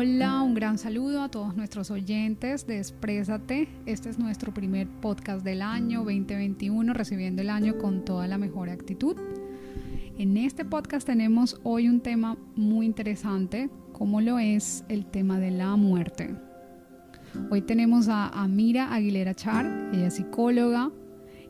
Hola, 0.00 0.42
un 0.42 0.54
gran 0.54 0.78
saludo 0.78 1.22
a 1.22 1.28
todos 1.28 1.56
nuestros 1.56 1.90
oyentes 1.90 2.68
de 2.68 2.78
Exprésate. 2.78 3.68
Este 3.84 4.08
es 4.08 4.16
nuestro 4.16 4.54
primer 4.54 4.86
podcast 4.86 5.44
del 5.44 5.60
año 5.60 6.04
2021, 6.04 6.92
recibiendo 6.92 7.42
el 7.42 7.50
año 7.50 7.78
con 7.78 8.04
toda 8.04 8.28
la 8.28 8.38
mejor 8.38 8.70
actitud. 8.70 9.16
En 10.16 10.36
este 10.36 10.64
podcast 10.64 11.04
tenemos 11.04 11.60
hoy 11.64 11.88
un 11.88 12.00
tema 12.00 12.36
muy 12.54 12.86
interesante, 12.86 13.70
como 13.92 14.20
lo 14.20 14.38
es 14.38 14.84
el 14.88 15.04
tema 15.04 15.40
de 15.40 15.50
la 15.50 15.74
muerte. 15.74 16.32
Hoy 17.50 17.62
tenemos 17.62 18.06
a 18.06 18.28
Amira 18.28 18.94
Aguilera 18.94 19.34
Char, 19.34 19.90
ella 19.92 20.06
es 20.06 20.14
psicóloga, 20.14 20.92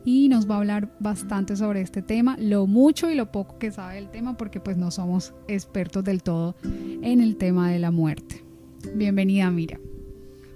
y 0.05 0.29
nos 0.29 0.49
va 0.49 0.55
a 0.55 0.57
hablar 0.59 0.95
bastante 0.99 1.55
sobre 1.55 1.81
este 1.81 2.01
tema, 2.01 2.35
lo 2.39 2.67
mucho 2.67 3.09
y 3.11 3.15
lo 3.15 3.31
poco 3.31 3.59
que 3.59 3.71
sabe 3.71 3.95
del 3.95 4.09
tema, 4.09 4.37
porque 4.37 4.59
pues 4.59 4.77
no 4.77 4.91
somos 4.91 5.33
expertos 5.47 6.03
del 6.03 6.23
todo 6.23 6.55
en 6.63 7.21
el 7.21 7.37
tema 7.37 7.71
de 7.71 7.79
la 7.79 7.91
muerte. 7.91 8.48
Bienvenida, 8.95 9.49
Mira. 9.51 9.79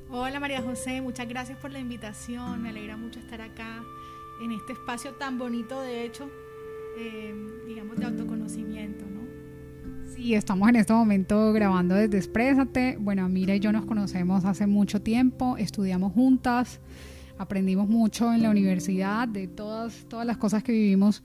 Hola 0.10 0.40
María 0.40 0.62
José, 0.62 1.02
muchas 1.02 1.28
gracias 1.28 1.58
por 1.58 1.72
la 1.72 1.80
invitación, 1.80 2.62
me 2.62 2.70
alegra 2.70 2.98
mucho 2.98 3.20
estar 3.20 3.42
acá 3.42 3.84
en 4.44 4.52
este 4.52 4.74
espacio 4.74 5.12
tan 5.14 5.38
bonito, 5.38 5.82
de 5.82 6.06
hecho, 6.06 6.30
eh, 6.98 7.34
digamos, 7.68 7.98
de 7.98 8.06
autoconocimiento, 8.06 9.06
¿no? 9.06 9.22
Sí, 10.14 10.36
estamos 10.36 10.70
en 10.70 10.76
este 10.76 10.94
momento 10.94 11.52
grabando 11.54 11.96
desde 11.96 12.18
Exprésate. 12.18 12.98
Bueno, 13.00 13.28
Mira 13.30 13.56
y 13.56 13.60
yo 13.60 13.72
nos 13.72 13.86
conocemos 13.86 14.46
hace 14.46 14.68
mucho 14.68 15.02
tiempo, 15.02 15.58
estudiamos 15.58 16.14
juntas 16.14 16.80
aprendimos 17.38 17.90
mucho 17.90 18.34
en 18.34 18.44
la 18.44 18.50
universidad 18.50 19.28
de 19.28 19.48
todas, 19.48 20.06
todas 20.08 20.26
las 20.26 20.38
cosas 20.38 20.64
que 20.64 20.72
vivimos 20.72 21.24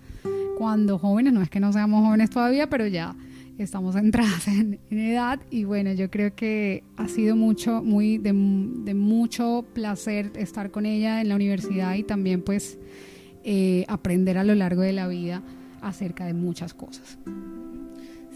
cuando 0.56 0.98
jóvenes, 0.98 1.32
no 1.32 1.42
es 1.42 1.50
que 1.50 1.60
no 1.60 1.72
seamos 1.72 2.04
jóvenes 2.04 2.30
todavía, 2.30 2.68
pero 2.68 2.86
ya 2.86 3.14
estamos 3.62 3.96
entradas 3.96 4.46
en, 4.48 4.78
edad 4.90 5.40
y 5.50 5.64
bueno, 5.64 5.92
yo 5.92 6.10
creo 6.10 6.34
que 6.34 6.84
ha 6.96 7.08
sido 7.08 7.36
mucho, 7.36 7.82
muy 7.82 8.18
de, 8.18 8.32
mucho 8.32 9.64
placer 9.72 10.32
estar 10.36 10.70
con 10.70 10.86
ella 10.86 11.20
en 11.20 11.28
la 11.28 11.36
universidad 11.36 11.94
y 11.94 12.02
también 12.02 12.42
pues 12.42 12.78
eh, 13.44 13.84
aprender 13.88 14.38
a 14.38 14.44
lo 14.44 14.54
largo 14.54 14.82
de 14.82 14.92
la 14.92 15.08
vida 15.08 15.42
acerca 15.80 16.26
de 16.26 16.34
muchas 16.34 16.74
cosas. 16.74 17.18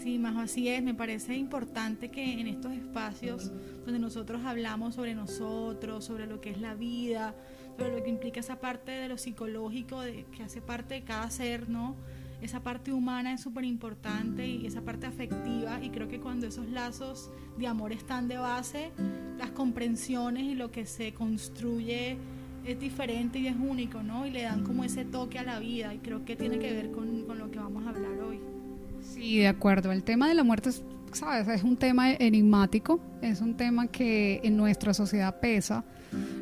Sí, 0.03 0.19
más 0.19 0.35
así 0.35 0.67
es. 0.67 0.83
Me 0.83 0.93
parece 0.93 1.37
importante 1.37 2.09
que 2.09 2.41
en 2.41 2.47
estos 2.47 2.73
espacios 2.73 3.51
donde 3.85 3.99
nosotros 3.99 4.41
hablamos 4.43 4.95
sobre 4.95 5.15
nosotros, 5.15 6.03
sobre 6.03 6.27
lo 6.27 6.41
que 6.41 6.49
es 6.49 6.59
la 6.59 6.75
vida, 6.75 7.33
sobre 7.77 7.95
lo 7.95 8.03
que 8.03 8.09
implica 8.09 8.41
esa 8.41 8.59
parte 8.59 8.91
de 8.91 9.07
lo 9.07 9.17
psicológico, 9.17 10.01
de, 10.01 10.25
que 10.35 10.43
hace 10.43 10.61
parte 10.61 10.95
de 10.95 11.03
cada 11.03 11.29
ser, 11.31 11.69
¿no? 11.69 11.95
Esa 12.43 12.59
parte 12.59 12.91
humana 12.91 13.33
es 13.33 13.39
súper 13.39 13.63
importante 13.63 14.45
y 14.45 14.65
esa 14.65 14.81
parte 14.81 15.07
afectiva 15.07 15.81
y 15.81 15.91
creo 15.91 16.09
que 16.09 16.19
cuando 16.19 16.45
esos 16.45 16.67
lazos 16.67 17.31
de 17.57 17.67
amor 17.67 17.93
están 17.93 18.27
de 18.27 18.37
base, 18.37 18.91
las 19.37 19.51
comprensiones 19.51 20.43
y 20.43 20.53
lo 20.53 20.69
que 20.69 20.85
se 20.85 21.13
construye 21.13 22.17
es 22.65 22.77
diferente 22.77 23.39
y 23.39 23.47
es 23.47 23.55
único, 23.55 24.03
¿no? 24.03 24.27
Y 24.27 24.31
le 24.31 24.41
dan 24.41 24.63
como 24.63 24.83
ese 24.83 25.05
toque 25.05 25.39
a 25.39 25.43
la 25.43 25.59
vida 25.59 25.93
y 25.93 25.99
creo 25.99 26.25
que 26.25 26.35
tiene 26.35 26.59
que 26.59 26.73
ver 26.73 26.91
con, 26.91 27.23
con 27.23 27.39
lo 27.39 27.49
que 27.49 27.59
vamos 27.59 27.85
a 27.85 27.91
hablar 27.91 28.19
hoy. 28.19 28.41
Sí, 29.01 29.37
de 29.37 29.47
acuerdo. 29.47 29.93
El 29.93 30.03
tema 30.03 30.27
de 30.27 30.33
la 30.33 30.43
muerte 30.43 30.67
es, 30.67 30.83
¿sabes? 31.13 31.47
Es 31.47 31.63
un 31.63 31.77
tema 31.77 32.11
enigmático, 32.11 32.99
es 33.21 33.39
un 33.39 33.55
tema 33.55 33.87
que 33.87 34.41
en 34.43 34.57
nuestra 34.57 34.93
sociedad 34.93 35.39
pesa, 35.39 35.85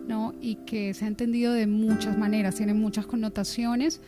¿no? 0.07 0.33
Y 0.41 0.55
que 0.65 0.95
se 0.95 1.05
ha 1.05 1.07
entendido 1.07 1.53
de 1.53 1.67
muchas 1.67 2.17
maneras, 2.17 2.55
tiene 2.55 2.73
muchas 2.73 3.05
connotaciones. 3.05 4.01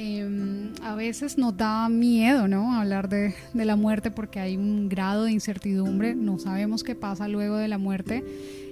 Em, 0.00 0.72
a 0.80 0.94
veces 0.94 1.38
nos 1.38 1.56
da 1.56 1.88
miedo, 1.88 2.46
¿no? 2.46 2.72
Hablar 2.72 3.08
de, 3.08 3.34
de, 3.52 3.64
la 3.64 3.74
muerte 3.74 4.12
porque 4.12 4.38
hay 4.38 4.56
un 4.56 4.88
grado 4.88 5.24
de 5.24 5.32
incertidumbre, 5.32 6.14
no 6.14 6.38
sabemos 6.38 6.84
qué 6.84 6.94
pasa 6.94 7.26
luego 7.26 7.56
de 7.56 7.66
la 7.66 7.78
muerte. 7.78 8.24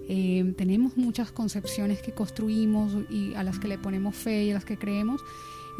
Em, 0.08 0.54
tenemos 0.54 0.96
muchas 0.96 1.32
concepciones 1.32 2.00
que 2.00 2.12
construimos 2.12 2.92
y 3.10 3.34
a 3.34 3.42
las 3.42 3.58
que 3.58 3.66
le 3.66 3.76
ponemos 3.76 4.14
fe 4.14 4.44
y 4.44 4.50
a 4.52 4.54
las 4.54 4.64
que 4.64 4.78
creemos 4.78 5.20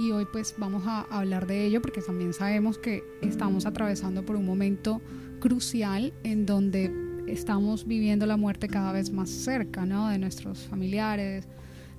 y 0.00 0.10
hoy 0.10 0.26
pues 0.32 0.56
vamos 0.58 0.82
a 0.86 1.02
hablar 1.02 1.46
de 1.46 1.64
ello 1.64 1.80
porque 1.80 2.02
también 2.02 2.32
sabemos 2.32 2.76
que 2.76 3.04
estamos 3.22 3.66
atravesando 3.66 4.24
por 4.24 4.34
un 4.34 4.44
momento 4.44 5.00
crucial 5.38 6.12
en 6.24 6.44
donde 6.44 6.92
estamos 7.28 7.86
viviendo 7.86 8.26
la 8.26 8.36
muerte 8.36 8.66
cada 8.66 8.90
vez 8.90 9.12
más 9.12 9.30
cerca, 9.30 9.86
¿no? 9.86 10.08
De 10.08 10.18
nuestros 10.18 10.58
familiares, 10.66 11.46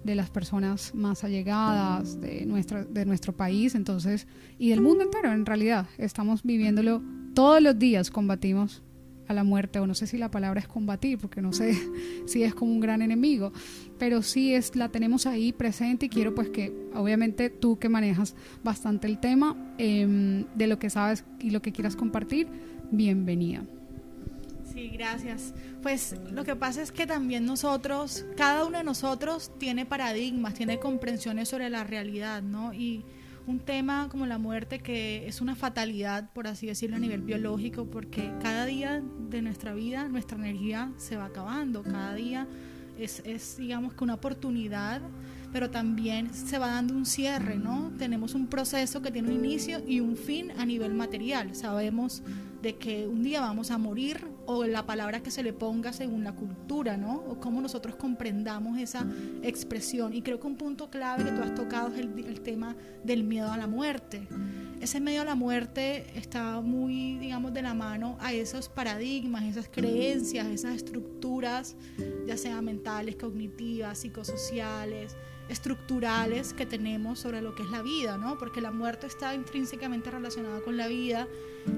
de 0.04 0.16
las 0.16 0.30
personas 0.30 0.94
más 0.96 1.24
allegadas 1.24 2.20
de, 2.22 2.46
nuestro, 2.46 2.86
de 2.86 3.06
nuestro 3.06 3.36
país, 3.36 3.76
entonces, 3.76 4.28
y 4.58 4.70
del 4.70 4.82
mundo 4.82 5.04
entero 5.04 5.32
en 5.32 5.46
realidad. 5.46 5.88
Estamos 5.98 6.44
viviéndolo 6.44 7.02
todos 7.34 7.62
los 7.62 7.78
días, 7.78 8.10
combatimos 8.10 8.84
a 9.28 9.34
la 9.34 9.44
muerte, 9.44 9.80
o 9.80 9.88
no 9.88 9.94
sé 9.94 10.08
si 10.08 10.18
la 10.18 10.32
palabra 10.32 10.60
es 10.60 10.68
combatir, 10.68 11.18
porque 11.18 11.42
no 11.42 11.52
sé 11.54 11.78
si 12.26 12.44
es 12.44 12.56
como 12.56 12.72
un 12.72 12.80
gran 12.80 13.02
enemigo, 13.02 13.52
pero 14.00 14.22
sí 14.22 14.54
es, 14.54 14.76
la 14.76 14.90
tenemos 14.90 15.26
ahí 15.26 15.52
presente 15.52 16.06
y 16.06 16.10
quiero 16.10 16.34
pues 16.34 16.50
que 16.50 16.74
obviamente 16.96 17.50
tú 17.50 17.78
que 17.78 17.90
manejas 17.90 18.36
bastante 18.64 19.08
el 19.08 19.20
tema 19.20 19.56
em, 19.78 20.46
de 20.56 20.68
lo 20.68 20.80
que 20.80 20.90
sabes 20.90 21.26
y 21.40 21.50
lo 21.50 21.62
que 21.62 21.72
quieras 21.72 21.96
compartir, 21.96 22.48
bienvenida. 22.92 23.64
Sí, 24.78 24.90
gracias. 24.90 25.56
Pues 25.82 26.16
lo 26.32 26.44
que 26.44 26.56
pasa 26.56 26.84
es 26.84 26.92
que 26.92 27.08
también 27.08 27.48
nosotros, 27.48 28.28
cada 28.36 28.64
uno 28.64 28.78
de 28.78 28.84
nosotros 28.84 29.52
tiene 29.58 29.88
paradigmas, 29.88 30.54
tiene 30.54 30.78
comprensiones 30.78 31.50
sobre 31.50 31.72
la 31.72 31.84
realidad, 31.84 32.44
¿no? 32.44 32.76
Y 32.76 33.04
un 33.48 33.58
tema 33.58 34.08
como 34.08 34.28
la 34.28 34.38
muerte 34.38 34.78
que 34.78 35.28
es 35.28 35.42
una 35.42 35.56
fatalidad, 35.56 36.32
por 36.32 36.46
así 36.46 36.68
decirlo, 36.68 36.98
a 36.98 37.00
nivel 37.00 37.24
biológico, 37.24 37.86
porque 37.86 38.32
cada 38.40 38.68
día 38.68 39.02
de 39.32 39.42
nuestra 39.42 39.74
vida 39.74 40.10
nuestra 40.10 40.38
energía 40.38 40.92
se 40.98 41.18
va 41.18 41.26
acabando, 41.26 41.82
cada 41.82 42.14
día 42.14 42.46
es, 43.00 43.24
es 43.26 43.58
digamos 43.58 43.96
que 43.96 44.04
una 44.04 44.14
oportunidad, 44.14 45.02
pero 45.52 45.72
también 45.72 46.32
se 46.36 46.60
va 46.60 46.68
dando 46.68 46.94
un 46.94 47.08
cierre, 47.08 47.58
¿no? 47.58 47.94
Tenemos 47.98 48.36
un 48.36 48.46
proceso 48.46 49.02
que 49.02 49.10
tiene 49.10 49.30
un 49.30 49.44
inicio 49.44 49.82
y 49.88 50.02
un 50.02 50.16
fin 50.18 50.52
a 50.52 50.68
nivel 50.68 50.94
material, 50.94 51.56
sabemos 51.56 52.22
de 52.68 52.76
que 52.76 53.08
un 53.08 53.24
día 53.24 53.40
vamos 53.40 53.72
a 53.72 53.78
morir 53.78 54.28
o 54.46 54.66
la 54.66 54.86
palabra 54.86 55.24
que 55.24 55.32
se 55.32 55.42
le 55.42 55.54
ponga 55.54 55.94
según 55.94 56.26
la 56.26 56.34
cultura, 56.34 56.98
¿no? 56.98 57.16
O 57.16 57.40
cómo 57.40 57.62
nosotros 57.62 57.96
comprendamos 57.96 58.78
esa 58.78 59.08
expresión. 59.42 60.14
Y 60.14 60.22
creo 60.22 60.42
que 60.42 60.48
un 60.48 60.58
punto 60.58 60.90
clave 60.90 61.24
que 61.24 61.32
tú 61.32 61.42
has 61.42 61.56
tocado 61.56 61.94
es 61.94 62.00
el, 62.00 62.42
tema 62.42 62.76
del 63.06 63.24
miedo 63.24 63.50
a 63.50 63.56
la 63.56 63.68
muerte. 63.68 64.28
Ese 64.82 65.00
miedo 65.00 65.22
a 65.22 65.26
la 65.26 65.36
muerte 65.36 66.08
está 66.16 66.60
muy, 66.60 67.18
digamos, 67.20 67.54
de 67.54 67.62
la 67.62 67.74
mano 67.74 68.18
a 68.20 68.34
esos 68.34 68.68
paradigmas, 68.68 69.46
esas 69.46 69.70
creencias, 69.70 70.48
esas 70.48 70.76
estructuras, 70.76 71.78
ya 72.28 72.36
sean 72.36 72.66
mentales, 72.66 73.16
cognitivas, 73.16 74.00
psicosociales, 74.00 75.16
estructurales 75.50 76.54
que 76.54 76.66
tenemos 76.66 77.20
sobre 77.20 77.42
lo 77.42 77.56
que 77.56 77.64
es 77.64 77.70
la 77.70 77.82
vida, 77.82 78.18
¿no? 78.18 78.38
Porque 78.38 78.60
la 78.60 78.72
muerte 78.72 79.08
está 79.08 79.34
intrínsecamente 79.34 80.12
relacionada 80.12 80.60
con 80.62 80.76
la 80.76 80.88
vida 80.88 81.28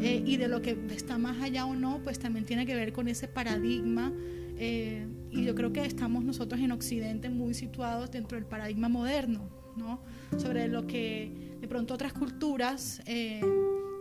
eh, 0.02 0.24
y 0.26 0.38
de 0.38 0.48
lo 0.48 0.62
que 0.62 0.78
está 0.90 1.18
más 1.18 1.42
allá 1.42 1.66
o 1.66 1.76
no, 1.76 2.02
pues 2.04 2.20
también 2.20 2.46
tiene 2.46 2.66
que 2.66 2.76
ver 2.76 2.94
con 2.94 3.08
ese 3.08 3.28
paradigma. 3.28 4.14
Eh, 4.58 5.08
y 5.32 5.44
yo 5.44 5.56
creo 5.56 5.72
que 5.72 5.86
estamos 5.86 6.24
nosotros 6.24 6.60
en 6.60 6.72
Occidente 6.72 7.30
muy 7.30 7.54
situados 7.54 8.12
dentro 8.12 8.38
del 8.38 8.46
paradigma 8.46 8.90
moderno, 8.90 9.50
¿no? 9.78 10.02
Sobre 10.38 10.68
lo 10.68 10.86
que 10.86 11.58
de 11.62 11.68
pronto 11.68 11.94
otras 11.94 12.14
culturas, 12.14 13.02
eh, 13.06 13.42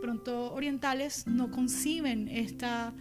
pronto 0.01 0.53
orientales, 0.53 1.27
no 1.27 1.51
conciben 1.51 2.27
esta, 2.27 2.93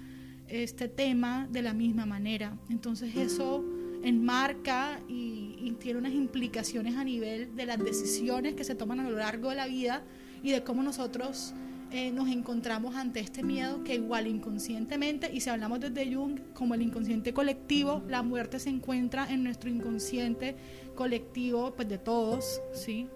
este 0.46 0.88
tema 0.88 1.48
de 1.50 1.62
la 1.62 1.74
misma 1.74 2.06
manera. 2.06 2.56
Entonces 2.70 3.16
eso 3.16 3.64
enmarca 4.02 5.00
y, 5.08 5.46
tiene 5.78 6.00
unas 6.00 6.12
implicaciones 6.12 6.96
a 6.96 7.04
nivel 7.04 7.54
de 7.54 7.64
las 7.64 7.78
decisiones 7.78 8.54
que 8.54 8.64
se 8.64 8.74
toman 8.74 8.98
a 8.98 9.08
lo 9.08 9.16
largo 9.16 9.50
de 9.50 9.54
la 9.54 9.68
vida 9.68 10.02
y 10.42 10.50
de 10.50 10.64
cómo 10.64 10.82
nosotros 10.82 11.54
eh, 11.90 12.10
nos 12.10 12.28
encontramos 12.28 12.94
ante 12.96 13.20
este 13.20 13.42
miedo 13.42 13.82
que 13.82 13.94
igual 13.94 14.26
inconscientemente, 14.26 15.30
y 15.32 15.40
si 15.40 15.48
hablamos 15.48 15.80
desde 15.80 16.14
Jung 16.14 16.38
como 16.52 16.74
el 16.74 16.82
inconsciente 16.82 17.32
colectivo, 17.32 18.02
la 18.08 18.22
muerte 18.22 18.58
se 18.58 18.68
encuentra 18.68 19.26
en 19.32 19.42
nuestro 19.42 19.70
inconsciente 19.70 20.56
colectivo, 20.94 21.72
pues 21.74 21.88
de 21.88 21.98
todos, 21.98 22.60
¿sí? 22.74 23.08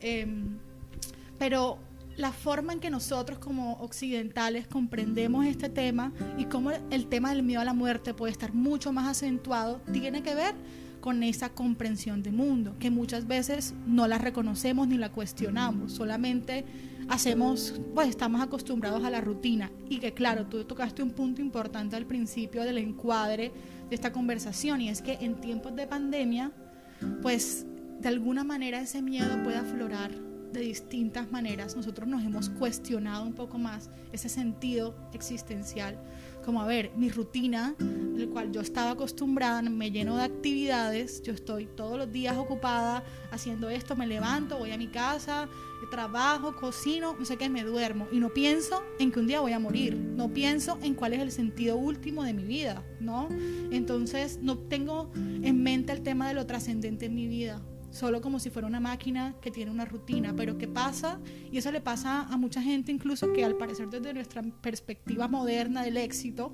Em, 0.00 0.58
pero 1.38 1.78
la 2.16 2.32
forma 2.32 2.72
en 2.72 2.80
que 2.80 2.90
nosotros 2.90 3.38
como 3.38 3.74
occidentales 3.74 4.66
comprendemos 4.66 5.46
este 5.46 5.68
tema 5.68 6.12
y 6.38 6.46
cómo 6.46 6.70
el 6.90 7.06
tema 7.06 7.30
del 7.30 7.42
miedo 7.42 7.60
a 7.60 7.64
la 7.64 7.74
muerte 7.74 8.14
puede 8.14 8.32
estar 8.32 8.54
mucho 8.54 8.92
más 8.92 9.06
acentuado, 9.06 9.80
tiene 9.92 10.22
que 10.22 10.34
ver 10.34 10.54
con 11.00 11.22
esa 11.22 11.50
comprensión 11.50 12.22
del 12.24 12.32
mundo, 12.32 12.74
que 12.80 12.90
muchas 12.90 13.28
veces 13.28 13.74
no 13.86 14.08
la 14.08 14.18
reconocemos 14.18 14.88
ni 14.88 14.98
la 14.98 15.12
cuestionamos, 15.12 15.92
solamente 15.92 16.64
hacemos, 17.08 17.80
pues 17.94 18.08
estamos 18.08 18.40
acostumbrados 18.42 19.04
a 19.04 19.10
la 19.10 19.20
rutina 19.20 19.70
y 19.88 19.98
que 19.98 20.12
claro, 20.12 20.46
tú 20.46 20.64
tocaste 20.64 21.02
un 21.02 21.10
punto 21.10 21.40
importante 21.40 21.96
al 21.96 22.06
principio 22.06 22.64
del 22.64 22.78
encuadre 22.78 23.52
de 23.88 23.94
esta 23.94 24.12
conversación 24.12 24.80
y 24.80 24.88
es 24.88 25.02
que 25.02 25.14
en 25.20 25.40
tiempos 25.40 25.74
de 25.76 25.86
pandemia, 25.86 26.52
pues 27.22 27.66
de 28.00 28.08
alguna 28.08 28.44
manera 28.44 28.80
ese 28.80 29.02
miedo 29.02 29.42
puede 29.42 29.56
aflorar 29.56 30.10
de 30.52 30.60
distintas 30.60 31.30
maneras 31.30 31.76
nosotros 31.76 32.08
nos 32.08 32.24
hemos 32.24 32.50
cuestionado 32.50 33.24
un 33.24 33.34
poco 33.34 33.58
más 33.58 33.90
ese 34.12 34.28
sentido 34.28 34.94
existencial. 35.12 35.98
Como 36.44 36.60
a 36.60 36.66
ver, 36.66 36.92
mi 36.96 37.10
rutina, 37.10 37.74
el 37.78 38.28
cual 38.28 38.52
yo 38.52 38.60
estaba 38.60 38.92
acostumbrada, 38.92 39.62
me 39.62 39.90
lleno 39.90 40.16
de 40.16 40.24
actividades, 40.24 41.22
yo 41.22 41.32
estoy 41.32 41.66
todos 41.66 41.98
los 41.98 42.12
días 42.12 42.36
ocupada 42.36 43.02
haciendo 43.32 43.68
esto, 43.68 43.96
me 43.96 44.06
levanto, 44.06 44.56
voy 44.56 44.70
a 44.70 44.78
mi 44.78 44.86
casa, 44.86 45.48
trabajo, 45.86 46.54
cocino, 46.56 47.16
no 47.18 47.24
sé 47.24 47.36
qué, 47.36 47.48
me 47.48 47.64
duermo. 47.64 48.08
Y 48.12 48.18
no 48.18 48.30
pienso 48.30 48.82
en 48.98 49.12
que 49.12 49.20
un 49.20 49.26
día 49.26 49.40
voy 49.40 49.52
a 49.52 49.58
morir, 49.58 49.96
no 49.96 50.32
pienso 50.32 50.78
en 50.82 50.94
cuál 50.94 51.12
es 51.12 51.20
el 51.20 51.30
sentido 51.30 51.76
último 51.76 52.24
de 52.24 52.32
mi 52.32 52.44
vida, 52.44 52.84
¿no? 53.00 53.28
Entonces 53.70 54.38
no 54.42 54.58
tengo 54.58 55.10
en 55.14 55.62
mente 55.62 55.92
el 55.92 56.02
tema 56.02 56.28
de 56.28 56.34
lo 56.34 56.46
trascendente 56.46 57.06
en 57.06 57.14
mi 57.14 57.26
vida, 57.26 57.62
solo 57.96 58.20
como 58.20 58.38
si 58.38 58.50
fuera 58.50 58.68
una 58.68 58.80
máquina 58.80 59.34
que 59.40 59.50
tiene 59.50 59.70
una 59.70 59.86
rutina. 59.86 60.34
Pero 60.36 60.58
¿qué 60.58 60.68
pasa? 60.68 61.18
Y 61.50 61.58
eso 61.58 61.72
le 61.72 61.80
pasa 61.80 62.22
a 62.22 62.36
mucha 62.36 62.60
gente 62.62 62.92
incluso 62.92 63.32
que 63.32 63.44
al 63.44 63.56
parecer 63.56 63.88
desde 63.88 64.12
nuestra 64.12 64.42
perspectiva 64.42 65.28
moderna 65.28 65.82
del 65.82 65.96
éxito, 65.96 66.52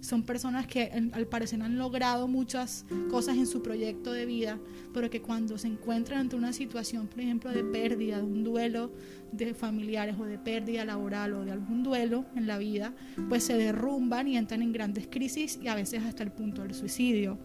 son 0.00 0.22
personas 0.22 0.66
que 0.66 0.90
al 1.12 1.26
parecer 1.26 1.60
han 1.62 1.76
logrado 1.76 2.26
muchas 2.26 2.86
cosas 3.10 3.36
en 3.36 3.46
su 3.46 3.62
proyecto 3.62 4.12
de 4.12 4.26
vida, 4.26 4.58
pero 4.94 5.10
que 5.10 5.20
cuando 5.20 5.58
se 5.58 5.68
encuentran 5.68 6.20
ante 6.20 6.36
una 6.36 6.52
situación, 6.52 7.06
por 7.06 7.20
ejemplo, 7.20 7.50
de 7.50 7.62
pérdida, 7.62 8.16
de 8.16 8.22
un 8.22 8.42
duelo 8.42 8.92
de 9.32 9.54
familiares 9.54 10.16
o 10.18 10.24
de 10.24 10.38
pérdida 10.38 10.84
laboral 10.84 11.34
o 11.34 11.44
de 11.44 11.52
algún 11.52 11.82
duelo 11.82 12.24
en 12.34 12.46
la 12.46 12.58
vida, 12.58 12.94
pues 13.28 13.44
se 13.44 13.56
derrumban 13.56 14.26
y 14.26 14.36
entran 14.36 14.62
en 14.62 14.72
grandes 14.72 15.06
crisis 15.06 15.58
y 15.62 15.68
a 15.68 15.74
veces 15.74 16.02
hasta 16.02 16.22
el 16.22 16.32
punto 16.32 16.62
del 16.62 16.74
suicidio, 16.74 17.38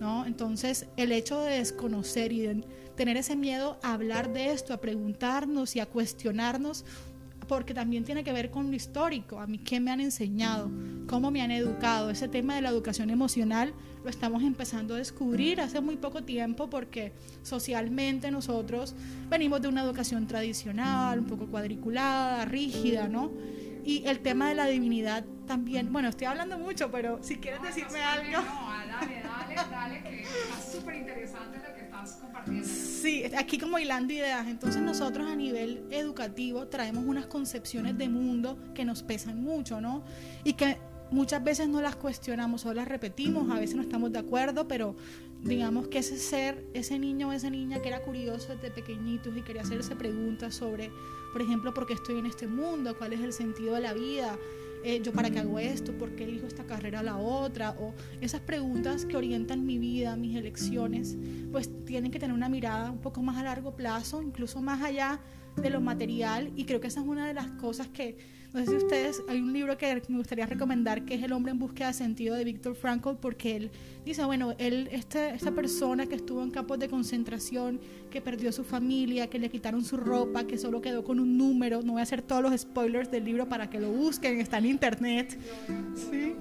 ¿no? 0.00 0.24
Entonces, 0.26 0.86
el 0.96 1.12
hecho 1.12 1.42
de 1.42 1.58
desconocer 1.58 2.32
y 2.32 2.40
de 2.40 2.64
tener 2.98 3.16
ese 3.16 3.36
miedo 3.36 3.78
a 3.84 3.92
hablar 3.94 4.32
de 4.32 4.50
esto, 4.50 4.74
a 4.74 4.80
preguntarnos 4.80 5.76
y 5.76 5.80
a 5.80 5.86
cuestionarnos 5.86 6.84
porque 7.46 7.72
también 7.72 8.04
tiene 8.04 8.24
que 8.24 8.32
ver 8.32 8.50
con 8.50 8.70
lo 8.70 8.76
histórico, 8.76 9.40
a 9.40 9.46
mí 9.46 9.56
qué 9.56 9.80
me 9.80 9.90
han 9.90 10.00
enseñado, 10.00 10.70
cómo 11.06 11.30
me 11.30 11.40
han 11.40 11.50
educado. 11.50 12.10
Ese 12.10 12.28
tema 12.28 12.56
de 12.56 12.60
la 12.60 12.68
educación 12.68 13.08
emocional 13.08 13.72
lo 14.04 14.10
estamos 14.10 14.42
empezando 14.42 14.94
a 14.94 14.98
descubrir 14.98 15.60
hace 15.60 15.80
muy 15.80 15.96
poco 15.96 16.24
tiempo 16.24 16.68
porque 16.68 17.12
socialmente 17.42 18.30
nosotros 18.30 18.94
venimos 19.30 19.62
de 19.62 19.68
una 19.68 19.82
educación 19.82 20.26
tradicional, 20.26 21.20
un 21.20 21.26
poco 21.26 21.46
cuadriculada, 21.46 22.44
rígida, 22.44 23.08
¿no? 23.08 23.30
Y 23.84 24.04
el 24.06 24.18
tema 24.18 24.50
de 24.50 24.56
la 24.56 24.66
divinidad 24.66 25.24
también, 25.46 25.90
bueno, 25.90 26.08
estoy 26.08 26.26
hablando 26.26 26.58
mucho, 26.58 26.90
pero 26.90 27.20
si 27.22 27.36
quieres 27.36 27.62
decirme 27.62 28.02
algo... 28.02 28.32
No, 28.32 28.44
dale, 28.86 29.22
dale, 29.22 29.54
dale, 29.70 30.02
que 30.02 30.22
es 30.22 30.28
súper 30.70 30.96
interesante 30.96 31.58
lo 31.66 31.74
que 31.74 31.77
Sí, 32.64 33.24
aquí 33.36 33.58
como 33.58 33.78
hilando 33.78 34.12
ideas. 34.12 34.46
Entonces 34.46 34.82
nosotros 34.82 35.26
a 35.26 35.36
nivel 35.36 35.84
educativo 35.90 36.66
traemos 36.68 37.04
unas 37.04 37.26
concepciones 37.26 37.96
de 37.98 38.08
mundo 38.08 38.58
que 38.74 38.84
nos 38.84 39.02
pesan 39.02 39.42
mucho, 39.42 39.80
¿no? 39.80 40.04
Y 40.44 40.54
que 40.54 40.78
muchas 41.10 41.42
veces 41.42 41.68
no 41.68 41.80
las 41.80 41.96
cuestionamos 41.96 42.66
o 42.66 42.74
las 42.74 42.88
repetimos, 42.88 43.50
a 43.50 43.58
veces 43.58 43.76
no 43.76 43.82
estamos 43.82 44.12
de 44.12 44.18
acuerdo, 44.18 44.68
pero 44.68 44.96
digamos 45.42 45.88
que 45.88 45.98
ese 45.98 46.18
ser, 46.18 46.66
ese 46.74 46.98
niño 46.98 47.28
o 47.28 47.32
esa 47.32 47.50
niña 47.50 47.80
que 47.80 47.88
era 47.88 48.02
curioso 48.02 48.54
desde 48.54 48.70
pequeñitos 48.70 49.36
y 49.36 49.42
quería 49.42 49.62
hacerse 49.62 49.94
preguntas 49.96 50.54
sobre, 50.54 50.90
por 51.32 51.42
ejemplo, 51.42 51.72
por 51.72 51.86
qué 51.86 51.94
estoy 51.94 52.18
en 52.18 52.26
este 52.26 52.46
mundo, 52.46 52.96
cuál 52.98 53.12
es 53.12 53.20
el 53.20 53.32
sentido 53.32 53.74
de 53.74 53.80
la 53.80 53.92
vida, 53.92 54.36
eh, 54.84 55.00
yo 55.02 55.12
para 55.12 55.30
qué 55.30 55.38
hago 55.38 55.58
esto, 55.58 55.92
por 55.92 56.14
qué 56.14 56.24
elijo 56.24 56.46
esta 56.46 56.64
carrera 56.64 57.00
a 57.00 57.02
la 57.02 57.16
otra, 57.16 57.70
o 57.78 57.94
esas 58.20 58.40
preguntas 58.40 59.04
que 59.04 59.16
orientan 59.16 59.66
mi 59.66 59.78
vida, 59.78 60.16
mis 60.16 60.36
elecciones, 60.36 61.16
pues 61.52 61.70
tienen 61.84 62.10
que 62.10 62.18
tener 62.18 62.34
una 62.34 62.48
mirada 62.48 62.90
un 62.90 62.98
poco 62.98 63.22
más 63.22 63.36
a 63.36 63.42
largo 63.42 63.74
plazo, 63.74 64.22
incluso 64.22 64.60
más 64.60 64.82
allá 64.82 65.20
de 65.62 65.70
lo 65.70 65.80
material, 65.80 66.50
y 66.56 66.64
creo 66.64 66.80
que 66.80 66.88
esa 66.88 67.00
es 67.00 67.06
una 67.06 67.26
de 67.26 67.34
las 67.34 67.48
cosas 67.52 67.88
que 67.88 68.38
no 68.52 68.60
sé 68.60 68.66
si 68.66 68.76
ustedes, 68.76 69.22
hay 69.28 69.40
un 69.40 69.52
libro 69.52 69.76
que 69.76 70.02
me 70.08 70.16
gustaría 70.16 70.46
recomendar 70.46 71.04
que 71.04 71.14
es 71.14 71.22
El 71.22 71.32
hombre 71.32 71.52
en 71.52 71.58
búsqueda 71.58 71.88
de 71.88 71.92
sentido 71.92 72.34
de 72.34 72.44
Víctor 72.44 72.74
Frankl, 72.74 73.16
porque 73.20 73.56
él 73.56 73.70
dice, 74.06 74.24
bueno, 74.24 74.54
él, 74.56 74.88
este, 74.90 75.34
esta 75.34 75.50
persona 75.50 76.06
que 76.06 76.14
estuvo 76.14 76.42
en 76.42 76.50
campos 76.50 76.78
de 76.78 76.88
concentración, 76.88 77.78
que 78.10 78.22
perdió 78.22 78.50
su 78.50 78.64
familia, 78.64 79.28
que 79.28 79.38
le 79.38 79.50
quitaron 79.50 79.84
su 79.84 79.98
ropa, 79.98 80.44
que 80.44 80.56
solo 80.56 80.80
quedó 80.80 81.04
con 81.04 81.20
un 81.20 81.36
número, 81.36 81.82
no 81.82 81.92
voy 81.92 82.00
a 82.00 82.04
hacer 82.04 82.22
todos 82.22 82.42
los 82.42 82.58
spoilers 82.58 83.10
del 83.10 83.26
libro 83.26 83.50
para 83.50 83.68
que 83.68 83.80
lo 83.80 83.90
busquen, 83.90 84.40
está 84.40 84.56
en 84.58 84.66
internet. 84.66 85.38
¿sí? 85.94 86.32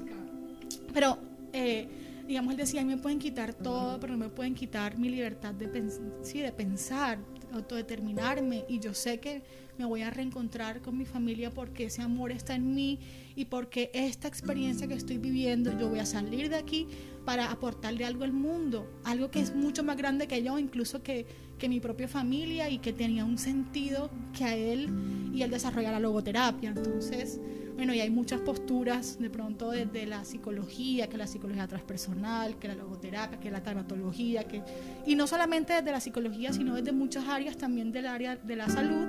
Pero, 0.94 1.18
eh, 1.52 1.90
digamos, 2.28 2.52
él 2.52 2.58
decía, 2.58 2.84
me 2.84 2.98
pueden 2.98 3.20
quitar 3.20 3.54
todo, 3.54 4.00
pero 4.00 4.14
no 4.14 4.20
me 4.20 4.30
pueden 4.30 4.54
quitar 4.54 4.98
mi 4.98 5.10
libertad 5.10 5.54
de, 5.54 5.90
sí, 6.24 6.40
de 6.40 6.52
pensar, 6.52 7.20
autodeterminarme, 7.54 8.66
y 8.68 8.80
yo 8.80 8.94
sé 8.94 9.20
que 9.20 9.42
me 9.78 9.86
voy 9.86 10.02
a 10.02 10.10
reencontrar 10.10 10.82
con 10.82 10.98
mi 10.98 11.06
familia 11.06 11.54
porque 11.54 11.86
ese 11.86 12.02
amor 12.02 12.32
está 12.32 12.56
en 12.56 12.74
mí 12.74 13.00
y 13.36 13.46
porque 13.46 13.92
esta 13.94 14.28
experiencia 14.28 14.88
que 14.88 14.96
estoy 14.96 15.18
viviendo, 15.18 15.78
yo 15.78 15.88
voy 15.88 16.00
a 16.00 16.06
salir 16.06 16.50
de 16.50 16.58
aquí 16.58 16.88
para 17.26 17.52
aportarle 17.52 18.06
algo 18.06 18.24
al 18.24 18.34
mundo, 18.34 18.90
algo 19.04 19.32
que 19.32 19.40
es 19.40 19.56
mucho 19.56 19.84
más 19.84 19.98
grande 19.98 20.28
que 20.28 20.44
yo, 20.44 20.58
incluso 20.60 21.04
que, 21.04 21.26
que 21.57 21.69
mi 21.69 21.80
propia 21.80 22.07
familia 22.07 22.69
y 22.69 22.80
que 22.80 22.94
tenía 22.94 23.25
un 23.25 23.38
sentido 23.38 24.09
que 24.36 24.44
a 24.44 24.56
él 24.56 24.89
y 25.33 25.42
él 25.42 25.51
desarrollar 25.51 25.94
la 25.94 26.00
logoterapia. 26.00 26.69
Entonces, 26.69 27.39
bueno, 27.75 27.94
y 27.94 28.00
hay 28.00 28.09
muchas 28.09 28.42
posturas 28.42 29.19
de 29.19 29.30
pronto 29.30 29.71
desde 29.71 30.06
la 30.06 30.25
psicología, 30.25 31.07
que 31.07 31.18
la 31.18 31.27
psicología 31.27 31.68
transpersonal, 31.68 32.57
que 32.57 32.68
la 32.68 32.75
logoterapia, 32.75 33.39
que 33.39 33.51
la 33.51 33.62
tanatología, 33.62 34.45
que, 34.45 34.63
y 35.06 35.15
no 35.15 35.27
solamente 35.27 35.74
desde 35.74 35.92
la 35.92 36.00
psicología, 36.00 36.54
sino 36.54 36.75
desde 36.75 36.92
muchas 36.92 37.27
áreas 37.27 37.57
también 37.57 37.92
del 37.92 38.07
área 38.07 38.36
de 38.36 38.56
la 38.56 38.68
salud 38.68 39.07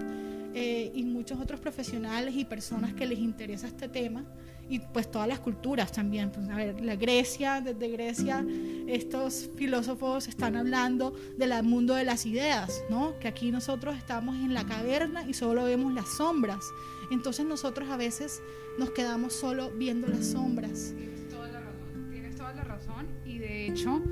eh, 0.54 0.92
y 0.94 1.02
muchos 1.04 1.40
otros 1.40 1.60
profesionales 1.60 2.34
y 2.36 2.44
personas 2.44 2.92
que 2.92 3.06
les 3.06 3.18
interesa 3.18 3.66
este 3.66 3.88
tema 3.88 4.24
y 4.68 4.80
pues 4.80 5.10
todas 5.10 5.28
las 5.28 5.40
culturas 5.40 5.92
también. 5.92 6.30
Pues, 6.30 6.48
a 6.48 6.56
ver, 6.56 6.80
la 6.80 6.96
Grecia, 6.96 7.60
desde 7.60 7.88
Grecia, 7.88 8.44
estos 8.86 9.50
filósofos 9.56 10.28
están 10.28 10.56
hablando 10.56 11.14
del 11.36 11.62
mundo 11.62 11.94
de 11.94 12.04
las 12.04 12.26
ideas, 12.26 12.82
¿no? 12.90 13.18
Que 13.18 13.28
aquí 13.28 13.50
nosotros 13.50 13.96
estamos 13.96 14.36
en 14.36 14.54
la 14.54 14.64
caverna 14.64 15.28
y 15.28 15.34
solo 15.34 15.64
vemos 15.64 15.92
las 15.92 16.08
sombras. 16.16 16.64
Entonces 17.10 17.46
nosotros 17.46 17.88
a 17.88 17.96
veces 17.96 18.42
nos 18.78 18.90
quedamos 18.90 19.32
solo 19.32 19.70
viendo 19.70 20.06
las 20.06 20.26
sombras. 20.26 20.92
Tienes 20.96 21.28
toda 21.28 21.48
la 21.48 21.60
razón, 21.60 22.08
tienes 22.10 22.36
toda 22.36 22.54
la 22.54 22.64
razón 22.64 23.06
y 23.24 23.38
de 23.38 23.66
hecho 23.66 24.02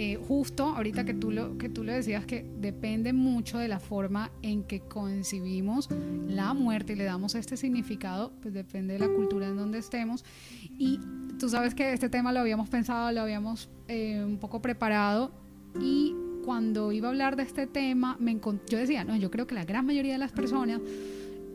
eh, 0.00 0.16
justo 0.16 0.62
ahorita 0.62 1.02
que 1.04 1.12
tú, 1.12 1.32
lo, 1.32 1.58
que 1.58 1.68
tú 1.68 1.82
lo 1.82 1.92
decías, 1.92 2.24
que 2.24 2.48
depende 2.60 3.12
mucho 3.12 3.58
de 3.58 3.66
la 3.66 3.80
forma 3.80 4.30
en 4.42 4.62
que 4.62 4.78
concibimos 4.78 5.88
la 6.28 6.54
muerte 6.54 6.92
y 6.92 6.96
le 6.96 7.02
damos 7.02 7.34
este 7.34 7.56
significado, 7.56 8.30
pues 8.40 8.54
depende 8.54 8.92
de 8.92 9.00
la 9.00 9.08
cultura 9.08 9.48
en 9.48 9.56
donde 9.56 9.78
estemos. 9.78 10.24
Y 10.78 11.00
tú 11.40 11.48
sabes 11.48 11.74
que 11.74 11.92
este 11.92 12.08
tema 12.08 12.32
lo 12.32 12.38
habíamos 12.38 12.68
pensado, 12.68 13.10
lo 13.10 13.22
habíamos 13.22 13.70
eh, 13.88 14.22
un 14.24 14.38
poco 14.38 14.62
preparado 14.62 15.32
y 15.80 16.14
cuando 16.44 16.92
iba 16.92 17.08
a 17.08 17.10
hablar 17.10 17.34
de 17.34 17.42
este 17.42 17.66
tema, 17.66 18.16
me 18.20 18.38
yo 18.70 18.78
decía, 18.78 19.02
no, 19.02 19.16
yo 19.16 19.32
creo 19.32 19.48
que 19.48 19.56
la 19.56 19.64
gran 19.64 19.84
mayoría 19.84 20.12
de 20.12 20.18
las 20.18 20.30
personas 20.30 20.80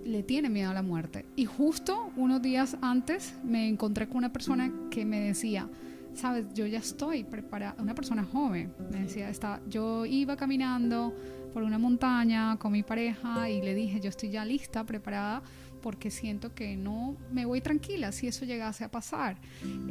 le 0.04 0.22
tiene 0.22 0.50
miedo 0.50 0.70
a 0.70 0.74
la 0.74 0.84
muerte. 0.84 1.26
Y 1.38 1.46
justo 1.46 2.12
unos 2.18 2.42
días 2.42 2.76
antes 2.82 3.36
me 3.46 3.70
encontré 3.70 4.10
con 4.10 4.18
una 4.18 4.34
persona 4.34 4.70
que 4.92 5.06
me 5.06 5.22
decía, 5.22 5.70
sabes, 6.16 6.46
yo 6.54 6.66
ya 6.66 6.80
estoy 6.80 7.24
preparada, 7.24 7.76
una 7.82 7.96
persona 7.96 8.24
joven, 8.24 8.74
me 8.92 9.02
decía, 9.02 9.30
está, 9.30 9.62
yo 9.68 10.06
iba 10.06 10.36
caminando 10.36 11.14
por 11.54 11.64
una 11.64 11.78
montaña 11.78 12.58
con 12.58 12.72
mi 12.72 12.84
pareja 12.84 13.50
y 13.50 13.62
le 13.62 13.76
dije, 13.76 14.00
yo 14.00 14.10
estoy 14.10 14.30
ya 14.30 14.44
lista, 14.44 14.84
preparada, 14.84 15.44
porque 15.82 16.10
siento 16.10 16.56
que 16.56 16.76
no 16.76 17.18
me 17.32 17.46
voy 17.46 17.62
tranquila 17.62 18.12
si 18.12 18.28
eso 18.28 18.46
llegase 18.46 18.84
a 18.86 18.90
pasar. 18.90 19.38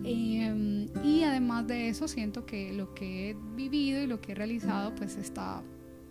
Em, 0.05 0.89
y 1.05 1.23
además 1.23 1.67
de 1.67 1.89
eso, 1.89 2.09
siento 2.09 2.47
que 2.47 2.73
lo 2.73 2.95
que 2.95 3.31
he 3.31 3.37
vivido 3.55 4.03
y 4.03 4.07
lo 4.07 4.21
que 4.21 4.33
he 4.33 4.35
realizado, 4.35 4.95
pues 4.95 5.17
está, 5.17 5.63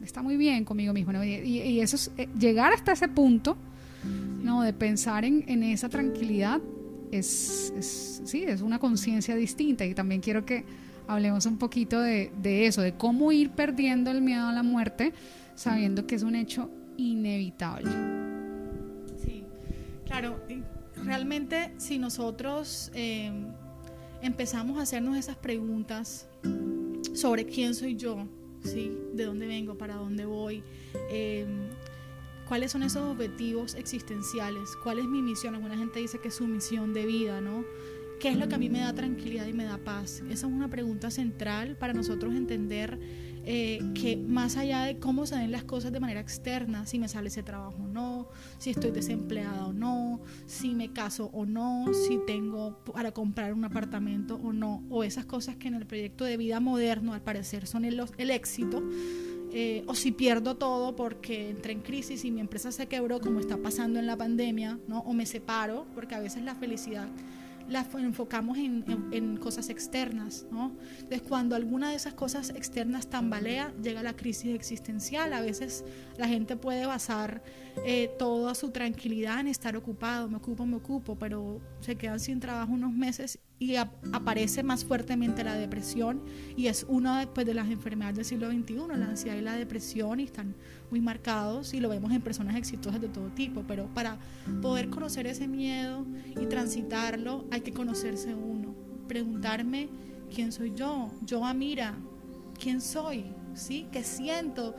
está 0.03 0.21
muy 0.21 0.37
bien 0.37 0.63
conmigo 0.65 0.93
mismo. 0.93 1.11
Y, 1.23 1.79
eso 1.79 1.95
es, 1.95 2.11
eh, 2.17 2.29
llegar 2.39 2.73
hasta 2.73 2.91
ese 2.91 3.07
punto, 3.07 3.57
¿no? 4.43 4.61
De 4.61 4.71
pensar 4.71 5.25
en, 5.25 5.43
en 5.47 5.63
esa 5.63 5.89
tranquilidad 5.89 6.61
es, 7.11 7.73
sí, 8.23 8.43
es 8.43 8.61
una 8.61 8.79
conciencia 8.79 9.35
distinta 9.35 9.85
y 9.85 9.93
también 9.93 10.21
quiero 10.21 10.45
que 10.45 10.65
hablemos 11.07 11.45
un 11.45 11.57
poquito 11.57 11.99
de, 11.99 12.31
de, 12.41 12.67
eso, 12.67 12.81
de 12.81 12.93
cómo 12.93 13.31
ir 13.31 13.51
perdiendo 13.51 14.11
el 14.11 14.21
miedo 14.21 14.47
a 14.47 14.53
la 14.53 14.63
muerte 14.63 15.13
sabiendo 15.55 16.07
que 16.07 16.15
es 16.15 16.23
un 16.23 16.35
hecho 16.35 16.69
inevitable. 16.97 17.91
Sí, 19.23 19.43
claro, 20.05 20.39
realmente 20.95 21.73
si 21.77 21.97
nosotros 21.97 22.91
em, 22.93 23.47
empezamos 24.21 24.79
a 24.79 24.83
hacernos 24.83 25.17
esas 25.17 25.37
preguntas 25.37 26.27
sobre 27.13 27.45
quién 27.45 27.75
soy 27.75 27.95
yo, 27.95 28.27
¿sí? 28.63 28.91
de 29.13 29.25
dónde 29.25 29.47
vengo, 29.47 29.77
para 29.77 29.95
dónde 29.95 30.25
voy, 30.25 30.63
eh, 31.11 31.45
cuáles 32.51 32.73
son 32.73 32.83
esos 32.83 33.03
objetivos 33.03 33.75
existenciales, 33.75 34.75
cuál 34.83 34.99
es 34.99 35.05
mi 35.05 35.21
misión. 35.21 35.55
Alguna 35.55 35.77
gente 35.77 36.01
dice 36.01 36.19
que 36.19 36.27
es 36.27 36.35
su 36.35 36.47
misión 36.47 36.93
de 36.93 37.05
vida, 37.05 37.39
¿no? 37.39 37.63
¿Qué 38.19 38.27
es 38.27 38.35
lo 38.35 38.49
que 38.49 38.55
a 38.55 38.57
mí 38.57 38.67
me 38.67 38.79
da 38.79 38.93
tranquilidad 38.93 39.47
y 39.47 39.53
me 39.53 39.63
da 39.63 39.77
paz? 39.77 40.21
Esa 40.29 40.47
es 40.47 40.53
una 40.53 40.69
pregunta 40.69 41.09
central 41.11 41.77
para 41.77 41.93
nosotros 41.93 42.35
entender 42.35 42.99
eh, 43.45 43.79
que 43.95 44.17
más 44.17 44.57
allá 44.57 44.83
de 44.83 44.99
cómo 44.99 45.25
se 45.25 45.35
den 45.35 45.53
las 45.53 45.63
cosas 45.63 45.93
de 45.93 46.01
manera 46.01 46.19
externa, 46.19 46.85
si 46.85 46.99
me 46.99 47.07
sale 47.07 47.29
ese 47.29 47.41
trabajo 47.41 47.83
o 47.83 47.87
no, 47.87 48.27
si 48.57 48.71
estoy 48.71 48.91
desempleada 48.91 49.67
o 49.67 49.71
no, 49.71 50.19
si 50.45 50.75
me 50.75 50.91
caso 50.91 51.29
o 51.31 51.45
no, 51.45 51.85
si 51.93 52.19
tengo 52.27 52.83
para 52.83 53.13
comprar 53.13 53.53
un 53.53 53.63
apartamento 53.63 54.35
o 54.35 54.51
no, 54.51 54.83
o 54.89 55.05
esas 55.05 55.25
cosas 55.25 55.55
que 55.55 55.69
en 55.69 55.75
el 55.75 55.85
proyecto 55.85 56.25
de 56.25 56.35
vida 56.35 56.59
moderno 56.59 57.13
al 57.13 57.21
parecer 57.21 57.65
son 57.65 57.85
el, 57.85 58.03
el 58.17 58.29
éxito, 58.29 58.83
eh, 59.53 59.83
o 59.87 59.95
si 59.95 60.11
pierdo 60.11 60.55
todo 60.55 60.95
porque 60.95 61.49
entré 61.49 61.73
en 61.73 61.81
crisis 61.81 62.23
y 62.23 62.31
mi 62.31 62.39
empresa 62.39 62.71
se 62.71 62.87
quebró 62.87 63.19
como 63.19 63.39
está 63.39 63.57
pasando 63.57 63.99
en 63.99 64.07
la 64.07 64.15
pandemia, 64.15 64.79
¿no? 64.87 64.99
o 64.99 65.13
me 65.13 65.25
separo, 65.25 65.85
porque 65.93 66.15
a 66.15 66.19
veces 66.19 66.43
la 66.43 66.55
felicidad 66.55 67.07
la 67.67 67.85
enfocamos 67.93 68.57
en, 68.57 69.37
cosas 69.37 69.69
externas, 69.69 70.45
¿no? 70.51 70.75
Entonces, 70.93 71.21
cuando 71.21 71.55
alguna 71.55 71.89
de 71.89 71.95
esas 71.95 72.13
cosas 72.13 72.49
externas 72.49 73.07
tambalea, 73.07 73.73
llega 73.81 74.03
la 74.03 74.13
crisis 74.13 74.53
existencial. 74.53 75.31
A 75.33 75.41
veces 75.41 75.85
la 76.17 76.27
gente 76.27 76.57
puede 76.57 76.85
basar 76.85 77.41
eh, 77.85 78.11
toda 78.19 78.55
su 78.55 78.71
tranquilidad 78.71 79.39
en 79.39 79.47
estar 79.47 79.77
ocupado, 79.77 80.27
me 80.27 80.37
ocupo, 80.37 80.65
me 80.65 80.77
ocupo, 80.77 81.17
pero 81.17 81.61
se 81.79 81.95
quedan 81.95 82.19
sin 82.19 82.39
trabajo 82.39 82.73
unos 82.73 82.91
meses 82.91 83.39
y 83.61 83.75
aparece 83.75 84.63
más 84.63 84.83
fuertemente 84.83 85.43
la 85.43 85.53
depresión 85.53 86.19
y 86.57 86.65
es 86.65 86.83
una 86.89 87.29
pues, 87.31 87.45
de 87.45 87.53
las 87.53 87.69
enfermedades 87.69 88.15
del 88.15 88.25
siglo 88.25 88.49
XXI, 88.49 88.97
la 88.97 89.05
ansiedad 89.05 89.37
y 89.37 89.41
la 89.41 89.55
depresión 89.55 90.19
y 90.19 90.23
están 90.23 90.55
muy 90.89 90.99
marcados 90.99 91.75
y 91.75 91.79
lo 91.79 91.87
vemos 91.87 92.11
en 92.11 92.23
personas 92.23 92.55
exitosas 92.55 92.99
de 92.99 93.07
todo 93.07 93.27
tipo, 93.29 93.63
pero 93.67 93.85
para 93.93 94.17
poder 94.63 94.89
conocer 94.89 95.27
ese 95.27 95.47
miedo 95.47 96.07
y 96.41 96.47
transitarlo 96.47 97.45
hay 97.51 97.61
que 97.61 97.71
conocerse 97.71 98.33
uno, 98.33 98.73
preguntarme 99.07 99.89
quién 100.33 100.51
soy 100.51 100.73
yo, 100.73 101.11
yo 101.23 101.45
Amira, 101.45 101.93
quién 102.59 102.81
soy, 102.81 103.25
¿sí? 103.53 103.85
¿Qué 103.91 104.03
siento? 104.03 104.73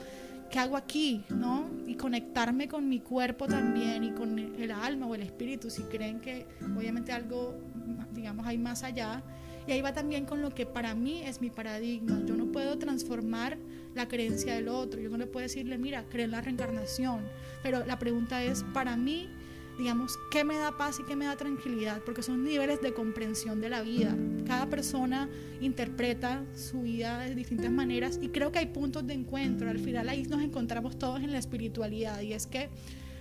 ¿Qué 0.50 0.58
hago 0.58 0.76
aquí? 0.76 1.24
¿No? 1.30 1.70
Y 1.86 1.94
conectarme 1.94 2.66
con 2.66 2.88
mi 2.88 2.98
cuerpo 2.98 3.46
también 3.46 4.02
y 4.02 4.10
con 4.10 4.36
el 4.38 4.70
alma 4.72 5.06
o 5.06 5.14
el 5.14 5.22
espíritu, 5.22 5.70
si 5.70 5.84
creen 5.84 6.20
que 6.20 6.48
obviamente 6.76 7.12
algo 7.12 7.71
digamos, 8.12 8.46
hay 8.46 8.58
más 8.58 8.82
allá. 8.82 9.22
Y 9.66 9.72
ahí 9.72 9.80
va 9.80 9.92
también 9.92 10.24
con 10.24 10.42
lo 10.42 10.50
que 10.50 10.66
para 10.66 10.94
mí 10.94 11.22
es 11.22 11.40
mi 11.40 11.50
paradigma. 11.50 12.20
Yo 12.26 12.36
no 12.36 12.46
puedo 12.50 12.78
transformar 12.78 13.58
la 13.94 14.08
creencia 14.08 14.54
del 14.54 14.68
otro. 14.68 15.00
Yo 15.00 15.08
no 15.08 15.18
le 15.18 15.26
puedo 15.26 15.44
decirle, 15.44 15.78
mira, 15.78 16.04
cree 16.08 16.24
en 16.24 16.32
la 16.32 16.40
reencarnación. 16.40 17.20
Pero 17.62 17.84
la 17.86 17.98
pregunta 17.98 18.42
es, 18.42 18.64
para 18.74 18.96
mí, 18.96 19.28
digamos, 19.78 20.18
¿qué 20.30 20.42
me 20.42 20.56
da 20.56 20.76
paz 20.76 20.98
y 21.00 21.04
qué 21.04 21.14
me 21.14 21.26
da 21.26 21.36
tranquilidad? 21.36 22.02
Porque 22.04 22.22
son 22.22 22.42
niveles 22.42 22.80
de 22.82 22.92
comprensión 22.92 23.60
de 23.60 23.68
la 23.68 23.82
vida. 23.82 24.16
Cada 24.46 24.66
persona 24.66 25.28
interpreta 25.60 26.44
su 26.54 26.82
vida 26.82 27.20
de 27.20 27.34
distintas 27.34 27.70
maneras 27.70 28.18
y 28.20 28.28
creo 28.28 28.50
que 28.50 28.58
hay 28.58 28.66
puntos 28.66 29.06
de 29.06 29.14
encuentro. 29.14 29.70
Al 29.70 29.78
final 29.78 30.08
ahí 30.08 30.24
nos 30.24 30.42
encontramos 30.42 30.98
todos 30.98 31.20
en 31.20 31.30
la 31.30 31.38
espiritualidad 31.38 32.20
y 32.20 32.32
es 32.32 32.46
que 32.46 32.68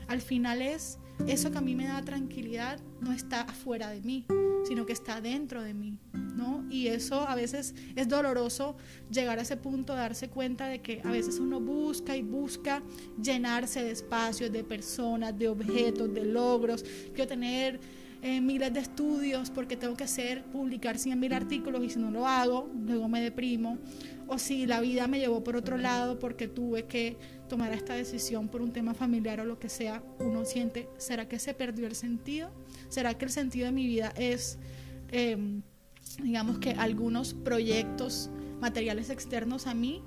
al 0.07 0.21
final 0.21 0.61
es 0.61 0.97
eso 1.27 1.51
que 1.51 1.57
a 1.57 1.61
mí 1.61 1.75
me 1.75 1.85
da 1.85 2.01
tranquilidad 2.01 2.79
no 2.99 3.11
está 3.11 3.41
afuera 3.41 3.89
de 3.89 4.01
mí, 4.01 4.25
sino 4.67 4.85
que 4.85 4.93
está 4.93 5.21
dentro 5.21 5.61
de 5.61 5.73
mí, 5.73 5.97
¿no? 6.13 6.65
Y 6.69 6.87
eso 6.87 7.27
a 7.27 7.35
veces 7.35 7.75
es 7.95 8.07
doloroso 8.07 8.75
llegar 9.09 9.39
a 9.39 9.41
ese 9.41 9.57
punto, 9.57 9.93
darse 9.93 10.29
cuenta 10.29 10.67
de 10.67 10.81
que 10.81 11.01
a 11.03 11.11
veces 11.11 11.39
uno 11.39 11.59
busca 11.59 12.15
y 12.15 12.21
busca 12.21 12.81
llenarse 13.21 13.83
de 13.83 13.91
espacios, 13.91 14.51
de 14.51 14.63
personas, 14.63 15.37
de 15.37 15.47
objetos, 15.47 16.13
de 16.13 16.25
logros, 16.25 16.83
quiero 17.13 17.27
tener 17.27 17.79
eh, 18.23 18.39
miles 18.39 18.71
de 18.71 18.81
estudios 18.81 19.49
porque 19.49 19.75
tengo 19.75 19.95
que 19.95 20.03
hacer, 20.03 20.43
publicar 20.43 20.99
100 20.99 21.19
mil 21.19 21.33
artículos 21.33 21.83
y 21.83 21.89
si 21.89 21.97
no 21.97 22.11
lo 22.11 22.27
hago, 22.27 22.69
luego 22.85 23.09
me 23.09 23.19
deprimo. 23.19 23.79
O 24.33 24.37
si 24.37 24.65
la 24.65 24.79
vida 24.79 25.07
me 25.07 25.19
llevó 25.19 25.43
por 25.43 25.57
otro 25.57 25.77
lado 25.77 26.17
porque 26.17 26.47
tuve 26.47 26.85
que 26.85 27.17
tomar 27.49 27.73
esta 27.73 27.95
decisión 27.95 28.47
por 28.47 28.61
un 28.61 28.71
tema 28.71 28.93
familiar 28.93 29.41
o 29.41 29.43
lo 29.43 29.59
que 29.59 29.67
sea, 29.67 30.01
uno 30.19 30.45
siente, 30.45 30.87
¿será 30.97 31.27
que 31.27 31.37
se 31.37 31.53
perdió 31.53 31.85
el 31.85 31.95
sentido? 31.95 32.49
¿Será 32.87 33.13
que 33.17 33.25
el 33.25 33.31
sentido 33.31 33.65
de 33.65 33.73
mi 33.73 33.85
vida 33.85 34.13
es, 34.15 34.57
em, 35.09 35.63
digamos 36.23 36.59
que 36.59 36.71
algunos 36.71 37.33
proyectos 37.33 38.29
materiales 38.61 39.09
externos 39.09 39.67
a 39.67 39.73
mí? 39.73 40.01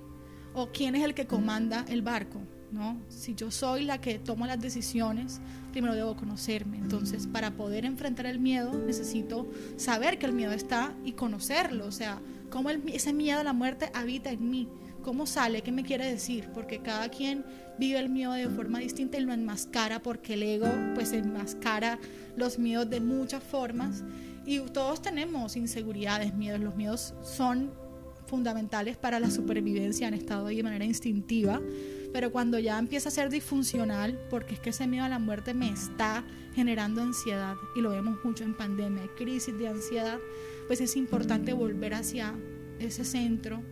¿O 0.55 0.73
quién 0.73 0.95
es 0.95 1.05
el 1.05 1.13
que 1.13 1.27
comanda 1.27 1.85
el 1.91 2.01
barco? 2.01 2.41
¿no? 2.73 3.01
Si 3.11 3.35
yo 3.35 3.51
soy 3.51 3.85
la 3.85 4.01
que 4.01 4.19
tomo 4.19 4.47
las 4.47 4.59
decisiones, 4.59 5.41
primero 5.71 5.95
debo 5.95 6.17
conocerme. 6.17 6.79
Entonces, 6.79 7.27
para 7.27 7.53
poder 7.53 7.85
enfrentar 7.85 8.27
el 8.27 8.41
miedo, 8.41 8.73
necesito 8.73 9.49
saber 9.77 10.19
que 10.19 10.27
el 10.27 10.33
miedo 10.33 10.53
está 10.53 10.95
y 11.05 11.13
conocerlo. 11.13 11.87
O 11.87 11.93
sea, 11.93 12.21
cómo 12.55 12.71
ese 12.71 13.13
miedo 13.13 13.41
a 13.41 13.43
la 13.43 13.53
muerte 13.53 13.91
habita 13.95 14.31
en 14.31 14.49
mí. 14.49 14.69
¿Cómo 15.03 15.27
sale? 15.27 15.63
¿Qué 15.63 15.73
me 15.73 15.83
quiere 15.83 16.09
decir? 16.09 16.51
Porque 16.55 16.79
cada 16.79 17.09
quien 17.09 17.45
vive 17.81 17.99
el 17.99 18.09
miedo 18.09 18.33
de 18.33 18.49
forma 18.49 18.79
distinta 18.79 19.19
y 19.19 19.23
lo 19.23 19.33
enmascara 19.33 20.01
porque 20.01 20.35
el 20.35 20.45
ego 20.45 20.69
pues 20.95 21.13
enmascara 21.13 21.99
los 22.37 22.61
miedos 22.61 22.89
de 22.89 23.01
muchas 23.01 23.43
formas 23.43 24.05
y 24.47 24.61
todos 24.61 25.03
tenemos 25.03 25.57
inseguridades, 25.57 26.33
miedos. 26.33 26.61
Los 26.61 26.77
miedos 26.77 27.13
son 27.25 27.73
fundamentales 28.29 28.97
para 28.97 29.19
la 29.19 29.33
supervivencia, 29.33 30.07
han 30.07 30.15
estado 30.15 30.47
de 30.47 30.63
manera 30.63 30.85
instintiva 30.85 31.61
pero 32.15 32.31
cuando 32.31 32.61
ya 32.61 32.79
empieza 32.79 33.09
a 33.09 33.13
ser 33.13 33.29
disfuncional, 33.29 34.17
porque 34.31 34.55
es 34.55 34.61
que 34.61 34.71
ese 34.71 34.87
miedo 34.87 35.05
a 35.05 35.09
la 35.09 35.19
muerte 35.19 35.53
me 35.53 35.69
está 35.69 36.23
generando 36.55 37.03
ansiedad, 37.03 37.57
y 37.75 37.81
lo 37.81 37.91
vemos 37.91 38.25
mucho 38.25 38.45
en 38.45 38.55
pandemia, 38.55 39.03
crisis 39.17 39.59
de 39.59 39.67
ansiedad, 39.67 40.21
pues 40.67 40.81
es 40.81 40.97
importante 40.97 41.53
volver 41.53 41.95
hacia 41.95 42.35
ese 42.79 43.05
centro, 43.05 43.63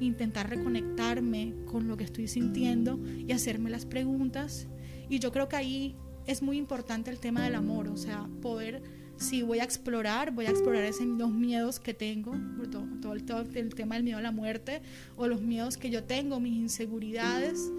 intentar 0.00 0.50
reconectarme 0.50 1.54
con 1.66 1.88
lo 1.88 1.96
que 1.96 2.04
estoy 2.04 2.28
sintiendo 2.28 3.00
y 3.26 3.32
hacerme 3.32 3.70
las 3.70 3.86
preguntas. 3.86 4.66
Y 5.08 5.18
yo 5.18 5.32
creo 5.32 5.48
que 5.48 5.56
ahí 5.56 5.96
es 6.26 6.42
muy 6.42 6.58
importante 6.58 7.10
el 7.10 7.18
tema 7.18 7.44
del 7.44 7.54
amor, 7.54 7.88
o 7.88 7.96
sea, 7.96 8.28
poder, 8.42 8.82
si 9.16 9.42
voy 9.42 9.60
a 9.60 9.64
explorar, 9.64 10.32
voy 10.32 10.46
a 10.46 10.50
explorar 10.50 10.82
esos 10.82 11.06
los 11.06 11.30
miedos 11.30 11.78
que 11.78 11.94
tengo, 11.94 12.34
todo, 12.70 12.86
todo, 13.00 13.12
el, 13.14 13.24
todo, 13.24 13.40
el, 13.40 13.74
tema 13.74 13.94
del 13.94 14.04
miedo 14.04 14.18
a 14.18 14.22
la 14.22 14.32
muerte, 14.32 14.82
o 15.16 15.28
los 15.28 15.40
miedos 15.40 15.76
que 15.76 15.88
yo 15.88 16.02
tengo, 16.02 16.40
mis 16.40 16.54
inseguridades, 16.54 17.70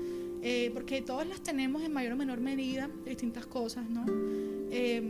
eh, 0.41 0.71
porque 0.73 1.01
todos 1.01 1.27
las 1.27 1.41
tenemos 1.41 1.83
en 1.83 1.91
mayor 1.91 2.13
o 2.13 2.15
menor 2.15 2.39
medida, 2.39 2.89
distintas 3.05 3.45
cosas, 3.45 3.89
¿no? 3.89 4.05
Eh, 4.71 5.03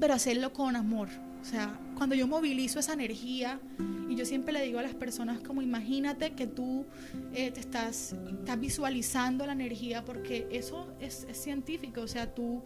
pero 0.00 0.14
hacerlo 0.14 0.52
con 0.52 0.76
amor, 0.76 1.08
o 1.46 1.48
sea, 1.48 1.78
cuando 1.94 2.16
yo 2.16 2.26
movilizo 2.26 2.80
esa 2.80 2.92
energía, 2.92 3.60
y 4.08 4.16
yo 4.16 4.26
siempre 4.26 4.52
le 4.52 4.62
digo 4.62 4.80
a 4.80 4.82
las 4.82 4.94
personas 4.94 5.38
como 5.38 5.62
imagínate 5.62 6.32
que 6.32 6.48
tú 6.48 6.86
eh, 7.34 7.52
te 7.52 7.60
estás, 7.60 8.16
estás 8.28 8.58
visualizando 8.58 9.46
la 9.46 9.52
energía, 9.52 10.04
porque 10.04 10.48
eso 10.50 10.92
es, 11.00 11.24
científico, 11.34 12.00
o 12.00 12.08
sea, 12.08 12.34
tú 12.34 12.64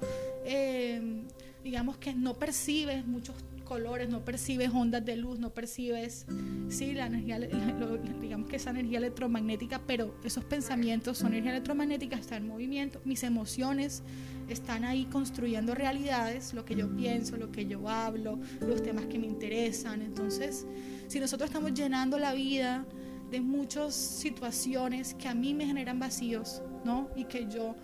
digamos 1.62 1.98
que 1.98 2.14
no 2.14 2.38
percibes 2.38 3.06
muchos 3.06 3.36
colores, 3.70 4.08
no 4.08 4.24
percibes 4.24 4.68
ondas 4.74 5.04
de 5.04 5.16
luz, 5.16 5.38
no 5.38 5.54
percibes, 5.54 6.26
sí, 6.70 6.92
la 6.92 7.06
energía, 7.06 7.38
digamos 7.38 8.48
que 8.48 8.56
esa 8.56 8.70
energía 8.70 8.98
electromagnética, 8.98 9.80
pero 9.86 10.12
esos 10.24 10.42
pensamientos 10.42 11.18
son 11.18 11.28
energía 11.28 11.52
electromagnética, 11.52 12.16
está 12.16 12.36
en 12.36 12.48
movimiento, 12.48 13.00
mis 13.04 13.22
emociones 13.22 14.02
están 14.48 14.82
ahí 14.84 15.04
construyendo 15.04 15.76
realidades, 15.76 16.52
lo 16.52 16.64
que 16.64 16.74
yo 16.74 16.88
pienso, 16.96 17.36
lo 17.36 17.52
que 17.52 17.64
yo 17.66 17.88
hablo, 17.88 18.40
los 18.60 18.82
temas 18.82 19.06
que 19.06 19.20
me 19.20 19.28
interesan. 19.28 20.02
Entonces, 20.02 20.66
si 21.06 21.20
nosotros 21.20 21.48
estamos 21.48 21.72
llenando 21.72 22.18
la 22.18 22.34
vida 22.34 22.84
de 23.30 23.40
muchas 23.40 23.94
situaciones 23.94 25.14
que 25.14 25.28
a 25.28 25.34
mí 25.34 25.54
me 25.54 25.64
generan 25.64 26.00
vacíos, 26.00 26.60
¿no? 26.84 27.08
Y 27.14 27.26
que 27.26 27.46
yo 27.46 27.76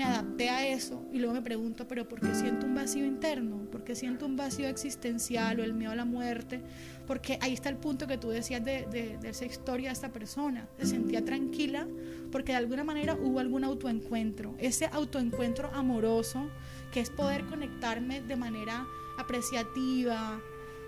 me 0.00 0.06
adapté 0.06 0.48
a 0.48 0.66
eso 0.66 1.02
y 1.12 1.18
luego 1.18 1.34
me 1.34 1.42
pregunto, 1.42 1.86
pero 1.86 2.08
¿por 2.08 2.20
qué 2.20 2.34
siento 2.34 2.64
un 2.64 2.74
vacío 2.74 3.04
interno? 3.04 3.66
¿Por 3.70 3.84
qué 3.84 3.94
siento 3.94 4.24
un 4.24 4.34
vacío 4.34 4.66
existencial 4.66 5.60
o 5.60 5.62
el 5.62 5.74
miedo 5.74 5.92
a 5.92 5.94
la 5.94 6.06
muerte? 6.06 6.62
Porque 7.06 7.38
ahí 7.42 7.52
está 7.52 7.68
el 7.68 7.76
punto 7.76 8.06
que 8.06 8.16
tú 8.16 8.30
decías 8.30 8.64
de, 8.64 8.86
de, 8.90 9.18
de 9.18 9.28
esa 9.28 9.44
historia 9.44 9.90
de 9.90 9.92
esta 9.92 10.10
persona. 10.10 10.66
Se 10.78 10.86
sentía 10.86 11.22
tranquila 11.22 11.86
porque 12.32 12.52
de 12.52 12.56
alguna 12.56 12.82
manera 12.82 13.14
hubo 13.14 13.40
algún 13.40 13.62
autoencuentro. 13.62 14.54
Ese 14.58 14.86
autoencuentro 14.90 15.68
amoroso, 15.74 16.48
que 16.92 17.00
es 17.00 17.10
poder 17.10 17.44
conectarme 17.44 18.22
de 18.22 18.36
manera 18.36 18.86
apreciativa, 19.18 20.40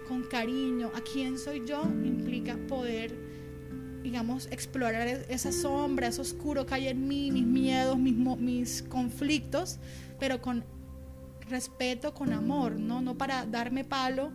con 0.09 0.23
cariño, 0.23 0.91
a 0.95 1.03
quién 1.03 1.39
soy 1.39 1.67
yo, 1.67 1.83
implica 2.03 2.57
poder 2.67 3.15
digamos, 4.03 4.49
explorar 4.51 5.07
e-, 5.07 5.27
esa 5.29 5.53
sombra, 5.53 6.09
ese 6.09 6.21
oscuro 6.21 6.67
que 6.67 6.75
hay 6.75 6.89
en 6.89 7.07
mí, 7.07 7.31
mis 7.31 7.47
miedos, 7.47 7.99
mis, 7.99 8.17
mis 8.17 8.83
conflictos, 8.83 9.79
pero 10.19 10.41
con 10.41 10.65
respeto, 11.49 12.15
con 12.15 12.33
amor, 12.33 12.73
¿no? 12.73 13.01
No 13.01 13.17
para 13.17 13.47
darme 13.47 13.85
palo 13.85 14.33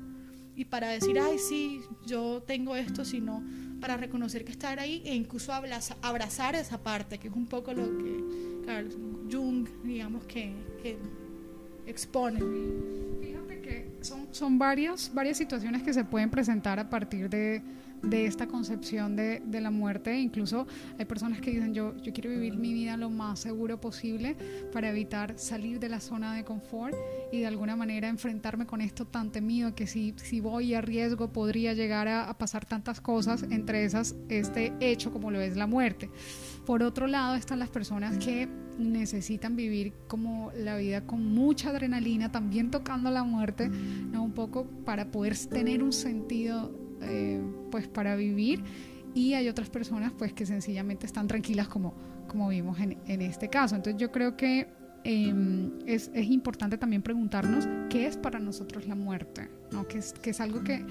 y 0.55 0.65
para 0.65 0.89
decir, 0.89 1.19
ay, 1.19 1.37
sí, 1.37 1.81
yo 2.05 2.41
tengo 2.45 2.75
esto, 2.75 3.05
sino 3.05 3.43
para 3.79 3.97
reconocer 3.97 4.43
que 4.43 4.51
estar 4.51 4.79
ahí 4.79 5.03
e 5.05 5.13
incluso 5.13 5.53
abrazar 5.53 6.55
esa 6.55 6.79
parte, 6.79 7.19
que 7.19 7.27
es 7.27 7.33
un 7.33 7.45
poco 7.45 7.73
lo 7.73 7.97
que 7.97 8.63
Carl 8.65 8.89
Jung, 9.31 9.67
digamos, 9.83 10.25
que 10.25 10.53
expone. 11.85 12.39
Que 13.61 13.97
son 14.01 14.27
son 14.31 14.57
varias, 14.57 15.11
varias 15.13 15.37
situaciones 15.37 15.83
que 15.83 15.93
se 15.93 16.03
pueden 16.03 16.29
presentar 16.29 16.79
a 16.79 16.89
partir 16.89 17.29
de, 17.29 17.61
de 18.03 18.25
esta 18.25 18.47
concepción 18.47 19.15
de, 19.15 19.41
de, 19.43 19.61
la 19.61 19.71
muerte. 19.71 20.17
Incluso 20.17 20.67
hay 20.97 21.05
personas 21.05 21.41
que 21.41 21.51
dicen, 21.51 21.73
yo, 21.73 21.95
yo 21.97 22.13
quiero 22.13 22.29
vivir 22.29 22.55
mi 22.55 22.73
vida 22.73 22.95
lo 22.97 23.09
más 23.09 23.39
seguro 23.39 23.81
posible 23.81 24.35
para 24.71 24.89
evitar 24.89 25.37
salir 25.37 25.79
de 25.79 25.89
la 25.89 25.99
zona 25.99 26.35
de 26.35 26.43
confort 26.43 26.95
y 27.31 27.39
de 27.39 27.47
alguna 27.47 27.75
manera 27.75 28.07
enfrentarme 28.07 28.65
con 28.65 28.81
esto 28.81 29.05
tan 29.05 29.31
temido 29.31 29.73
que 29.73 29.87
si, 29.87 30.13
si 30.17 30.39
voy 30.39 30.73
a 30.73 30.81
riesgo 30.81 31.33
podría 31.33 31.73
llegar 31.73 32.07
a, 32.07 32.29
a 32.29 32.37
pasar 32.37 32.65
tantas 32.65 33.01
cosas, 33.01 33.43
entre 33.49 33.83
esas 33.83 34.15
este 34.29 34.73
hecho 34.79 35.11
como 35.11 35.31
lo 35.31 35.41
es 35.41 35.57
la 35.57 35.67
muerte. 35.67 36.09
Por 36.65 36.83
otro 36.83 37.07
lado 37.07 37.35
están 37.35 37.59
las 37.59 37.69
personas 37.69 38.17
que 38.17 38.47
necesitan 38.77 39.55
vivir 39.55 39.93
como 40.07 40.51
la 40.55 40.77
vida 40.77 41.05
con 41.05 41.33
mucha 41.33 41.69
adrenalina, 41.69 42.31
también 42.31 42.71
tocando 42.71 43.11
la 43.11 43.23
muerte, 43.23 43.69
¿no? 43.69 44.23
un 44.23 44.33
poco 44.33 44.65
para 44.85 45.11
poder 45.11 45.35
tener 45.37 45.83
un 45.83 45.93
sentido 45.93 46.71
eh, 47.01 47.41
pues 47.71 47.87
para 47.87 48.15
vivir 48.15 48.63
y 49.13 49.33
hay 49.33 49.49
otras 49.49 49.69
personas 49.69 50.11
pues 50.17 50.33
que 50.33 50.45
sencillamente 50.45 51.05
están 51.05 51.27
tranquilas 51.27 51.67
como, 51.67 51.95
como 52.27 52.49
vimos 52.49 52.79
en, 52.79 52.97
en 53.07 53.21
este 53.21 53.49
caso. 53.49 53.75
Entonces 53.75 53.99
yo 53.99 54.11
creo 54.11 54.37
que 54.37 54.67
eh, 55.03 55.33
es, 55.85 56.11
es, 56.13 56.27
importante 56.27 56.77
también 56.77 57.01
preguntarnos 57.01 57.67
qué 57.89 58.07
es 58.07 58.17
para 58.17 58.39
nosotros 58.39 58.87
la 58.87 58.95
muerte, 58.95 59.49
¿no? 59.71 59.87
que, 59.87 59.99
es, 59.99 60.13
que 60.13 60.31
es 60.31 60.41
algo 60.41 60.63
que, 60.63 60.85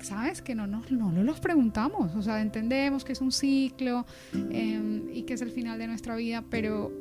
¿sabes? 0.00 0.42
Que 0.42 0.54
no 0.54 0.66
nos 0.66 0.90
no 0.90 1.10
los 1.22 1.40
preguntamos, 1.40 2.14
o 2.14 2.22
sea, 2.22 2.40
entendemos 2.40 3.04
que 3.04 3.12
es 3.12 3.20
un 3.20 3.32
ciclo 3.32 4.06
eh, 4.32 5.10
y 5.12 5.22
que 5.22 5.34
es 5.34 5.42
el 5.42 5.50
final 5.50 5.78
de 5.78 5.86
nuestra 5.86 6.16
vida, 6.16 6.44
pero, 6.48 6.92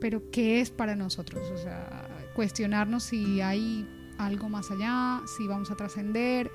pero 0.00 0.30
¿qué 0.30 0.60
es 0.60 0.70
para 0.70 0.96
nosotros? 0.96 1.50
O 1.50 1.56
sea, 1.56 2.08
cuestionarnos 2.34 3.04
si 3.04 3.40
hay 3.40 3.86
algo 4.18 4.48
más 4.48 4.70
allá, 4.70 5.22
si 5.36 5.46
vamos 5.46 5.70
a 5.70 5.76
trascender, 5.76 6.50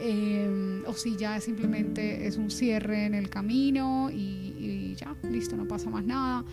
eh, 0.00 0.82
o 0.86 0.92
si 0.92 1.16
ya 1.16 1.40
simplemente 1.40 2.26
es 2.26 2.36
un 2.36 2.50
cierre 2.50 3.06
en 3.06 3.14
el 3.14 3.28
camino 3.30 4.10
y, 4.10 4.54
y, 4.58 4.94
ya, 4.96 5.16
listo, 5.28 5.56
no 5.56 5.66
pasa 5.66 5.90
más 5.90 6.04
nada. 6.04 6.44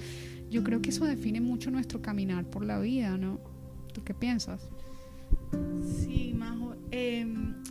Yo 0.49 0.63
creo 0.63 0.81
que 0.81 0.89
eso 0.89 1.05
define 1.05 1.41
mucho 1.41 1.69
nuestro 1.71 2.01
caminar 2.01 2.45
por 2.45 2.65
la 2.65 2.79
vida, 2.79 3.17
¿no? 3.17 3.39
¿Tú 3.93 4.03
qué 4.03 4.13
piensas? 4.13 4.69
Sí, 5.83 6.33
Majo. 6.35 6.75
Eh, 6.91 7.25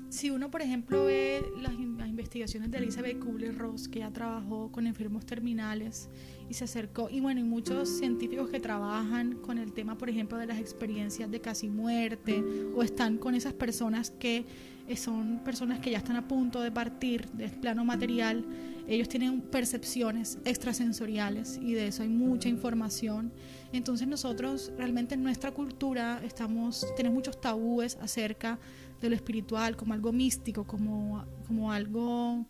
si 0.08 0.30
uno, 0.30 0.50
por 0.50 0.62
ejemplo, 0.62 1.04
ve 1.06 1.44
las, 1.60 1.74
las 1.74 2.08
investigaciones 2.08 2.70
de 2.70 2.78
Elizabeth 2.78 3.18
Kubler-Ross, 3.18 3.88
que 3.88 4.00
ya 4.00 4.12
trabajó 4.12 4.70
con 4.70 4.86
enfermos 4.86 5.26
terminales 5.26 6.08
y 6.48 6.54
se 6.54 6.64
acercó, 6.64 7.08
y 7.10 7.20
bueno, 7.20 7.40
y 7.40 7.44
muchos 7.44 7.88
científicos 7.88 8.48
que 8.50 8.60
trabajan 8.60 9.34
con 9.36 9.58
el 9.58 9.72
tema, 9.72 9.96
por 9.96 10.10
ejemplo, 10.10 10.38
de 10.38 10.46
las 10.46 10.58
experiencias 10.58 11.30
de 11.30 11.40
casi 11.40 11.68
muerte, 11.68 12.44
o 12.74 12.82
están 12.82 13.18
con 13.18 13.34
esas 13.34 13.52
personas 13.52 14.10
que 14.10 14.44
eh, 14.86 14.96
son 14.96 15.40
personas 15.44 15.80
que 15.80 15.90
ya 15.90 15.98
están 15.98 16.16
a 16.16 16.28
punto 16.28 16.60
de 16.60 16.70
partir 16.70 17.28
del 17.30 17.50
plano 17.50 17.84
material, 17.84 18.44
ellos 18.86 19.08
tienen 19.08 19.40
percepciones 19.40 20.38
extrasensoriales 20.44 21.58
y 21.62 21.72
de 21.72 21.86
eso 21.86 22.02
hay 22.02 22.10
mucha 22.10 22.50
información. 22.50 23.32
Entonces 23.72 24.06
nosotros 24.06 24.72
realmente 24.76 25.14
en 25.14 25.22
nuestra 25.22 25.52
cultura 25.52 26.20
estamos, 26.22 26.86
tenemos 26.96 27.16
muchos 27.16 27.40
tabúes 27.40 27.96
acerca 28.02 28.58
de 29.00 29.08
lo 29.08 29.16
espiritual, 29.16 29.76
como 29.76 29.94
algo 29.94 30.12
místico, 30.12 30.64
como, 30.64 31.24
como 31.46 31.72
algo 31.72 32.44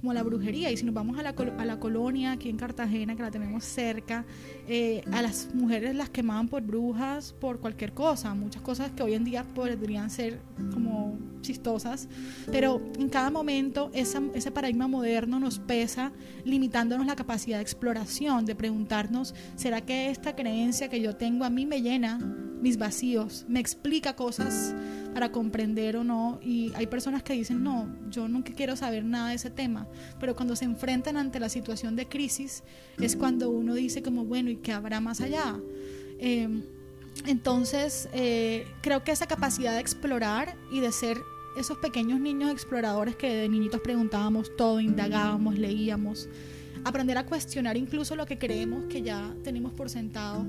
como 0.00 0.12
la 0.12 0.22
brujería. 0.22 0.70
Y 0.70 0.76
si 0.76 0.84
nos 0.84 0.94
vamos 0.94 1.18
a 1.18 1.22
la, 1.22 1.30
a 1.30 1.64
la 1.64 1.78
colonia 1.78 2.32
aquí 2.32 2.48
en 2.48 2.56
Cartagena, 2.56 3.16
que 3.16 3.22
la 3.22 3.30
tenemos 3.30 3.64
cerca, 3.64 4.24
eh, 4.68 5.02
a 5.12 5.22
las 5.22 5.54
mujeres 5.54 5.94
las 5.94 6.10
quemaban 6.10 6.48
por 6.48 6.62
brujas, 6.62 7.32
por 7.32 7.60
cualquier 7.60 7.92
cosa, 7.92 8.34
muchas 8.34 8.62
cosas 8.62 8.90
que 8.92 9.02
hoy 9.02 9.14
en 9.14 9.24
día 9.24 9.44
podrían 9.54 10.10
ser 10.10 10.40
como 10.72 11.18
chistosas, 11.40 12.08
pero 12.50 12.80
en 12.98 13.08
cada 13.08 13.30
momento 13.30 13.90
esa, 13.94 14.22
ese 14.34 14.50
paradigma 14.50 14.88
moderno 14.88 15.40
nos 15.40 15.58
pesa, 15.58 16.12
limitándonos 16.44 17.06
la 17.06 17.16
capacidad 17.16 17.58
de 17.58 17.62
exploración, 17.62 18.44
de 18.44 18.54
preguntarnos, 18.54 19.34
¿será 19.56 19.80
que 19.80 20.10
esta 20.10 20.36
creencia 20.36 20.88
que 20.88 21.00
yo 21.00 21.16
tengo 21.16 21.44
a 21.44 21.50
mí 21.50 21.66
me 21.66 21.82
llena 21.82 22.18
mis 22.18 22.76
vacíos, 22.76 23.46
me 23.48 23.60
explica 23.60 24.14
cosas 24.16 24.74
para 25.14 25.32
comprender 25.32 25.96
o 25.96 26.04
no? 26.04 26.38
Y 26.42 26.72
hay 26.74 26.86
personas 26.86 27.22
que 27.22 27.32
dicen, 27.32 27.62
no, 27.62 27.88
yo 28.10 28.28
nunca 28.28 28.52
quiero 28.52 28.76
saber 28.76 29.04
nada 29.04 29.30
de 29.30 29.36
ese 29.36 29.50
tema, 29.50 29.86
pero 30.18 30.36
cuando 30.36 30.56
se 30.56 30.64
enfrentan 30.64 31.16
ante 31.16 31.40
la 31.40 31.48
situación 31.48 31.96
de 31.96 32.06
crisis 32.06 32.62
es 33.00 33.16
cuando 33.16 33.50
uno 33.50 33.74
dice 33.74 34.02
como, 34.02 34.24
bueno, 34.24 34.50
¿y 34.50 34.56
qué 34.56 34.72
habrá 34.72 35.00
más 35.00 35.20
allá? 35.20 35.58
Eh, 36.18 36.48
entonces, 37.26 38.08
eh, 38.12 38.66
creo 38.82 39.04
que 39.04 39.12
esa 39.12 39.26
capacidad 39.26 39.74
de 39.74 39.80
explorar 39.80 40.56
y 40.72 40.80
de 40.80 40.92
ser 40.92 41.18
esos 41.56 41.78
pequeños 41.78 42.20
niños 42.20 42.50
exploradores 42.50 43.16
que 43.16 43.34
de 43.34 43.48
niñitos 43.48 43.80
preguntábamos 43.80 44.54
todo, 44.56 44.80
indagábamos, 44.80 45.58
leíamos, 45.58 46.28
aprender 46.84 47.18
a 47.18 47.26
cuestionar 47.26 47.76
incluso 47.76 48.16
lo 48.16 48.26
que 48.26 48.38
creemos 48.38 48.86
que 48.86 49.02
ya 49.02 49.34
tenemos 49.42 49.72
por 49.72 49.90
sentado, 49.90 50.46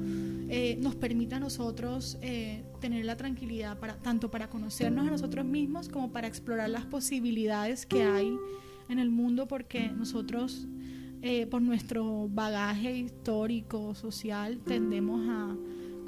eh, 0.50 0.78
nos 0.82 0.96
permite 0.96 1.36
a 1.36 1.40
nosotros 1.40 2.18
eh, 2.22 2.64
tener 2.80 3.06
la 3.06 3.18
tranquilidad 3.18 3.78
para, 3.80 3.96
tanto 3.96 4.32
para 4.32 4.50
conocernos 4.50 5.08
a 5.08 5.12
nosotros 5.12 5.46
mismos 5.46 5.90
como 5.90 6.12
para 6.12 6.28
explorar 6.28 6.70
las 6.70 6.86
posibilidades 6.86 7.86
que 7.86 8.04
hay 8.04 8.34
en 8.90 9.00
el 9.00 9.10
mundo, 9.10 9.48
porque 9.48 9.90
nosotros, 9.90 10.68
eh, 11.22 11.48
por 11.48 11.62
nuestro 11.62 12.28
bagaje 12.30 12.98
histórico, 12.98 13.96
social, 13.96 14.60
tendemos 14.66 15.28
a 15.30 15.56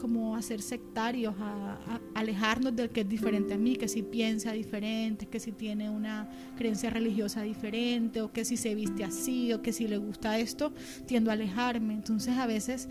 como 0.03 0.35
a 0.35 0.41
ser 0.41 0.61
sectarios, 0.61 1.33
a, 1.39 1.75
a, 1.75 2.01
alejarnos 2.13 2.75
del 2.75 2.89
que 2.89 3.01
es 3.01 3.07
diferente 3.07 3.53
a 3.53 3.57
mí, 3.57 3.77
que 3.77 3.87
si 3.87 4.03
piensa 4.03 4.51
diferente, 4.51 5.27
que 5.27 5.39
si 5.39 5.53
tiene 5.53 5.89
una 5.89 6.29
creencia 6.57 6.89
religiosa 6.89 7.41
diferente, 7.41 8.19
o 8.21 8.29
que 8.29 8.43
si 8.43 8.57
se 8.57 8.75
viste 8.75 9.05
así, 9.05 9.53
o 9.53 9.61
que 9.61 9.71
si 9.71 9.87
le 9.87 9.95
gusta 9.95 10.37
esto, 10.37 10.73
tiendo 11.05 11.29
a 11.29 11.35
alejarme. 11.35 11.93
Entonces 11.93 12.37
a 12.37 12.45
veces 12.45 12.89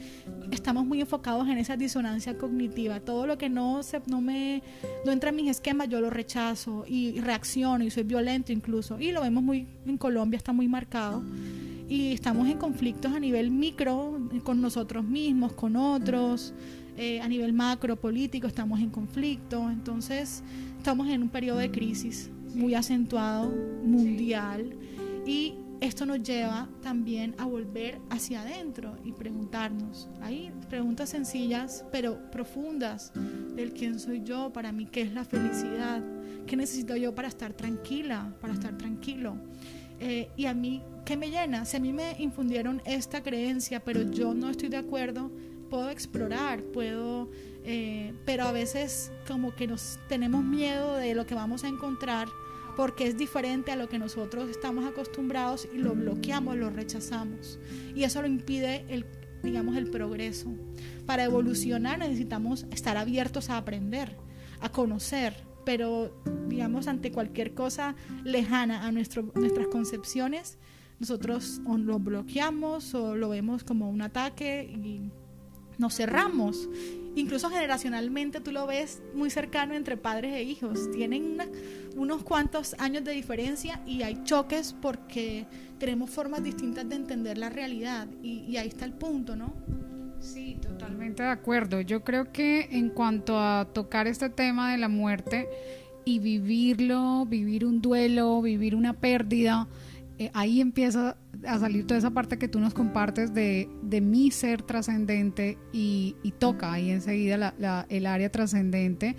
estamos 0.53 0.87
muy 0.87 1.03
enfocados 1.03 1.47
en 1.49 1.59
esa 1.59 1.77
disonancia 1.77 2.39
cognitiva. 2.39 2.99
Todo 3.01 3.27
lo 3.27 3.37
que 3.37 3.51
no, 3.51 3.83
se, 3.83 4.01
no, 4.07 4.23
me, 4.23 4.63
no 5.05 5.13
entra 5.13 5.29
en 5.29 5.37
mis 5.37 5.51
esquemas, 5.51 5.91
yo 5.91 6.01
lo 6.01 6.09
rechazo 6.09 6.87
y 6.89 7.21
reacciono 7.21 7.85
y 7.85 7.91
soy 7.91 8.05
violento 8.05 8.53
incluso. 8.53 8.99
Y 8.99 9.13
lo 9.13 9.21
vemos 9.21 9.43
muy 9.43 9.67
en 9.85 9.99
Colombia, 9.99 10.39
está 10.39 10.55
muy 10.55 10.67
marcado 10.67 11.23
y 11.93 12.13
estamos 12.13 12.49
en 12.49 12.57
conflictos 12.57 13.13
a 13.13 13.21
nivel 13.21 13.51
micro 13.51 14.19
con 14.45 14.63
nosotros 14.63 15.05
mismos, 15.05 15.53
con 15.53 15.77
otros, 15.77 16.55
eh, 16.97 17.21
a 17.21 17.29
nivel 17.29 17.53
macro 17.53 17.97
político 17.97 18.47
estamos 18.47 18.81
en 18.81 18.91
conflicto, 18.91 19.71
entonces 19.71 20.43
estamos 20.77 21.09
en 21.09 21.23
un 21.23 21.29
periodo 21.29 21.59
de 21.59 21.71
crisis 21.71 22.31
muy 22.55 22.75
acentuado, 22.75 23.51
mundial, 23.83 24.75
y 25.27 25.55
esto 25.81 26.07
nos 26.07 26.23
lleva 26.23 26.69
también 26.81 27.35
a 27.39 27.47
volver 27.47 27.99
hacia 28.11 28.43
adentro 28.43 28.97
y 29.05 29.13
preguntarnos, 29.13 30.09
hay 30.21 30.53
preguntas 30.69 31.09
sencillas 31.09 31.85
pero 31.91 32.31
profundas 32.31 33.13
del 33.57 33.73
quién 33.73 33.99
soy 33.99 34.23
yo, 34.23 34.53
para 34.53 34.71
mí 34.71 34.87
qué 34.87 35.03
es 35.03 35.13
la 35.13 35.25
felicidad, 35.25 36.03
qué 36.47 36.57
necesito 36.57 36.95
yo 36.95 37.15
para 37.15 37.29
estar 37.29 37.53
tranquila, 37.53 38.33
para 38.41 38.53
estar 38.53 38.77
tranquilo. 38.79 39.37
Eh, 39.99 40.29
y 40.37 40.47
a 40.47 40.55
mí, 40.55 40.83
¿qué 41.05 41.17
me 41.17 41.31
llena? 41.31 41.65
Si 41.65 41.77
a 41.77 41.81
mí 41.81 41.93
me 41.93 42.17
infundieron 42.19 42.83
esta 42.85 43.23
creencia, 43.23 43.85
pero 43.85 44.03
yo 44.11 44.35
no 44.35 44.51
estoy 44.51 44.69
de 44.69 44.77
acuerdo, 44.77 45.31
puedo 45.73 45.89
explorar, 45.89 46.63
puedo, 46.65 47.31
eh, 47.65 48.13
pero 48.27 48.45
a 48.45 48.53
veces 48.53 49.11
como 49.27 49.55
que 49.55 49.67
nos 49.67 49.99
tenemos 50.07 50.45
miedo 50.45 50.97
de 50.97 51.15
lo 51.15 51.25
que 51.25 51.35
vamos 51.35 51.65
a 51.65 51.69
encontrar 51.69 52.29
porque 52.77 53.07
es 53.07 53.17
diferente 53.17 53.73
a 53.73 53.77
lo 53.77 53.89
que 53.89 53.99
nosotros 53.99 54.51
estamos 54.51 54.85
acostumbrados 54.85 55.67
y 55.73 55.79
lo 55.79 55.95
bloqueamos, 55.95 56.59
lo 56.59 56.69
rechazamos. 56.69 57.59
Y 57.95 58.05
eso 58.05 58.21
lo 58.21 58.29
impide 58.29 58.85
el, 58.91 59.07
digamos, 59.43 59.79
el 59.79 59.89
progreso. 59.89 60.51
Para 61.07 61.25
evolucionar 61.25 62.01
necesitamos 62.01 62.67
estar 62.71 62.99
abiertos 62.99 63.49
a 63.49 63.57
aprender, 63.57 64.19
a 64.61 64.69
conocer, 64.69 65.35
pero 65.65 66.23
digamos 66.49 66.87
ante 66.87 67.13
cualquier 67.13 67.55
cosa 67.55 67.97
lejana 68.25 68.87
a 68.87 68.93
nuestro, 68.93 69.33
nuestras 69.35 69.69
concepciones, 69.69 70.59
nosotros 71.01 71.63
o 71.65 71.79
lo 71.79 71.99
bloqueamos 71.99 72.95
o 72.95 73.17
lo 73.17 73.31
vemos 73.31 73.65
como 73.65 73.89
un 73.89 74.03
ataque 74.03 74.65
y 74.65 75.11
nos 75.83 75.95
cerramos. 75.95 76.69
Incluso 77.15 77.51
generacionalmente 77.51 78.41
tú 78.41 78.53
lo 78.53 78.67
ves 78.67 79.03
muy 79.15 79.29
cercano 79.29 79.75
entre 79.75 79.99
padres 79.99 80.33
e 80.33 80.43
hijos. 80.45 80.91
Tienen 80.93 81.33
una, 81.33 81.47
unos 81.95 82.23
cuantos 82.23 82.75
años 82.79 83.05
de 83.05 83.13
diferencia 83.13 83.83
y 83.87 84.03
hay 84.03 84.25
choques 84.25 84.75
porque 84.81 85.45
tenemos 85.79 86.09
formas 86.09 86.43
distintas 86.43 86.89
de 86.89 86.97
entender 86.97 87.37
la 87.37 87.51
realidad. 87.51 88.09
Y, 88.23 88.45
y 88.49 88.57
ahí 88.57 88.69
está 88.69 88.87
el 88.87 88.95
punto, 88.95 89.37
¿no? 89.37 89.53
Sí, 90.21 90.57
totalmente 90.63 91.23
de 91.23 91.29
acuerdo. 91.29 91.83
Yo 91.83 92.03
creo 92.03 92.33
que 92.33 92.69
en 92.71 92.89
cuanto 92.89 93.39
a 93.39 93.69
tocar 93.75 94.07
este 94.07 94.31
tema 94.31 94.73
de 94.73 94.79
la 94.79 94.89
muerte 94.89 95.49
y 96.05 96.19
vivirlo, 96.21 97.27
vivir 97.27 97.67
un 97.67 97.83
duelo, 97.83 98.41
vivir 98.41 98.75
una 98.75 98.95
pérdida, 98.95 99.69
eh, 100.19 100.31
ahí 100.35 100.61
empieza 100.61 101.17
a 101.47 101.59
salir 101.59 101.87
toda 101.87 101.99
esa 101.99 102.11
parte 102.11 102.39
que 102.39 102.49
tú 102.49 102.61
nos 102.61 102.75
compartes 102.75 103.35
de, 103.35 103.69
de 103.83 104.01
mi 104.01 104.31
ser 104.31 104.63
trascendente 104.63 105.59
y, 105.73 106.15
toca 106.39 106.73
ahí 106.73 106.91
enseguida 106.91 107.55
el 107.89 108.07
área 108.07 108.31
trascendente. 108.31 109.17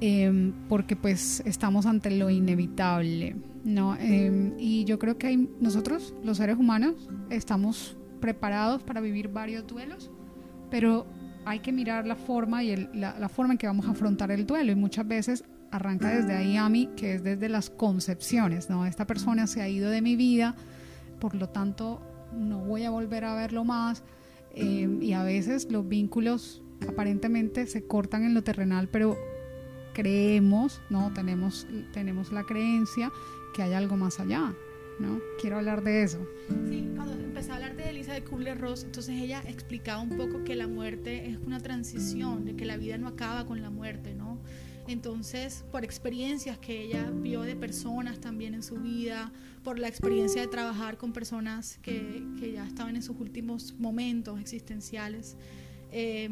em, 0.00 0.52
porque 0.68 0.94
pues 0.94 1.42
estamos 1.46 1.86
ante 1.86 2.10
lo 2.10 2.28
inevitable, 2.28 3.36
¿no? 3.64 3.96
Em, 3.96 4.52
y 4.58 4.84
yo 4.84 4.98
creo 4.98 5.16
que 5.16 5.28
hay, 5.28 5.48
nosotros, 5.60 6.14
los 6.22 6.36
seres 6.36 6.58
humanos, 6.58 7.08
estamos 7.30 7.96
preparados 8.20 8.82
para 8.82 9.00
vivir 9.00 9.28
varios 9.28 9.66
duelos, 9.66 10.10
pero 10.70 11.06
hay 11.46 11.60
que 11.60 11.72
mirar 11.72 12.06
la 12.06 12.16
forma 12.16 12.62
y 12.62 12.76
la, 12.94 13.18
la, 13.18 13.28
forma 13.30 13.54
en 13.54 13.58
que 13.58 13.66
vamos 13.66 13.86
a 13.86 13.92
afrontar 13.92 14.30
el 14.30 14.46
duelo. 14.46 14.72
Y 14.72 14.74
muchas 14.74 15.06
veces 15.08 15.44
arranca 15.70 16.08
desde 16.08 16.34
ahí 16.34 16.56
a 16.56 16.68
mí, 16.68 16.90
que 16.96 17.14
es 17.14 17.22
desde 17.22 17.48
las 17.48 17.70
concepciones, 17.70 18.70
¿no? 18.70 18.86
Esta 18.86 19.06
persona 19.06 19.46
se 19.46 19.62
ha 19.62 19.68
ido 19.68 19.90
de 19.90 20.02
mi 20.02 20.16
vida, 20.16 20.54
por 21.20 21.34
lo 21.34 21.48
tanto 21.48 22.00
no 22.32 22.58
voy 22.58 22.84
a 22.84 22.90
volver 22.90 23.24
a 23.24 23.34
verlo 23.34 23.64
más. 23.64 24.02
Eh, 24.54 24.88
y 25.02 25.12
a 25.12 25.22
veces 25.22 25.70
los 25.70 25.86
vínculos 25.86 26.62
aparentemente 26.88 27.66
se 27.66 27.86
cortan 27.86 28.24
en 28.24 28.34
lo 28.34 28.42
terrenal, 28.42 28.88
pero 28.88 29.18
creemos, 29.92 30.80
¿no? 30.90 31.12
Tenemos, 31.12 31.66
tenemos 31.92 32.32
la 32.32 32.44
creencia 32.44 33.10
que 33.54 33.62
hay 33.62 33.72
algo 33.72 33.96
más 33.96 34.20
allá, 34.20 34.54
¿no? 34.98 35.20
Quiero 35.40 35.56
hablar 35.56 35.82
de 35.82 36.02
eso. 36.02 36.26
Sí, 36.68 36.90
cuando 36.94 37.14
empecé 37.14 37.50
a 37.52 37.54
hablar 37.56 37.76
de 37.76 37.90
Elisa 37.90 38.12
de 38.12 38.22
Kubler-Ross, 38.24 38.84
entonces 38.84 39.20
ella 39.20 39.42
explicaba 39.46 40.02
un 40.02 40.10
poco 40.10 40.44
que 40.44 40.54
la 40.54 40.68
muerte 40.68 41.30
es 41.30 41.38
una 41.38 41.60
transición, 41.60 42.44
de 42.44 42.56
que 42.56 42.66
la 42.66 42.76
vida 42.76 42.98
no 42.98 43.08
acaba 43.08 43.46
con 43.46 43.62
la 43.62 43.70
muerte, 43.70 44.14
¿no? 44.14 44.38
Entonces, 44.88 45.64
por 45.72 45.84
experiencias 45.84 46.58
que 46.58 46.82
ella 46.82 47.10
vio 47.10 47.42
de 47.42 47.56
personas 47.56 48.20
también 48.20 48.54
en 48.54 48.62
su 48.62 48.76
vida, 48.76 49.32
por 49.64 49.78
la 49.78 49.88
experiencia 49.88 50.40
de 50.40 50.48
trabajar 50.48 50.96
con 50.96 51.12
personas 51.12 51.78
que, 51.82 52.22
que 52.38 52.52
ya 52.52 52.66
estaban 52.66 52.94
en 52.94 53.02
sus 53.02 53.16
últimos 53.18 53.74
momentos 53.78 54.38
existenciales, 54.40 55.36
eh, 55.92 56.28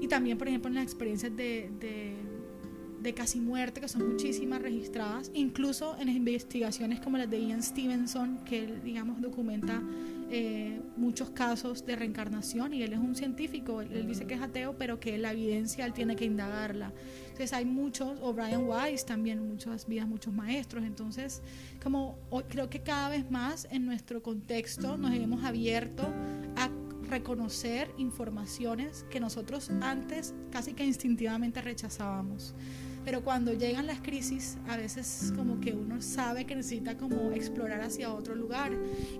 y 0.00 0.08
también, 0.08 0.38
por 0.38 0.48
ejemplo, 0.48 0.68
en 0.68 0.74
las 0.74 0.84
experiencias 0.84 1.34
de, 1.36 1.70
de, 1.80 3.14
casi 3.14 3.38
muerte, 3.38 3.80
que 3.80 3.88
son 3.88 4.08
muchísimas 4.08 4.62
registradas, 4.62 5.30
incluso 5.34 5.96
en 5.98 6.08
investigaciones 6.08 7.00
como 7.00 7.18
las 7.18 7.30
de 7.30 7.46
Ian 7.46 7.62
Stevenson, 7.62 8.44
que, 8.44 8.66
digamos, 8.82 9.20
documenta 9.20 9.82
eh, 10.30 10.80
muchos 10.96 11.30
casos 11.30 11.84
de 11.84 11.96
reencarnación 11.96 12.72
y 12.72 12.82
él 12.82 12.92
es 12.92 12.98
un 12.98 13.14
científico, 13.14 13.82
él, 13.82 14.06
dice 14.06 14.26
que 14.26 14.34
es 14.34 14.40
ateo, 14.40 14.76
pero 14.78 15.00
que 15.00 15.18
la 15.18 15.32
evidencia 15.32 15.84
él 15.84 15.92
tiene 15.92 16.16
que 16.16 16.24
indagarla. 16.24 16.92
Entonces 17.34 17.52
hay 17.52 17.64
muchos, 17.64 18.16
o 18.22 18.32
Brian 18.32 18.64
Weiss 18.64 19.04
también, 19.04 19.44
muchas 19.48 19.88
vidas, 19.88 20.06
muchos 20.06 20.32
maestros. 20.32 20.84
Entonces, 20.84 21.42
como 21.82 22.16
creo 22.48 22.70
que 22.70 22.78
cada 22.78 23.08
vez 23.08 23.28
más 23.28 23.66
en 23.72 23.86
nuestro 23.86 24.22
contexto 24.22 24.96
nos 24.96 25.12
hemos 25.12 25.42
abierto 25.42 26.04
a 26.54 26.70
reconocer 27.10 27.90
informaciones 27.98 29.04
que 29.10 29.18
nosotros 29.18 29.68
antes 29.80 30.32
casi 30.52 30.74
que 30.74 30.84
instintivamente 30.84 31.60
rechazábamos. 31.60 32.54
Pero 33.04 33.24
cuando 33.24 33.52
llegan 33.52 33.88
las 33.88 34.00
crisis, 34.00 34.56
a 34.68 34.76
veces 34.76 35.32
como 35.34 35.60
que 35.60 35.72
uno 35.72 36.00
sabe 36.02 36.46
que 36.46 36.54
necesita 36.54 36.96
como 36.96 37.32
explorar 37.32 37.80
hacia 37.80 38.14
otro 38.14 38.36
lugar. 38.36 38.70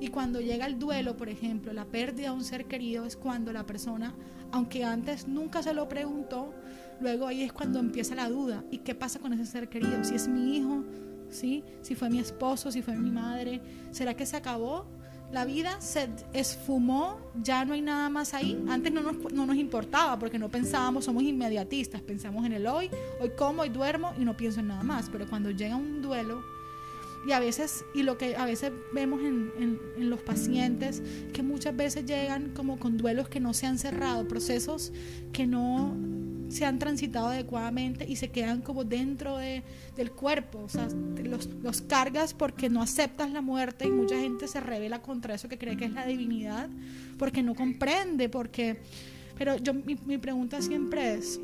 Y 0.00 0.06
cuando 0.08 0.40
llega 0.40 0.66
el 0.66 0.78
duelo, 0.78 1.16
por 1.16 1.28
ejemplo, 1.28 1.72
la 1.72 1.84
pérdida 1.84 2.28
de 2.28 2.36
un 2.36 2.44
ser 2.44 2.66
querido, 2.66 3.04
es 3.06 3.16
cuando 3.16 3.52
la 3.52 3.66
persona, 3.66 4.14
aunque 4.52 4.84
antes 4.84 5.26
nunca 5.26 5.64
se 5.64 5.74
lo 5.74 5.88
preguntó, 5.88 6.54
luego 7.00 7.26
ahí 7.26 7.42
es 7.42 7.52
cuando 7.52 7.78
empieza 7.78 8.14
la 8.14 8.28
duda. 8.28 8.64
¿Y 8.70 8.78
qué 8.78 8.94
pasa 8.94 9.18
con 9.18 9.32
ese 9.32 9.46
ser 9.46 9.68
querido? 9.68 10.02
Si 10.04 10.14
es 10.14 10.28
mi 10.28 10.56
hijo, 10.56 10.84
¿sí? 11.30 11.64
Si 11.82 11.94
fue 11.94 12.10
mi 12.10 12.18
esposo, 12.18 12.70
si 12.70 12.82
fue 12.82 12.94
mi 12.96 13.10
madre, 13.10 13.60
¿será 13.90 14.14
que 14.14 14.26
se 14.26 14.36
acabó? 14.36 14.86
la 15.34 15.44
vida 15.44 15.80
se 15.80 16.08
esfumó, 16.32 17.18
ya 17.42 17.64
no 17.64 17.74
hay 17.74 17.80
nada 17.80 18.08
más 18.08 18.34
ahí. 18.34 18.62
Antes 18.68 18.92
no 18.92 19.00
nos, 19.00 19.32
no 19.32 19.46
nos 19.46 19.56
importaba 19.56 20.16
porque 20.16 20.38
no 20.38 20.48
pensábamos, 20.48 21.04
somos 21.04 21.24
inmediatistas, 21.24 22.00
pensamos 22.02 22.46
en 22.46 22.52
el 22.52 22.66
hoy, 22.68 22.88
hoy 23.20 23.30
como, 23.36 23.62
hoy 23.62 23.68
duermo 23.68 24.14
y 24.16 24.24
no 24.24 24.36
pienso 24.36 24.60
en 24.60 24.68
nada 24.68 24.84
más. 24.84 25.10
Pero 25.10 25.28
cuando 25.28 25.50
llega 25.50 25.74
un 25.74 26.00
duelo, 26.00 26.40
y 27.26 27.32
a 27.32 27.40
veces, 27.40 27.84
y 27.94 28.02
lo 28.02 28.16
que 28.16 28.36
a 28.36 28.44
veces 28.44 28.70
vemos 28.92 29.20
en, 29.22 29.50
en, 29.58 29.80
en, 29.96 30.10
los 30.10 30.20
pacientes, 30.20 31.02
que 31.32 31.42
muchas 31.42 31.74
veces 31.74 32.04
llegan 32.04 32.50
como 32.50 32.78
con 32.78 32.96
duelos 32.98 33.28
que 33.28 33.40
no 33.40 33.54
se 33.54 33.66
han 33.66 33.78
cerrado, 33.78 34.28
procesos 34.28 34.92
que 35.32 35.46
no 35.46 35.96
se 36.48 36.64
han 36.64 36.78
transitado 36.78 37.28
adecuadamente 37.28 38.06
y 38.08 38.16
se 38.16 38.30
quedan 38.30 38.60
como 38.60 38.84
dentro 38.84 39.36
de, 39.38 39.62
del 39.96 40.12
cuerpo, 40.12 40.60
o 40.60 40.68
sea, 40.68 40.88
los, 41.22 41.46
los, 41.62 41.80
cargas 41.82 42.34
porque 42.34 42.68
no 42.68 42.82
aceptas 42.82 43.30
la 43.30 43.40
muerte 43.40 43.86
y 43.86 43.90
mucha 43.90 44.18
gente 44.18 44.46
se 44.48 44.60
revela 44.60 45.02
contra 45.02 45.34
eso 45.34 45.48
que 45.48 45.58
cree 45.58 45.76
que 45.76 45.86
es 45.86 45.92
la 45.92 46.06
divinidad, 46.06 46.68
porque 47.18 47.42
no 47.42 47.54
comprende, 47.54 48.28
porque... 48.28 48.80
Pero 49.36 49.56
yo, 49.56 49.74
mi, 49.74 49.96
mi 50.06 50.16
pregunta 50.16 50.62
siempre 50.62 51.14
es, 51.14 51.40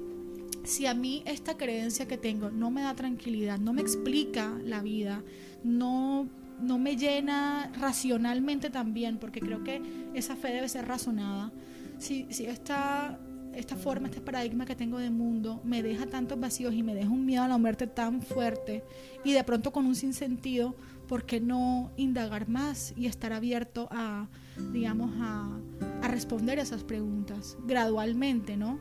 si 0.62 0.86
a 0.86 0.94
mí 0.94 1.22
esta 1.26 1.56
creencia 1.56 2.06
que 2.06 2.16
tengo 2.16 2.50
no 2.50 2.70
me 2.70 2.82
da 2.82 2.94
tranquilidad, 2.94 3.58
no 3.58 3.72
me 3.72 3.80
explica 3.80 4.56
la 4.64 4.80
vida, 4.80 5.22
no, 5.64 6.28
no 6.60 6.78
me 6.78 6.96
llena 6.96 7.72
racionalmente 7.80 8.70
también, 8.70 9.18
porque 9.18 9.40
creo 9.40 9.64
que 9.64 9.82
esa 10.14 10.36
fe 10.36 10.48
debe 10.48 10.68
ser 10.68 10.86
razonada, 10.86 11.50
si, 11.98 12.26
si 12.30 12.46
esta 12.46 13.18
esta 13.54 13.76
forma, 13.76 14.08
este 14.08 14.20
paradigma 14.20 14.66
que 14.66 14.76
tengo 14.76 14.98
de 14.98 15.10
mundo 15.10 15.60
me 15.64 15.82
deja 15.82 16.06
tantos 16.06 16.38
vacíos 16.38 16.74
y 16.74 16.82
me 16.82 16.94
deja 16.94 17.08
un 17.08 17.26
miedo 17.26 17.42
a 17.42 17.48
la 17.48 17.58
muerte 17.58 17.86
tan 17.86 18.22
fuerte 18.22 18.84
y 19.24 19.32
de 19.32 19.44
pronto 19.44 19.72
con 19.72 19.86
un 19.86 19.94
sinsentido, 19.94 20.74
¿por 21.08 21.24
qué 21.24 21.40
no 21.40 21.90
indagar 21.96 22.48
más 22.48 22.94
y 22.96 23.06
estar 23.06 23.32
abierto 23.32 23.88
a, 23.90 24.28
digamos, 24.72 25.10
a, 25.18 25.50
a 26.02 26.08
responder 26.08 26.58
esas 26.58 26.84
preguntas 26.84 27.56
gradualmente, 27.66 28.56
¿no? 28.56 28.78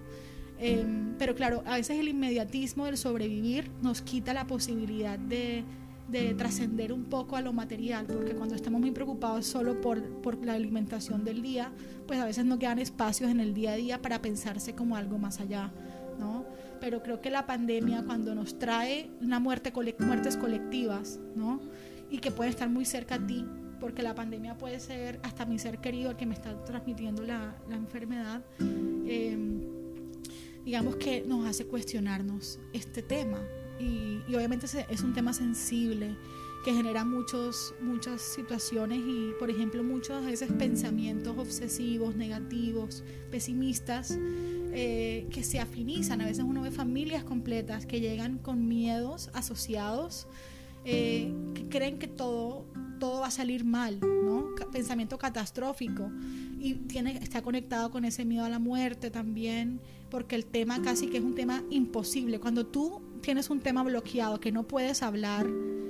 Eh, 0.60 0.86
pero 1.17 1.36
claro, 1.36 1.63
a 1.65 1.75
veces 1.75 1.97
el 1.97 2.10
inmediatismo 2.10 2.86
del 2.86 2.97
sobrevivir 2.97 3.71
nos 3.82 4.01
quita 4.01 4.34
la 4.34 4.45
posibilidad 4.45 5.17
de 5.17 5.63
de 6.10 6.34
trascender 6.34 6.91
un 6.91 7.06
poco 7.06 7.36
a 7.36 7.41
lo 7.41 7.54
material, 7.54 8.06
porque 8.06 8.34
cuando 8.34 8.56
estamos 8.56 8.82
muy 8.82 8.91
preocupados 8.91 9.45
solo 9.45 9.80
por, 9.80 10.02
por, 10.22 10.43
la 10.45 10.54
alimentación 10.54 11.24
del 11.24 11.41
día, 11.41 11.72
pues 12.08 12.19
a 12.19 12.26
veces 12.26 12.45
no 12.45 12.58
quedan 12.58 12.80
espacios 12.80 13.30
en 13.30 13.39
el 13.39 13.54
día 13.54 13.74
a 13.74 13.76
día 13.76 14.02
para 14.02 14.22
pensarse 14.22 14.74
como 14.74 14.95
algo 14.95 15.17
más 15.17 15.39
allá, 15.39 15.72
¿no? 16.19 16.45
Pero 16.80 17.04
creo 17.04 17.22
que 17.22 17.30
la 17.30 17.45
pandemia 17.45 18.04
cuando 18.06 18.34
nos 18.34 18.58
trae 18.58 19.10
una 19.22 19.39
muerte, 19.39 19.72
muertes 20.00 20.38
colectivas, 20.38 21.19
¿no? 21.36 21.60
Y 22.10 22.19
que 22.19 22.32
pueden 22.32 22.52
estar 22.52 22.69
muy 22.69 22.86
cerca 22.86 23.15
a 23.15 23.28
ti, 23.28 23.45
porque 23.80 24.02
la 24.02 24.15
pandemia 24.15 24.58
puede 24.58 24.80
ser 24.80 25.19
hasta 25.24 25.45
mi 25.45 25.60
ser 25.60 25.80
querido 25.80 26.12
el 26.12 26.17
que 26.17 26.26
me 26.26 26.34
está 26.34 26.63
transmitiendo 26.63 27.24
la, 27.24 27.56
la 27.69 27.76
enfermedad, 27.76 28.41
eh, 29.06 29.38
digamos 30.65 30.98
que 30.98 31.24
nos 31.26 31.48
hace 31.48 31.65
cuestionarnos 31.65 32.60
este 32.74 33.02
tema, 33.02 33.39
y, 33.79 34.21
obviamente 34.35 34.67
es 34.89 35.01
un 35.01 35.13
tema 35.13 35.33
sensible 35.33 36.15
que 36.63 36.73
genera 36.73 37.05
muchos, 37.05 37.73
muchas 37.81 38.21
situaciones 38.21 38.99
y, 38.99 39.31
por 39.39 39.49
ejemplo, 39.49 39.83
muchas 39.83 40.25
veces 40.25 40.51
pensamientos 40.51 41.37
obsesivos, 41.37 42.15
negativos, 42.15 43.03
pesimistas, 43.31 44.17
eh, 44.71 45.27
que 45.31 45.43
se 45.43 45.59
afinizan. 45.59 46.21
A 46.21 46.25
veces 46.25 46.43
uno 46.43 46.61
ve 46.61 46.71
familias 46.71 47.23
completas 47.23 47.85
que 47.85 48.01
llegan 48.01 48.37
con 48.37 48.67
miedos 48.67 49.29
asociados, 49.33 50.27
eh, 50.83 51.33
que 51.55 51.69
creen 51.69 51.97
que 51.97 52.07
todo, 52.07 52.65
todo 52.99 53.21
va 53.21 53.27
a 53.27 53.31
salir 53.31 53.63
mal, 53.63 53.99
¿no? 54.01 54.49
Pensamiento 54.71 55.17
catastrófico. 55.17 56.11
Y 56.59 56.73
tiene, 56.73 57.17
está 57.17 57.41
conectado 57.41 57.89
con 57.89 58.03
ese 58.03 58.25
miedo 58.25 58.43
a 58.43 58.49
la 58.49 58.59
muerte 58.59 59.09
también, 59.09 59.79
porque 60.11 60.35
el 60.35 60.45
tema 60.45 60.81
casi 60.81 61.07
que 61.07 61.17
es 61.17 61.23
un 61.23 61.35
tema 61.35 61.63
imposible. 61.69 62.39
Cuando 62.39 62.65
tú 62.65 63.01
tienes 63.21 63.49
un 63.49 63.60
tema 63.60 63.84
bloqueado 63.84 64.39
que 64.39 64.51
no 64.51 64.63
puedes 64.63 65.03
hablar, 65.03 65.47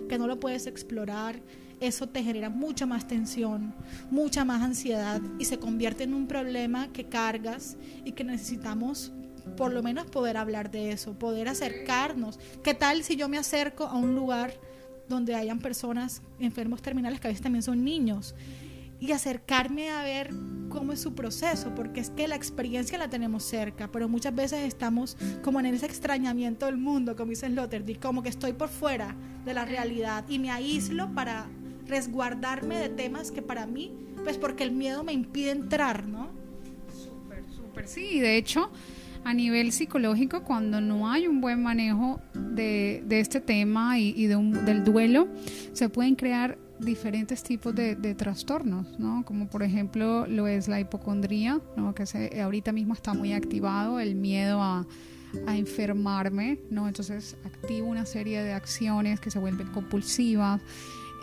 que 0.08 0.18
no 0.18 0.28
lo 0.28 0.40
puedes 0.40 0.68
explorar, 0.68 1.42
eso 1.80 2.08
te 2.08 2.24
genera 2.24 2.50
mucha 2.50 2.86
más 2.86 3.08
tensión, 3.08 3.74
mucha 4.12 4.44
más 4.44 4.62
ansiedad 4.62 5.22
y 5.38 5.46
se 5.46 5.60
convierte 5.60 6.04
en 6.04 6.14
un 6.14 6.28
problema 6.28 6.92
que 6.92 7.06
cargas 7.06 7.78
y 8.04 8.12
que 8.12 8.24
necesitamos 8.24 9.14
por 9.56 9.74
lo 9.74 9.82
menos 9.82 10.06
poder 10.06 10.38
hablar 10.38 10.72
de 10.72 10.92
eso, 10.92 11.14
poder 11.18 11.48
acercarnos. 11.48 12.40
¿Qué 12.64 12.74
tal 12.74 13.04
si 13.04 13.16
yo 13.16 13.30
me 13.30 13.38
acerco 13.38 13.86
a 13.86 13.96
un 13.96 14.16
lugar 14.16 14.54
donde 15.08 15.36
hayan 15.36 15.60
personas 15.60 16.22
enfermos 16.40 16.82
terminales 16.82 17.20
que 17.20 17.28
a 17.28 17.32
veces 17.32 17.42
también 17.42 17.64
son 17.64 17.84
niños? 17.84 18.36
Y 19.00 19.12
acercarme 19.12 19.90
a 19.90 20.04
ver 20.04 20.32
cómo 20.70 20.94
es 20.94 21.02
su 21.02 21.14
proceso, 21.14 21.74
porque 21.76 22.00
es 22.00 22.10
que 22.12 22.28
la 22.28 22.36
experiencia 22.36 22.98
la 22.98 23.10
tenemos 23.10 23.44
cerca, 23.44 23.90
pero 23.92 24.08
muchas 24.08 24.36
veces 24.36 24.60
estamos 24.68 25.18
como 25.44 25.60
en 25.60 25.66
ese 25.68 25.86
extrañamiento 25.86 26.68
del 26.68 26.78
mundo, 26.78 27.16
como 27.16 27.32
dice 27.32 27.48
Sloterdijk, 27.48 28.00
como 28.02 28.22
que 28.24 28.30
estoy 28.30 28.54
por 28.54 28.70
fuera 28.70 29.16
de 29.46 29.54
la 29.54 29.66
realidad 29.66 30.26
y 30.30 30.40
me 30.40 30.52
aíslo 30.52 31.14
para 31.14 31.48
resguardarme 31.88 32.78
de 32.78 32.90
temas 32.90 33.32
que 33.32 33.42
para 33.42 33.66
mí, 33.66 33.94
pues 34.24 34.38
porque 34.38 34.64
el 34.64 34.72
miedo 34.72 35.04
me 35.04 35.12
impide 35.12 35.52
entrar, 35.52 36.06
¿no? 36.08 36.30
Súper, 36.94 37.44
súper, 37.50 37.88
sí, 37.88 38.20
de 38.20 38.38
hecho 38.38 38.70
a 39.24 39.34
nivel 39.34 39.72
psicológico, 39.72 40.44
cuando 40.44 40.80
no 40.80 41.12
hay 41.12 41.28
un 41.28 41.42
buen 41.42 41.62
manejo 41.62 42.22
de, 42.34 43.04
de 43.06 43.20
este 43.20 43.42
tema 43.42 44.00
y, 44.00 44.14
y 44.16 44.28
de 44.28 44.36
un, 44.36 44.66
del 44.66 44.84
duelo, 44.84 45.28
se 45.74 45.90
pueden 45.90 46.16
crear 46.16 46.58
diferentes 46.80 47.44
tipos 47.44 47.76
de, 47.76 47.96
trastornos, 48.16 49.00
¿no? 49.00 49.24
Como 49.26 49.48
por 49.50 49.64
ejemplo 49.64 50.26
lo 50.28 50.48
es 50.48 50.68
la 50.68 50.80
hipocondría, 50.80 51.60
¿no? 51.76 51.94
Que 51.94 52.06
se, 52.06 52.42
ahorita 52.42 52.72
mismo 52.72 52.94
está 52.94 53.14
muy 53.14 53.34
activado, 53.34 54.00
el 54.00 54.16
miedo 54.16 54.62
a, 54.62 54.86
a 55.46 55.58
enfermarme, 55.58 56.60
¿no? 56.70 56.88
Entonces 56.88 57.38
activo 57.46 57.88
una 57.88 58.06
serie 58.06 58.42
de 58.42 58.54
acciones 58.54 59.20
que 59.20 59.32
se 59.32 59.40
vuelven 59.40 59.68
compulsivas. 59.68 60.62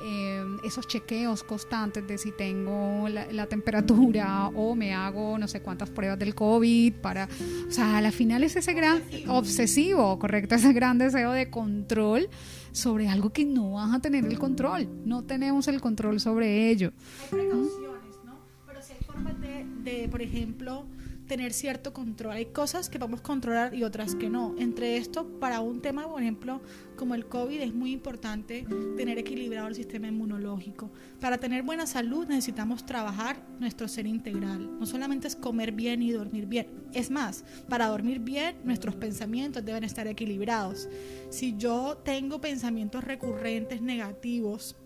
Eh, 0.02 0.44
esos 0.62 0.86
chequeos 0.86 1.42
constantes 1.42 2.06
de 2.06 2.18
si 2.18 2.32
tengo 2.32 3.08
la, 3.08 3.46
temperatura 3.46 4.48
o 4.48 4.74
me 4.74 4.92
hago 4.92 5.38
no 5.38 5.48
sé 5.48 5.62
cuántas 5.62 5.90
pruebas 5.90 6.18
del 6.18 6.34
COVID 6.34 6.94
para, 6.94 7.28
o 7.68 7.70
sea, 7.70 7.98
al 7.98 8.12
final 8.12 8.42
es 8.42 8.56
ese 8.56 8.72
gran 8.74 9.02
obsesivo, 9.28 10.18
correcto, 10.18 10.54
ese 10.56 10.72
gran 10.72 10.98
deseo 10.98 11.32
de 11.32 11.48
control 11.48 12.28
sobre 12.72 13.08
algo 13.08 13.30
que 13.30 13.44
no 13.44 13.72
vas 13.72 13.94
a 13.94 14.00
tener 14.00 14.24
el 14.26 14.38
control, 14.38 14.88
no 15.04 15.24
tenemos 15.24 15.68
el 15.68 15.80
control 15.80 16.20
sobre 16.20 16.70
ello. 16.70 16.92
Hay 17.22 17.28
precauciones, 17.30 18.16
¿no? 18.24 18.34
Pero 18.66 18.82
si 18.82 18.92
hay 18.92 18.98
formas 19.06 19.34
de 19.40 20.08
por 20.10 20.20
ejemplo, 20.20 20.84
tener 21.26 21.52
cierto 21.52 21.92
control. 21.92 22.32
Hay 22.32 22.46
cosas 22.46 22.88
que 22.88 22.98
podemos 22.98 23.20
controlar 23.20 23.74
y 23.74 23.84
otras 23.84 24.14
que 24.14 24.30
no. 24.30 24.54
Entre 24.58 24.96
esto, 24.96 25.26
para 25.40 25.60
un 25.60 25.80
tema, 25.80 26.08
por 26.08 26.22
ejemplo, 26.22 26.60
como 26.96 27.14
el 27.14 27.26
COVID, 27.26 27.60
es 27.60 27.74
muy 27.74 27.92
importante 27.92 28.66
tener 28.96 29.18
equilibrado 29.18 29.68
el 29.68 29.74
sistema 29.74 30.08
inmunológico. 30.08 30.90
Para 31.20 31.38
tener 31.38 31.62
buena 31.62 31.86
salud 31.86 32.26
necesitamos 32.26 32.86
trabajar 32.86 33.44
nuestro 33.58 33.88
ser 33.88 34.06
integral. 34.06 34.78
No 34.78 34.86
solamente 34.86 35.28
es 35.28 35.36
comer 35.36 35.72
bien 35.72 36.02
y 36.02 36.12
dormir 36.12 36.46
bien. 36.46 36.68
Es 36.92 37.10
más, 37.10 37.44
para 37.68 37.88
dormir 37.88 38.20
bien, 38.20 38.56
nuestros 38.64 38.94
pensamientos 38.94 39.64
deben 39.64 39.84
estar 39.84 40.06
equilibrados. 40.06 40.88
Si 41.30 41.56
yo 41.56 41.98
tengo 42.04 42.40
pensamientos 42.40 43.04
recurrentes 43.04 43.82
negativos, 43.82 44.76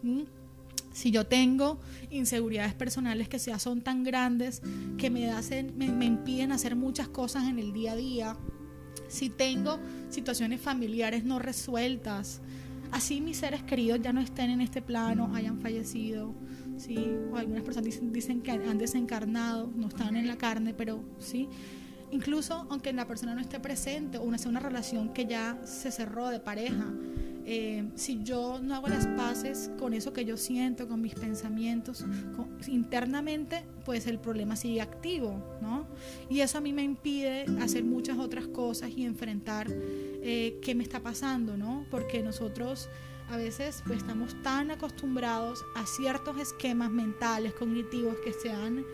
si 0.93 1.11
yo 1.11 1.27
tengo 1.27 1.81
inseguridades 2.11 2.75
personales 2.75 3.29
que 3.29 3.39
ya 3.39 3.59
son 3.59 3.83
tan 3.83 4.03
grandes 4.03 4.63
que 4.99 5.11
me, 5.11 5.31
hacen, 5.31 5.77
me, 5.77 5.89
me, 5.89 6.07
impiden 6.07 6.53
hacer 6.53 6.77
muchas 6.77 7.09
cosas 7.09 7.45
en 7.49 7.59
el 7.59 7.73
día 7.73 7.93
a 7.93 7.97
día, 7.97 8.37
si 9.09 9.29
tengo 9.29 9.79
situaciones 10.09 10.61
familiares 10.61 11.25
no 11.25 11.39
resueltas, 11.39 12.41
así 12.93 13.21
mis 13.21 13.39
seres 13.39 13.63
queridos 13.63 14.01
ya 14.03 14.13
no 14.13 14.21
estén 14.21 14.51
en 14.51 14.61
este 14.61 14.83
plano, 14.83 15.35
hayan 15.35 15.61
fallecido, 15.61 16.35
¿sí? 16.77 17.17
algunas 17.35 17.63
personas 17.63 17.85
dicen, 17.85 18.13
dicen 18.13 18.41
que 18.41 18.53
han 18.53 18.79
desencarnado, 18.79 19.71
no 19.75 19.89
están 19.89 20.17
en 20.17 20.27
la 20.27 20.37
carne, 20.37 20.75
pero 20.75 21.03
sí. 21.19 21.49
Incluso 22.13 22.67
aunque 22.71 22.93
la 22.93 23.07
persona 23.07 23.35
no 23.35 23.41
esté 23.41 23.61
presente 23.61 24.19
o 24.19 24.23
una, 24.23 24.39
sea 24.39 24.51
una 24.51 24.61
relación 24.61 25.13
que 25.13 25.27
ya 25.27 25.61
se 25.65 25.93
cerró 25.93 26.29
de 26.29 26.41
pareja, 26.41 26.87
eh, 27.47 27.89
si 27.95 28.23
yo 28.23 28.61
no 28.63 28.75
hago 28.75 28.89
las 28.89 29.07
paces 29.07 29.71
con 29.79 29.95
eso 29.95 30.13
que 30.13 30.25
yo 30.25 30.37
siento, 30.37 30.87
con 30.89 31.01
mis 31.01 31.15
pensamientos, 31.15 32.05
internamente, 32.69 33.65
pues 33.85 34.07
el 34.07 34.19
problema 34.19 34.57
sigue 34.57 34.81
activo, 34.81 35.59
¿no? 35.61 35.87
Y 36.29 36.41
eso 36.41 36.59
a 36.59 36.61
mí 36.61 36.73
me 36.73 36.83
impide 36.83 37.47
hacer 37.61 37.85
muchas 37.85 38.19
otras 38.19 38.47
cosas 38.47 38.91
y 38.97 39.05
enfrentar 39.05 39.67
eh, 39.71 40.59
qué 40.63 40.75
me 40.75 40.83
está 40.83 41.01
pasando, 41.01 41.57
¿no? 41.57 41.87
Porque 41.91 42.23
nosotros 42.23 42.89
a 43.31 43.37
veces 43.37 43.83
pues 43.87 43.99
estamos 43.99 44.41
tan 44.43 44.71
acostumbrados 44.71 45.65
a 45.77 45.87
ciertos 45.87 46.39
esquemas 46.39 46.91
mentales, 46.91 47.55
cognitivos 47.55 48.17
que 48.25 48.33
se 48.33 48.51
han 48.51 48.85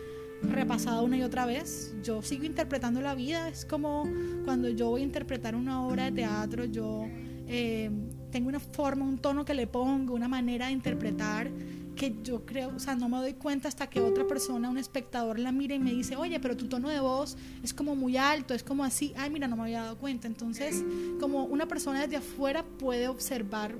repasado 0.41 1.03
una 1.03 1.17
y 1.17 1.23
otra 1.23 1.45
vez. 1.45 1.95
Yo 2.03 2.21
sigo 2.21 2.43
interpretando 2.43 3.01
la 3.01 3.15
vida, 3.15 3.49
es 3.49 3.65
como 3.65 4.07
cuando 4.45 4.69
yo 4.69 4.89
voy 4.89 5.01
a 5.01 5.03
interpretar 5.03 5.55
una 5.55 5.85
obra 5.85 6.05
de 6.05 6.11
teatro, 6.11 6.65
yo 6.65 7.05
eh, 7.47 7.89
tengo 8.31 8.49
una 8.49 8.59
forma, 8.59 9.05
un 9.05 9.17
tono 9.17 9.45
que 9.45 9.53
le 9.53 9.67
pongo, 9.67 10.13
una 10.13 10.27
manera 10.27 10.67
de 10.67 10.73
interpretar 10.73 11.49
que 11.97 12.15
yo 12.23 12.45
creo, 12.45 12.73
o 12.75 12.79
sea, 12.79 12.95
no 12.95 13.09
me 13.09 13.17
doy 13.17 13.33
cuenta 13.33 13.67
hasta 13.67 13.89
que 13.89 13.99
otra 13.99 14.25
persona, 14.27 14.69
un 14.69 14.77
espectador 14.77 15.39
la 15.39 15.51
mira 15.51 15.75
y 15.75 15.79
me 15.79 15.91
dice, 15.91 16.15
oye, 16.15 16.39
pero 16.39 16.55
tu 16.55 16.69
tono 16.69 16.89
de 16.89 16.99
voz 16.99 17.35
es 17.63 17.73
como 17.73 17.95
muy 17.95 18.15
alto, 18.15 18.53
es 18.53 18.63
como 18.63 18.83
así, 18.83 19.13
ay, 19.17 19.31
mira, 19.31 19.47
no 19.47 19.57
me 19.57 19.63
había 19.63 19.81
dado 19.81 19.97
cuenta. 19.97 20.27
Entonces, 20.27 20.83
como 21.19 21.45
una 21.45 21.67
persona 21.67 22.01
desde 22.01 22.17
afuera 22.17 22.63
puede 22.63 23.07
observar 23.07 23.75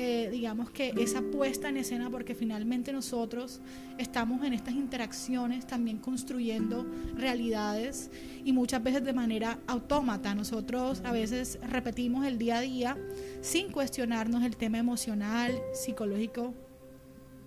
eh, 0.00 0.30
digamos 0.30 0.70
que 0.70 0.94
esa 0.96 1.22
puesta 1.22 1.68
en 1.68 1.76
escena, 1.76 2.08
porque 2.08 2.36
finalmente 2.36 2.92
nosotros 2.92 3.60
estamos 3.98 4.44
en 4.44 4.52
estas 4.52 4.74
interacciones 4.74 5.66
también 5.66 5.98
construyendo 5.98 6.86
realidades 7.16 8.08
y 8.44 8.52
muchas 8.52 8.80
veces 8.80 9.02
de 9.02 9.12
manera 9.12 9.58
autómata. 9.66 10.36
Nosotros 10.36 11.02
a 11.04 11.10
veces 11.10 11.58
repetimos 11.68 12.24
el 12.24 12.38
día 12.38 12.58
a 12.58 12.60
día 12.60 12.96
sin 13.40 13.72
cuestionarnos 13.72 14.44
el 14.44 14.56
tema 14.56 14.78
emocional, 14.78 15.60
psicológico 15.72 16.54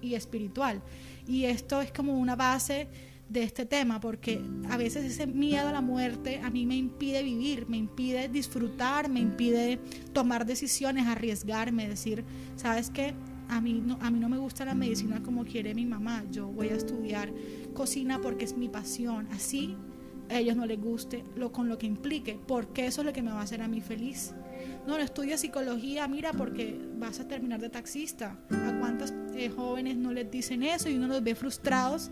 y 0.01 0.15
espiritual. 0.15 0.81
Y 1.25 1.45
esto 1.45 1.79
es 1.79 1.93
como 1.93 2.19
una 2.19 2.35
base 2.35 2.89
de 3.31 3.43
este 3.43 3.65
tema, 3.65 3.99
porque 4.01 4.41
a 4.69 4.75
veces 4.75 5.05
ese 5.05 5.25
miedo 5.25 5.69
a 5.69 5.71
la 5.71 5.81
muerte 5.81 6.41
a 6.43 6.49
mí 6.49 6.65
me 6.65 6.75
impide 6.75 7.23
vivir, 7.23 7.67
me 7.69 7.77
impide 7.77 8.27
disfrutar, 8.27 9.09
me 9.09 9.21
impide 9.21 9.79
tomar 10.11 10.45
decisiones, 10.45 11.07
arriesgarme, 11.07 11.87
decir, 11.87 12.25
¿sabes 12.57 12.89
qué? 12.89 13.13
A 13.47 13.61
mí, 13.61 13.81
no, 13.85 13.97
a 14.01 14.11
mí 14.11 14.19
no 14.19 14.27
me 14.27 14.37
gusta 14.37 14.65
la 14.65 14.75
medicina 14.75 15.23
como 15.23 15.45
quiere 15.45 15.73
mi 15.73 15.85
mamá, 15.85 16.25
yo 16.29 16.47
voy 16.47 16.69
a 16.69 16.75
estudiar 16.75 17.31
cocina 17.73 18.19
porque 18.21 18.45
es 18.45 18.57
mi 18.57 18.67
pasión, 18.67 19.27
así 19.31 19.77
a 20.29 20.39
ellos 20.39 20.55
no 20.55 20.65
les 20.65 20.79
guste 20.79 21.23
lo 21.35 21.51
con 21.51 21.69
lo 21.69 21.77
que 21.77 21.87
implique, 21.87 22.39
porque 22.47 22.85
eso 22.85 23.01
es 23.01 23.05
lo 23.05 23.13
que 23.13 23.21
me 23.21 23.31
va 23.31 23.39
a 23.39 23.43
hacer 23.43 23.61
a 23.61 23.67
mí 23.67 23.81
feliz. 23.81 24.33
No, 24.87 24.97
no 24.97 25.03
estudia 25.03 25.37
psicología, 25.37 26.07
mira, 26.07 26.33
porque 26.33 26.79
vas 26.97 27.19
a 27.19 27.27
terminar 27.27 27.59
de 27.59 27.69
taxista. 27.69 28.37
¿A 28.49 28.79
cuántos 28.79 29.13
eh, 29.35 29.49
jóvenes 29.49 29.97
no 29.97 30.11
les 30.11 30.29
dicen 30.29 30.63
eso 30.63 30.89
y 30.89 30.95
uno 30.95 31.07
los 31.07 31.23
ve 31.23 31.35
frustrados 31.35 32.11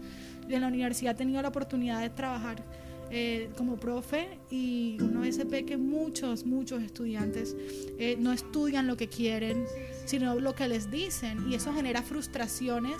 en 0.55 0.61
la 0.61 0.67
universidad 0.67 1.13
he 1.13 1.17
tenido 1.17 1.41
la 1.41 1.49
oportunidad 1.49 2.01
de 2.01 2.09
trabajar 2.09 2.63
eh, 3.11 3.49
como 3.57 3.77
profe 3.77 4.37
y 4.51 4.97
uno 5.01 5.21
veces 5.21 5.49
ve 5.49 5.65
que 5.65 5.77
muchos, 5.77 6.45
muchos 6.45 6.83
estudiantes 6.83 7.55
eh, 7.97 8.15
no 8.19 8.31
estudian 8.31 8.85
lo 8.85 8.97
que 8.97 9.07
quieren, 9.07 9.65
sino 10.05 10.39
lo 10.39 10.53
que 10.53 10.67
les 10.67 10.91
dicen 10.91 11.49
y 11.49 11.55
eso 11.55 11.73
genera 11.73 12.03
frustraciones, 12.03 12.97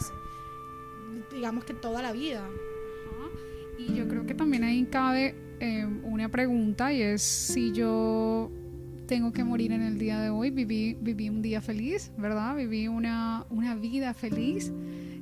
digamos 1.32 1.64
que 1.64 1.76
toda 1.76 2.02
la 2.02 2.12
vida. 2.12 2.48
Y 3.78 3.94
yo 3.94 4.08
creo 4.08 4.26
que 4.26 4.34
también 4.34 4.64
ahí 4.64 4.84
cabe 4.86 5.36
eh, 5.60 5.86
una 5.86 6.30
pregunta 6.30 6.92
y 6.92 7.02
es 7.02 7.22
si 7.22 7.72
yo 7.72 8.52
tengo 9.06 9.32
que 9.32 9.44
morir 9.44 9.72
en 9.72 9.82
el 9.82 9.98
día 9.98 10.20
de 10.20 10.30
hoy, 10.30 10.50
viví, 10.50 10.98
viví 11.00 11.30
un 11.30 11.42
día 11.42 11.62
feliz, 11.62 12.12
¿verdad? 12.18 12.56
Viví 12.56 12.88
una, 12.88 13.46
una 13.50 13.76
vida 13.76 14.14
feliz. 14.14 14.72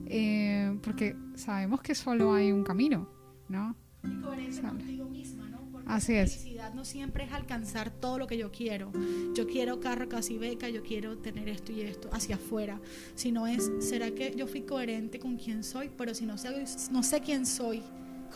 Eh, 0.10 0.78
porque 0.84 1.16
sabemos 1.36 1.82
que 1.82 1.96
solo 1.96 2.34
hay 2.34 2.52
un 2.52 2.64
camino, 2.64 3.10
¿no? 3.50 3.76
Y 4.04 4.22
coherencia 4.22 4.70
contigo 4.70 5.06
misma, 5.10 5.48
¿no? 5.50 5.60
Porque 5.72 5.90
Así 5.90 6.14
la 6.14 6.22
es. 6.22 6.38
felicidad 6.38 6.74
no 6.74 6.86
siempre 6.86 7.26
es 7.26 7.32
alcanzar 7.34 7.90
todo 7.90 8.18
lo 8.18 8.28
que 8.28 8.38
yo 8.38 8.52
quiero. 8.52 8.92
Yo 9.36 9.48
quiero 9.48 9.80
carro, 9.80 10.08
casi 10.08 10.38
beca, 10.38 10.70
yo 10.70 10.82
quiero 10.84 11.18
tener 11.18 11.50
esto 11.50 11.72
y 11.72 11.82
esto 11.82 12.10
hacia 12.12 12.36
afuera. 12.36 12.80
Sino 13.16 13.48
es, 13.48 13.70
¿será 13.80 14.12
que 14.12 14.34
yo 14.36 14.48
fui 14.48 14.62
coherente 14.62 15.20
con 15.20 15.38
quién 15.38 15.64
soy? 15.64 15.90
Pero 15.98 16.14
si 16.14 16.26
no 16.26 16.38
sé, 16.38 16.50
no 16.92 17.04
sé 17.04 17.22
quién 17.22 17.46
soy, 17.46 17.82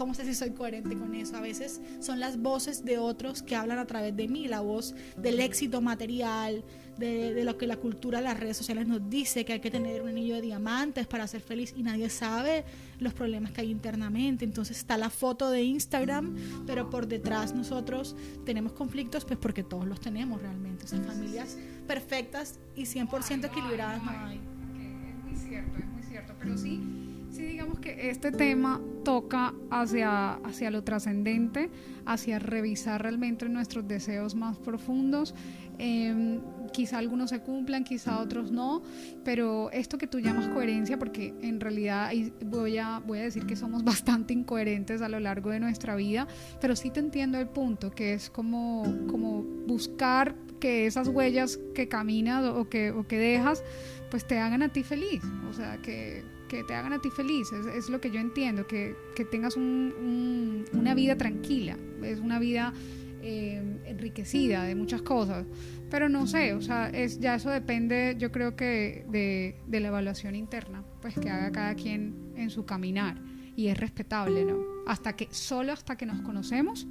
¿Cómo 0.01 0.15
sé 0.15 0.25
si 0.25 0.33
soy 0.33 0.49
coherente 0.49 0.97
con 0.97 1.13
eso? 1.13 1.37
A 1.37 1.41
veces 1.41 1.79
son 1.99 2.19
las 2.19 2.41
voces 2.41 2.83
de 2.83 2.97
otros 2.97 3.43
que 3.43 3.55
hablan 3.55 3.77
a 3.77 3.85
través 3.85 4.15
de 4.17 4.27
mí, 4.27 4.47
la 4.47 4.59
voz 4.59 4.95
del 5.15 5.39
éxito 5.39 5.79
material, 5.79 6.63
de, 6.97 7.43
lo 7.43 7.55
que 7.59 7.67
la 7.67 7.77
cultura, 7.77 8.19
las 8.19 8.39
redes 8.39 8.57
sociales 8.57 8.87
nos 8.87 9.07
dice, 9.11 9.45
que 9.45 9.53
hay 9.53 9.59
que 9.59 9.69
tener 9.69 10.01
un 10.01 10.07
anillo 10.07 10.33
de 10.33 10.41
diamantes 10.41 11.05
para 11.05 11.27
ser 11.27 11.41
feliz 11.41 11.75
y 11.77 11.83
nadie 11.83 12.09
sabe 12.09 12.65
los 12.97 13.13
problemas 13.13 13.51
que 13.51 13.61
hay 13.61 13.69
internamente. 13.69 14.43
Entonces 14.43 14.79
está 14.79 14.97
la 14.97 15.11
foto 15.11 15.51
de 15.51 15.61
Instagram, 15.61 16.35
pero 16.65 16.89
por 16.89 17.05
detrás 17.05 17.53
nosotros 17.53 18.15
tenemos 18.43 18.71
conflictos, 18.71 19.23
pues 19.23 19.37
porque 19.37 19.61
todos 19.61 19.85
los 19.85 19.99
tenemos 19.99 20.41
realmente. 20.41 20.85
O 20.85 20.87
sea, 20.87 20.99
familias 21.01 21.59
perfectas 21.85 22.59
y 22.75 22.85
100% 22.85 23.45
equilibradas 23.45 24.03
no 24.03 24.09
hay. 24.09 24.39
Es 24.39 25.23
muy 25.23 25.35
cierto, 25.35 25.77
es 25.77 25.85
muy 25.85 26.01
cierto, 26.01 26.33
pero 26.39 26.57
sí 26.57 27.10
Sí, 27.41 27.47
digamos 27.47 27.79
que 27.79 28.11
este 28.11 28.31
tema 28.31 28.79
toca 29.03 29.55
hacia, 29.71 30.33
hacia 30.33 30.69
lo 30.69 30.83
trascendente, 30.83 31.71
hacia 32.05 32.37
revisar 32.37 33.01
realmente 33.01 33.49
nuestros 33.49 33.87
deseos 33.87 34.35
más 34.35 34.59
profundos. 34.59 35.33
Em, 35.79 36.39
quizá 36.71 36.99
algunos 36.99 37.31
se 37.31 37.39
cumplan, 37.39 37.83
quizá 37.83 38.19
otros 38.19 38.51
no, 38.51 38.83
pero 39.23 39.71
esto 39.71 39.97
que 39.97 40.05
tú 40.05 40.19
llamas 40.19 40.49
coherencia, 40.49 40.99
porque 40.99 41.33
en 41.41 41.59
realidad 41.59 42.11
voy 42.45 42.77
a, 42.77 42.99
voy 42.99 43.17
a 43.17 43.23
decir 43.23 43.47
que 43.47 43.55
somos 43.55 43.83
bastante 43.83 44.35
incoherentes 44.35 45.01
a 45.01 45.09
lo 45.09 45.19
largo 45.19 45.49
de 45.49 45.59
nuestra 45.59 45.95
vida, 45.95 46.27
pero 46.59 46.75
sí 46.75 46.91
te 46.91 46.99
entiendo 46.99 47.39
el 47.39 47.47
punto, 47.47 47.89
que 47.89 48.13
es 48.13 48.29
como, 48.29 48.83
como 49.07 49.41
buscar 49.65 50.35
que 50.61 50.85
esas 50.85 51.09
huellas 51.09 51.59
que 51.75 51.89
caminas 51.89 52.45
o 52.45 52.69
que, 52.69 52.91
o 52.91 53.05
que 53.05 53.17
dejas, 53.17 53.65
pues 54.09 54.25
te 54.25 54.39
hagan 54.39 54.63
a 54.63 54.69
ti 54.69 54.83
feliz, 54.83 55.21
o 55.49 55.53
sea, 55.53 55.77
que 55.81 56.23
que 56.51 56.65
te 56.65 56.75
hagan 56.75 56.91
a 56.91 56.99
ti 56.99 57.09
feliz, 57.09 57.47
es, 57.53 57.89
lo 57.89 58.01
que 58.01 58.11
yo 58.11 58.19
entiendo, 58.19 58.67
que, 58.67 58.93
tengas 59.31 59.55
una 59.55 60.93
vida 60.93 61.15
tranquila, 61.15 61.77
es 62.03 62.19
una 62.19 62.39
vida 62.39 62.73
eh, 63.21 63.79
enriquecida 63.85 64.65
de 64.65 64.75
muchas 64.75 65.01
cosas, 65.01 65.45
pero 65.89 66.09
no 66.09 66.27
sé, 66.27 66.53
o 66.53 66.61
sea, 66.61 66.89
es, 66.89 67.21
ya 67.21 67.35
eso 67.35 67.49
depende 67.49 68.17
yo 68.19 68.33
creo 68.33 68.57
que 68.57 69.05
de, 69.07 69.79
la 69.79 69.87
evaluación 69.87 70.35
interna, 70.35 70.83
pues 71.01 71.17
que 71.17 71.29
haga 71.29 71.53
cada 71.53 71.75
quien 71.75 72.33
en 72.35 72.49
su 72.49 72.65
caminar 72.65 73.15
y 73.55 73.67
es 73.67 73.79
respetable, 73.79 74.43
¿no? 74.43 74.59
Hasta 74.87 75.15
que, 75.15 75.29
solo 75.31 75.71
hasta 75.71 75.95
que 75.95 76.05
nos 76.05 76.19
conocemos, 76.19 76.85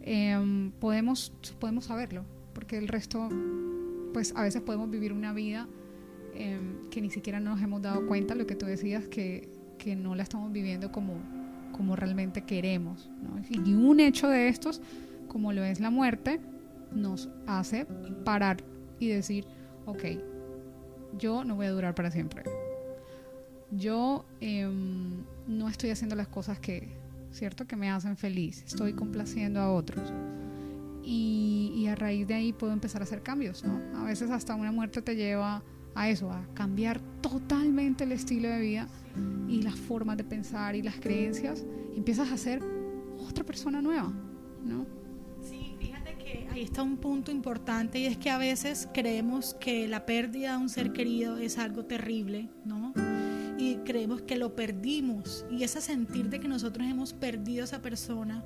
em, 0.00 0.70
podemos, 0.70 1.34
podemos 1.58 1.84
saberlo, 1.84 2.24
porque 2.52 2.78
el 2.78 2.88
resto, 2.88 3.28
pues 4.12 4.32
a 4.36 4.42
veces 4.42 4.62
podemos 4.62 4.90
vivir 4.90 5.12
una 5.12 5.32
vida 5.32 5.68
em, 6.34 6.88
que 6.90 7.00
ni 7.00 7.10
siquiera 7.10 7.40
nos 7.40 7.60
hemos 7.62 7.82
dado 7.82 8.06
cuenta, 8.06 8.34
lo 8.34 8.46
que 8.46 8.54
tú 8.54 8.66
decías, 8.66 9.08
que, 9.08 9.48
que 9.78 9.96
no 9.96 10.14
la 10.14 10.22
estamos 10.22 10.52
viviendo 10.52 10.92
como, 10.92 11.14
como 11.72 11.96
realmente 11.96 12.42
queremos. 12.42 13.10
Y 13.48 13.74
un 13.74 14.00
hecho 14.00 14.28
de 14.28 14.48
estos, 14.48 14.80
como 15.28 15.52
lo 15.52 15.62
es 15.64 15.80
la 15.80 15.90
muerte, 15.90 16.40
nos 16.92 17.28
hace 17.46 17.86
parar 18.24 18.62
y 18.98 19.08
decir, 19.08 19.46
ok, 19.86 20.04
yo 21.18 21.44
no 21.44 21.56
voy 21.56 21.66
a 21.66 21.70
durar 21.70 21.94
para 21.94 22.10
siempre. 22.10 22.44
Yo 23.70 24.24
em, 24.40 25.24
no 25.46 25.68
estoy 25.68 25.90
haciendo 25.90 26.16
las 26.16 26.28
cosas 26.28 26.58
que, 26.58 26.88
¿cierto? 27.32 27.66
Que 27.66 27.76
me 27.76 27.90
hacen 27.90 28.16
feliz. 28.16 28.64
Estoy 28.66 28.92
complaciendo 28.92 29.60
a 29.60 29.72
otros. 29.72 30.12
Y, 31.12 31.72
y, 31.74 31.88
a 31.88 31.96
raíz 31.96 32.28
de 32.28 32.34
ahí 32.34 32.52
puedo 32.52 32.72
empezar 32.72 33.02
a 33.02 33.04
hacer 33.04 33.20
cambios, 33.20 33.64
¿no? 33.64 33.80
A 33.98 34.04
veces 34.04 34.30
hasta 34.30 34.54
una 34.54 34.70
muerte 34.70 35.02
te 35.02 35.16
lleva 35.16 35.60
a 35.96 36.08
eso, 36.08 36.30
a 36.30 36.46
cambiar 36.54 37.00
totalmente 37.20 38.04
el 38.04 38.12
estilo 38.12 38.48
de 38.48 38.60
vida 38.60 38.86
y 39.48 39.62
las 39.62 39.74
formas 39.74 40.16
de 40.16 40.22
pensar 40.22 40.76
y 40.76 40.82
las 40.82 40.96
creencias. 41.00 41.64
Y 41.94 41.98
empiezas 41.98 42.30
a 42.30 42.36
ser 42.36 42.62
otra 43.28 43.44
persona 43.44 43.82
nueva, 43.82 44.12
¿no? 44.64 44.86
Sí, 45.42 45.74
fíjate 45.80 46.16
que 46.16 46.46
ahí 46.50 46.62
está 46.62 46.82
un 46.82 46.96
punto 46.96 47.32
importante 47.32 47.98
y 47.98 48.06
es 48.06 48.16
que 48.16 48.30
a 48.30 48.38
veces 48.38 48.88
creemos 48.94 49.54
que 49.54 49.88
la 49.88 50.06
pérdida 50.06 50.52
de 50.52 50.58
un 50.58 50.68
ser 50.68 50.92
querido 50.92 51.38
es 51.38 51.58
algo 51.58 51.86
terrible, 51.86 52.48
¿no? 52.64 52.92
Y 53.58 53.76
creemos 53.84 54.22
que 54.22 54.36
lo 54.36 54.54
perdimos 54.54 55.44
y 55.50 55.64
ese 55.64 55.80
sentir 55.80 56.30
de 56.30 56.40
que 56.40 56.48
nosotros 56.48 56.86
hemos 56.86 57.12
perdido 57.12 57.62
a 57.62 57.64
esa 57.64 57.82
persona 57.82 58.44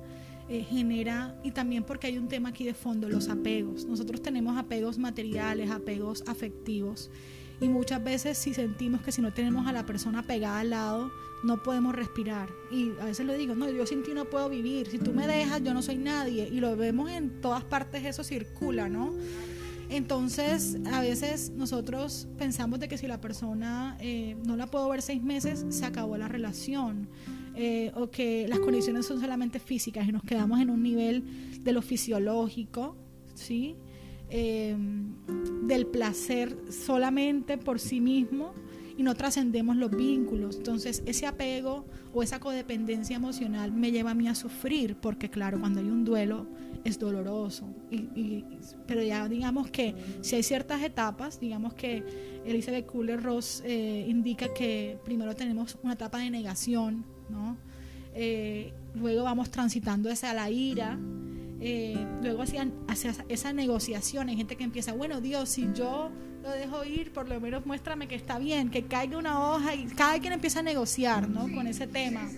eh, 0.49 0.63
genera, 0.63 1.35
y 1.43 1.51
también 1.51 1.83
porque 1.83 2.07
hay 2.07 2.17
un 2.17 2.27
tema 2.27 2.49
aquí 2.49 2.65
de 2.65 2.73
fondo, 2.73 3.09
los 3.09 3.29
apegos. 3.29 3.85
Nosotros 3.85 4.21
tenemos 4.21 4.57
apegos 4.57 4.97
materiales, 4.97 5.71
apegos 5.71 6.23
afectivos 6.27 7.09
y 7.61 7.69
muchas 7.69 8.03
veces 8.03 8.37
si 8.37 8.53
sentimos 8.53 9.01
que 9.01 9.11
si 9.11 9.21
no 9.21 9.33
tenemos 9.33 9.67
a 9.67 9.71
la 9.71 9.85
persona 9.85 10.23
pegada 10.23 10.59
al 10.59 10.71
lado, 10.71 11.11
no 11.43 11.63
podemos 11.63 11.95
respirar. 11.95 12.49
Y 12.71 12.91
a 12.99 13.05
veces 13.05 13.25
le 13.25 13.37
digo, 13.37 13.55
no, 13.55 13.69
yo 13.69 13.85
sin 13.85 14.03
ti 14.03 14.13
no 14.13 14.25
puedo 14.25 14.49
vivir, 14.49 14.87
si 14.87 14.97
tú 14.97 15.13
me 15.13 15.27
dejas, 15.27 15.63
yo 15.63 15.73
no 15.73 15.81
soy 15.81 15.97
nadie. 15.97 16.49
Y 16.51 16.59
lo 16.59 16.75
vemos 16.75 17.09
en 17.11 17.41
todas 17.41 17.63
partes, 17.63 18.03
eso 18.03 18.23
circula, 18.23 18.89
¿no? 18.89 19.13
Entonces, 19.89 20.77
a 20.91 20.99
veces 21.01 21.51
nosotros 21.51 22.27
pensamos 22.37 22.79
de 22.79 22.87
que 22.87 22.97
si 22.97 23.07
la 23.07 23.21
persona 23.21 23.97
eh, 23.99 24.35
no 24.43 24.57
la 24.57 24.67
puedo 24.67 24.89
ver 24.89 25.01
seis 25.01 25.23
meses, 25.23 25.65
se 25.69 25.85
acabó 25.85 26.17
la 26.17 26.27
relación. 26.27 27.07
Eh, 27.57 27.91
o 27.95 28.09
que 28.09 28.47
las 28.49 28.59
condiciones 28.59 29.05
son 29.05 29.21
solamente 29.21 29.59
físicas 29.59 30.07
y 30.07 30.11
nos 30.11 30.23
quedamos 30.23 30.59
en 30.59 30.69
un 30.69 30.83
nivel 30.83 31.23
de 31.63 31.71
lo 31.71 31.81
fisiológico, 31.81 32.97
¿sí? 33.33 33.77
Em, 34.29 35.13
del 35.67 35.85
placer 35.85 36.57
solamente 36.69 37.57
por 37.57 37.79
sí 37.79 38.01
mismo 38.01 38.53
y 38.97 39.03
no 39.03 39.13
trascendemos 39.15 39.75
los 39.75 39.91
vínculos. 39.91 40.57
Entonces 40.57 41.03
ese 41.05 41.27
apego 41.27 41.85
o 42.13 42.23
esa 42.23 42.39
codependencia 42.39 43.15
emocional 43.15 43.71
me 43.71 43.91
lleva 43.91 44.11
a 44.11 44.13
mí 44.15 44.27
a 44.27 44.35
sufrir, 44.35 44.95
porque 44.95 45.29
claro, 45.29 45.59
cuando 45.59 45.79
hay 45.79 45.89
un 45.89 46.03
duelo 46.05 46.47
es 46.83 46.97
doloroso. 46.97 47.67
Y, 47.91 48.43
pero 48.87 49.03
ya 49.03 49.27
digamos 49.29 49.69
que 49.69 49.95
si 50.21 50.35
hay 50.35 50.43
ciertas 50.43 50.81
etapas, 50.81 51.39
digamos 51.39 51.73
que 51.73 52.03
Elizabeth 52.45 52.87
Kubler-Ross 52.87 53.63
eh, 53.65 54.05
indica 54.07 54.53
que 54.53 54.97
primero 55.03 55.35
tenemos 55.35 55.77
una 55.83 55.93
etapa 55.93 56.19
de 56.19 56.29
negación, 56.29 57.05
¿no? 57.29 57.57
Eh, 58.13 58.73
luego 58.95 59.23
vamos 59.23 59.51
transitando 59.51 60.09
hacia 60.09 60.33
la 60.33 60.49
ira, 60.49 60.97
eh, 61.59 62.05
luego 62.21 62.43
hacían 62.43 62.73
hacia 62.87 63.13
esa 63.29 63.53
negociación, 63.53 64.29
hay 64.29 64.37
gente 64.37 64.55
que 64.55 64.63
empieza, 64.63 64.93
bueno 64.93 65.21
Dios, 65.21 65.49
si 65.49 65.67
yo 65.73 66.11
lo 66.43 66.51
dejo 66.51 66.83
ir, 66.85 67.11
por 67.11 67.27
lo 67.27 67.41
menos 67.41 67.65
muéstrame 67.65 68.07
que 68.07 68.15
está 68.15 68.37
bien, 68.39 68.69
que 68.69 68.85
caiga 68.85 69.17
una 69.17 69.51
hoja 69.51 69.75
y 69.75 69.85
cada 69.85 70.19
quien 70.19 70.33
empieza 70.33 70.59
a 70.59 70.63
negociar 70.63 71.27
¿no? 71.27 71.51
con 71.53 71.67
ese 71.67 71.87
tema. 71.87 72.29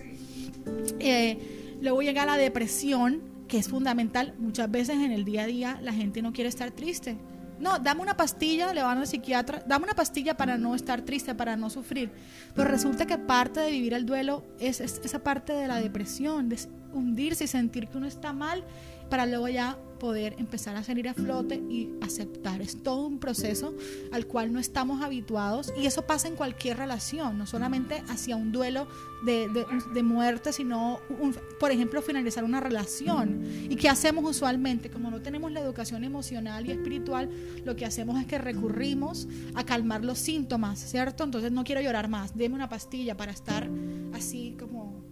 Eh, 0.98 1.76
luego 1.80 2.02
llega 2.02 2.24
la 2.26 2.36
depresión, 2.36 3.20
que 3.48 3.58
es 3.58 3.68
fundamental. 3.68 4.34
Muchas 4.38 4.70
veces 4.70 4.96
en 4.96 5.12
el 5.12 5.24
día 5.24 5.42
a 5.42 5.46
día 5.46 5.80
la 5.82 5.92
gente 5.92 6.22
no 6.22 6.32
quiere 6.32 6.48
estar 6.48 6.70
triste. 6.70 7.16
No, 7.60 7.78
dame 7.78 8.02
una 8.02 8.16
pastilla, 8.16 8.72
le 8.72 8.82
van 8.82 8.98
al 8.98 9.06
psiquiatra, 9.06 9.62
dame 9.66 9.84
una 9.84 9.94
pastilla 9.94 10.36
para 10.36 10.56
no 10.56 10.74
estar 10.74 11.02
triste, 11.02 11.34
para 11.34 11.56
no 11.56 11.70
sufrir. 11.70 12.10
Pero 12.54 12.70
resulta 12.70 13.06
que 13.06 13.18
parte 13.18 13.60
de 13.60 13.70
vivir 13.70 13.94
el 13.94 14.06
duelo 14.06 14.44
es 14.60 14.80
esa 14.80 15.18
parte 15.18 15.52
de 15.52 15.66
la 15.66 15.76
depresión, 15.76 16.48
de 16.48 16.58
hundirse 16.92 17.44
y 17.44 17.48
sentir 17.48 17.88
que 17.88 17.98
uno 17.98 18.06
está 18.06 18.32
mal 18.32 18.64
para 19.08 19.26
luego 19.26 19.48
ya 19.48 19.78
poder 19.98 20.34
empezar 20.38 20.76
a 20.76 20.84
salir 20.84 21.08
a 21.08 21.14
flote 21.14 21.56
y 21.56 21.90
aceptar. 22.00 22.62
Es 22.62 22.82
todo 22.82 23.06
un 23.06 23.18
proceso 23.18 23.74
al 24.12 24.26
cual 24.26 24.52
no 24.52 24.60
estamos 24.60 25.02
habituados 25.02 25.72
y 25.76 25.86
eso 25.86 26.06
pasa 26.06 26.28
en 26.28 26.36
cualquier 26.36 26.76
relación, 26.76 27.36
no 27.36 27.46
solamente 27.46 28.02
hacia 28.08 28.36
un 28.36 28.52
duelo 28.52 28.86
de, 29.24 29.48
de, 29.92 30.02
muerte, 30.02 30.52
sino, 30.52 31.00
por 31.58 31.72
ejemplo, 31.72 32.00
finalizar 32.00 32.44
una 32.44 32.60
relación. 32.60 33.42
¿Y 33.68 33.76
qué 33.76 33.88
hacemos 33.88 34.24
usualmente? 34.28 34.90
Como 34.90 35.10
no 35.10 35.20
tenemos 35.20 35.50
la 35.52 35.60
educación 35.60 36.04
emocional 36.04 36.66
y 36.66 36.70
espiritual, 36.70 37.28
lo 37.64 37.74
que 37.76 37.84
hacemos 37.84 38.20
es 38.20 38.26
que 38.26 38.38
recurrimos 38.38 39.26
a 39.54 39.64
calmar 39.64 40.04
los 40.04 40.18
síntomas, 40.18 40.78
¿cierto? 40.78 41.24
Entonces 41.24 41.50
no 41.50 41.64
quiero 41.64 41.80
llorar 41.80 42.08
más, 42.08 42.36
deme 42.36 42.54
una 42.54 42.68
pastilla 42.68 43.16
para 43.16 43.32
estar 43.32 43.68
así 44.12 44.56
como 44.58 45.02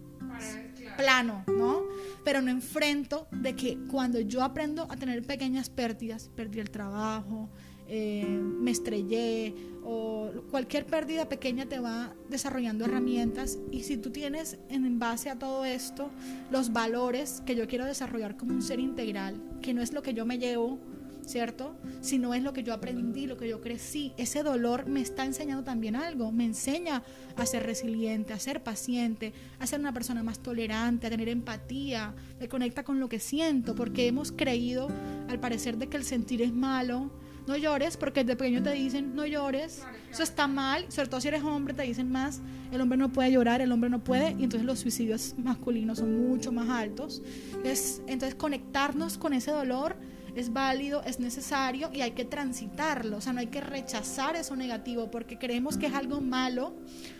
plano, 0.97 1.45
¿no? 1.47 1.83
Pero 2.25 2.43
no 2.43 2.51
enfrento 2.51 3.29
de 3.31 3.55
que 3.55 3.79
cuando 3.91 4.21
yo 4.21 4.43
aprendo 4.43 4.87
a 4.91 4.97
tener 4.97 5.23
pequeñas 5.23 5.71
pérdidas, 5.71 6.31
perdí 6.35 6.61
el 6.61 6.71
trabajo, 6.71 7.49
eh, 7.89 8.27
me 8.27 8.73
estrellé 8.73 9.55
o 9.85 10.31
cualquier 10.51 10.87
pérdida 10.87 11.29
pequeña 11.29 11.67
te 11.67 11.79
va 11.79 12.13
desarrollando 12.29 12.85
herramientas 12.85 13.59
y 13.71 13.85
si 13.85 13.97
tú 13.97 14.11
tienes 14.11 14.59
en 14.69 14.99
base 14.99 15.31
a 15.31 15.39
todo 15.39 15.65
esto 15.65 16.11
los 16.51 16.73
valores 16.73 17.43
que 17.47 17.55
yo 17.55 17.69
quiero 17.69 17.85
desarrollar 17.85 18.37
como 18.37 18.55
un 18.55 18.63
ser 18.63 18.81
integral, 18.81 19.41
que 19.63 19.73
no 19.73 19.83
es 19.83 19.93
lo 19.93 20.03
que 20.03 20.15
yo 20.15 20.27
me 20.27 20.39
llevo 20.39 20.81
¿cierto? 21.27 21.77
Si 22.01 22.19
no 22.19 22.33
es 22.35 22.43
lo 22.43 22.53
que 22.53 22.62
yo 22.62 22.73
aprendí, 22.73 23.27
lo 23.27 23.37
que 23.37 23.49
yo 23.49 23.61
crecí, 23.61 24.12
ese 24.17 24.43
dolor 24.43 24.87
me 24.87 25.01
está 25.01 25.25
enseñando 25.25 25.65
también 25.65 25.97
algo, 25.97 26.33
me 26.33 26.45
enseña 26.45 27.03
a 27.37 27.47
ser 27.47 27.65
resiliente, 27.65 28.33
a 28.33 28.39
ser 28.39 28.62
paciente, 28.62 29.33
a 29.59 29.67
ser 29.67 29.81
una 29.81 29.93
persona 29.93 30.23
más 30.23 30.39
tolerante, 30.39 31.09
a 31.09 31.11
tener 31.11 31.29
empatía, 31.29 32.15
me 32.41 32.49
conecta 32.49 32.85
con 32.85 33.01
lo 33.01 33.09
que 33.09 33.19
siento, 33.19 33.75
porque 33.75 34.07
hemos 34.07 34.33
creído, 34.33 34.89
al 35.29 35.41
parecer, 35.41 35.77
de 35.77 35.89
que 35.89 35.97
el 35.97 36.05
sentir 36.05 36.41
es 36.43 36.53
malo. 36.53 37.11
No 37.47 37.57
llores, 37.57 37.97
porque 37.97 38.25
de 38.25 38.35
pequeño 38.35 38.61
te 38.61 38.73
dicen, 38.73 39.15
no 39.15 39.25
llores, 39.25 39.85
eso 40.11 40.25
está 40.25 40.49
mal, 40.49 40.85
sobre 40.91 41.09
todo 41.09 41.21
si 41.21 41.29
eres 41.29 41.45
hombre, 41.45 41.75
te 41.75 41.85
dicen 41.85 42.11
más, 42.11 42.41
el 42.73 42.81
hombre 42.81 42.99
no 42.99 43.12
puede 43.12 43.31
llorar, 43.31 43.61
el 43.61 43.71
hombre 43.71 43.89
no 43.89 44.03
puede, 44.03 44.31
y 44.33 44.43
entonces 44.43 44.65
los 44.65 44.81
suicidios 44.81 45.37
masculinos 45.39 45.99
son 45.99 46.29
mucho 46.29 46.51
más 46.51 46.69
altos. 46.69 47.23
Entonces, 47.55 48.03
entonces 48.09 48.35
conectarnos 48.35 49.17
con 49.17 49.33
ese 49.33 49.53
dolor 49.53 49.95
es 50.37 50.53
válido, 50.53 51.03
es 51.05 51.18
necesario 51.18 51.88
y 51.92 52.03
hay 52.03 52.11
que 52.11 52.27
transitarlo, 52.27 53.16
o 53.16 53.20
sea, 53.22 53.33
no 53.33 53.40
hay 53.40 53.46
que 53.46 53.62
rechazar 53.62 54.37
eso 54.37 54.55
negativo 54.55 55.11
porque 55.11 55.38
creemos 55.38 55.79
que 55.79 55.87
es 55.87 55.94
algo 55.94 56.20
malo, 56.20 56.75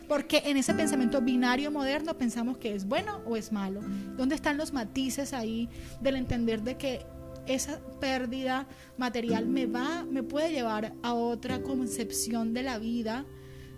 porque 0.07 0.42
en 0.44 0.59
ese 0.59 0.74
pensamiento 0.74 1.22
binario 1.22 1.70
moderno 1.70 2.16
pensamos 2.18 2.59
que 2.59 2.74
es 2.74 2.87
bueno 2.87 3.22
o 3.24 3.37
es 3.37 3.52
malo. 3.52 3.81
¿Dónde 4.16 4.35
están 4.35 4.59
los 4.59 4.74
matices 4.74 5.33
ahí 5.33 5.70
del 6.00 6.16
entender 6.16 6.62
de 6.62 6.76
que 6.76 7.07
esa 7.46 7.81
pérdida 8.00 8.66
material 8.98 9.46
me 9.46 9.66
va, 9.66 10.05
me 10.05 10.22
puede 10.22 10.52
llevar 10.52 10.92
a 11.02 11.14
otra 11.14 11.62
concepción 11.62 12.52
de 12.52 12.64
la 12.64 12.79
vida, 12.79 13.24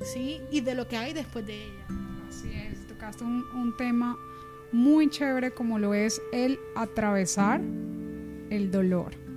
¿sí? 0.02 0.40
Y 0.50 0.62
de 0.62 0.74
lo 0.74 0.88
que 0.88 0.96
hay 0.96 1.12
después 1.12 1.46
de 1.46 1.62
ella. 1.62 1.86
Así 2.28 2.50
es, 2.52 2.86
tocaste 2.88 3.22
un, 3.22 3.44
un 3.54 3.76
tema 3.76 4.18
muy 4.72 5.08
chévere 5.08 5.52
como 5.52 5.78
lo 5.78 5.94
es 5.94 6.20
el 6.32 6.58
atravesar 6.74 7.60
el 8.50 8.70
dolor. 8.70 9.27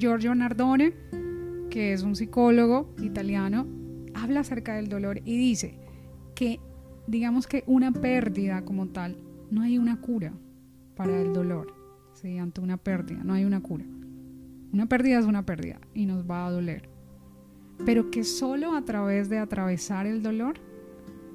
Giorgio 0.00 0.34
Nardone, 0.34 0.94
que 1.68 1.92
es 1.92 2.02
un 2.02 2.16
psicólogo 2.16 2.94
italiano, 3.02 3.66
habla 4.14 4.40
acerca 4.40 4.74
del 4.74 4.88
dolor 4.88 5.20
y 5.24 5.36
dice 5.36 5.78
que, 6.34 6.58
digamos 7.06 7.46
que 7.46 7.64
una 7.66 7.92
pérdida 7.92 8.64
como 8.64 8.88
tal, 8.88 9.18
no 9.50 9.62
hay 9.62 9.78
una 9.78 10.00
cura 10.00 10.32
para 10.96 11.20
el 11.20 11.32
dolor, 11.32 11.74
¿sí? 12.14 12.38
ante 12.38 12.60
una 12.60 12.76
pérdida, 12.76 13.22
no 13.22 13.34
hay 13.34 13.44
una 13.44 13.60
cura. 13.60 13.84
Una 14.72 14.86
pérdida 14.86 15.18
es 15.18 15.26
una 15.26 15.44
pérdida 15.44 15.80
y 15.92 16.06
nos 16.06 16.28
va 16.28 16.46
a 16.46 16.50
doler. 16.50 16.88
Pero 17.84 18.10
que 18.10 18.24
solo 18.24 18.74
a 18.74 18.84
través 18.84 19.28
de 19.28 19.38
atravesar 19.38 20.06
el 20.06 20.22
dolor 20.22 20.54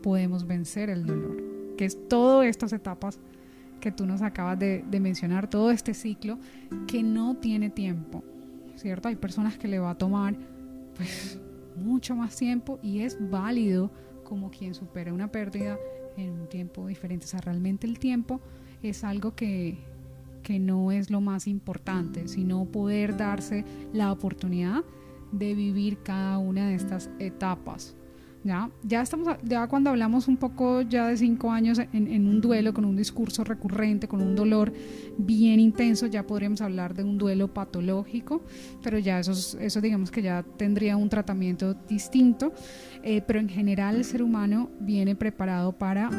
podemos 0.01 0.47
vencer 0.47 0.89
el 0.89 1.05
dolor, 1.05 1.43
que 1.77 1.85
es 1.85 2.07
todas 2.07 2.47
estas 2.47 2.73
etapas 2.73 3.19
que 3.85 3.91
tú 3.91 4.07
nos 4.07 4.23
acabas 4.23 4.57
de, 4.57 4.83
mencionar, 4.99 5.47
todo 5.47 5.69
este 5.69 5.93
ciclo 5.93 6.39
que 6.87 7.03
no 7.03 7.35
tiene 7.35 7.69
tiempo, 7.69 8.23
¿cierto? 8.77 9.09
Hay 9.09 9.15
personas 9.15 9.59
que 9.59 9.67
le 9.67 9.77
va 9.77 9.91
a 9.91 9.95
tomar 9.95 10.35
pues 10.95 11.39
mucho 11.75 12.15
más 12.15 12.35
tiempo 12.35 12.79
y 12.81 13.01
es 13.01 13.15
válido 13.29 13.91
como 14.23 14.49
quien 14.49 14.73
supera 14.73 15.13
una 15.13 15.31
pérdida 15.31 15.77
en 16.17 16.31
un 16.31 16.49
tiempo 16.49 16.87
diferente. 16.87 17.27
O 17.27 17.29
sea, 17.29 17.41
realmente 17.41 17.85
el 17.85 17.99
tiempo 17.99 18.41
es 18.81 19.03
algo 19.03 19.35
que, 19.35 19.77
que 20.41 20.57
no 20.57 20.91
es 20.91 21.11
lo 21.11 21.21
más 21.21 21.45
importante, 21.45 22.27
sino 22.27 22.65
poder 22.65 23.15
darse 23.15 23.65
la 23.93 24.11
oportunidad 24.11 24.83
de 25.31 25.53
vivir 25.53 25.99
cada 26.01 26.39
una 26.39 26.69
de 26.69 26.73
estas 26.73 27.11
etapas. 27.19 27.95
Ya, 28.45 28.69
ya 28.83 29.03
cuando 29.67 29.89
hablamos 29.89 30.27
un 30.27 30.37
poco 30.37 30.83
ya 30.83 31.07
de 31.07 31.17
cinco 31.17 31.49
años 31.49 31.79
en, 31.79 32.27
un 32.27 32.41
duelo 32.41 32.75
con 32.75 32.85
un 32.85 32.95
discurso 32.95 33.43
recurrente, 33.43 34.07
con 34.07 34.21
un 34.21 34.35
dolor 34.35 34.71
bien 35.17 35.59
intenso, 35.59 36.05
ya 36.05 36.27
podríamos 36.27 36.61
hablar 36.61 36.93
de 36.93 37.03
un 37.03 37.17
duelo 37.17 37.51
patológico, 37.51 38.43
pero 38.83 38.99
ya 38.99 39.19
eso, 39.19 39.31
eso 39.59 39.81
digamos 39.81 40.11
que 40.11 40.21
ya 40.21 40.45
tendría 40.57 40.95
un 40.95 41.09
tratamiento 41.09 41.73
distinto, 41.73 42.53
eh, 43.01 43.23
pero 43.25 43.39
en 43.39 43.49
general 43.49 43.95
el 43.95 44.05
ser 44.05 44.21
humano 44.21 44.69
viene 44.79 45.15
preparado 45.15 45.71
para 45.71 46.11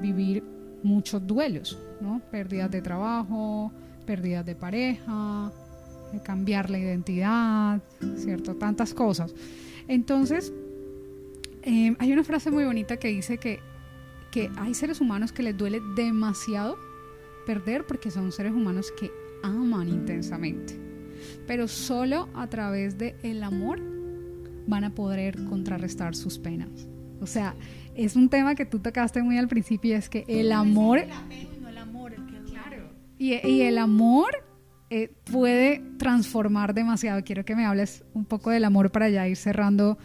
vivir 0.00 0.42
muchos 0.82 1.26
duelos, 1.26 1.78
¿no? 2.00 2.22
Pérdidas 2.30 2.70
de 2.70 2.80
trabajo, 2.80 3.70
pérdidas 4.06 4.46
de 4.46 4.54
pareja, 4.54 5.52
cambiar 6.24 6.70
la 6.70 6.78
identidad, 6.78 7.82
¿cierto? 8.16 8.54
Tantas 8.54 8.94
cosas. 8.94 9.34
Entonces, 9.88 10.54
Em, 11.68 11.96
hay 11.98 12.12
una 12.12 12.22
frase 12.22 12.52
muy 12.52 12.64
bonita 12.64 12.96
que 12.96 13.08
dice 13.08 13.38
que, 13.38 13.58
que 14.30 14.52
hay 14.56 14.72
seres 14.72 15.00
humanos 15.00 15.32
que 15.32 15.42
les 15.42 15.56
duele 15.56 15.82
demasiado 15.96 16.78
perder 17.44 17.84
porque 17.84 18.12
son 18.12 18.30
seres 18.30 18.52
humanos 18.52 18.92
que 18.98 19.10
aman 19.42 19.88
intensamente. 19.88 20.78
Pero 21.48 21.66
solo 21.66 22.28
a 22.34 22.46
través 22.46 22.98
del 22.98 23.16
el 23.24 23.42
amor 23.42 23.80
van 24.68 24.84
a 24.84 24.94
poder 24.94 25.42
contrarrestar 25.46 26.14
sus 26.14 26.38
penas. 26.38 26.88
O 27.20 27.26
sea, 27.26 27.56
es 27.96 28.14
un 28.14 28.28
tema 28.28 28.54
que 28.54 28.64
tú 28.64 28.78
tocaste 28.78 29.20
muy 29.24 29.36
al 29.36 29.48
principio 29.48 29.96
es 29.96 30.08
que 30.08 30.24
el 30.28 30.52
amor... 30.52 31.00
Y, 33.18 33.34
y 33.44 33.62
el 33.62 33.78
amor 33.78 34.45
eh, 34.90 35.12
puede 35.30 35.82
transformar 35.98 36.74
demasiado. 36.74 37.22
Quiero 37.24 37.44
que 37.44 37.56
me 37.56 37.64
hables 37.64 38.04
un 38.14 38.24
poco 38.24 38.50
del 38.50 38.64
amor 38.64 38.92
para 38.92 39.08
ya 39.08 39.26
ir 39.26 39.36
cerrando 39.36 39.98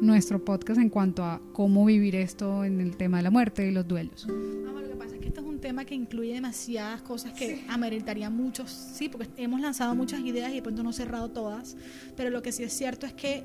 nuestro 0.00 0.44
podcast 0.44 0.80
en 0.80 0.88
cuanto 0.88 1.24
a 1.24 1.40
cómo 1.52 1.84
vivir 1.84 2.16
esto 2.16 2.64
en 2.64 2.80
el 2.80 2.96
tema 2.96 3.18
de 3.18 3.24
la 3.24 3.30
muerte 3.30 3.66
y 3.66 3.70
los 3.70 3.86
duelos. 3.86 4.26
lo 4.26 4.88
que 4.88 4.96
pasa 4.96 5.14
es 5.14 5.20
que 5.20 5.28
esto 5.28 5.40
es 5.40 5.46
un 5.46 5.60
tema 5.60 5.84
que 5.84 5.94
incluye 5.94 6.34
demasiadas 6.34 7.02
cosas 7.02 7.32
que 7.32 7.64
ameritaría 7.68 8.30
muchos, 8.30 8.70
sí, 8.70 9.08
porque 9.08 9.28
hemos 9.36 9.60
lanzado 9.60 9.94
muchas 9.94 10.20
ideas 10.20 10.50
y 10.50 10.56
de 10.56 10.62
pronto 10.62 10.82
no 10.82 10.90
he 10.90 10.94
cerrado 10.94 11.30
todas, 11.30 11.76
pero 12.16 12.30
lo 12.30 12.42
que 12.42 12.52
sí 12.52 12.64
es 12.64 12.72
cierto 12.72 13.06
es 13.06 13.12
que 13.12 13.44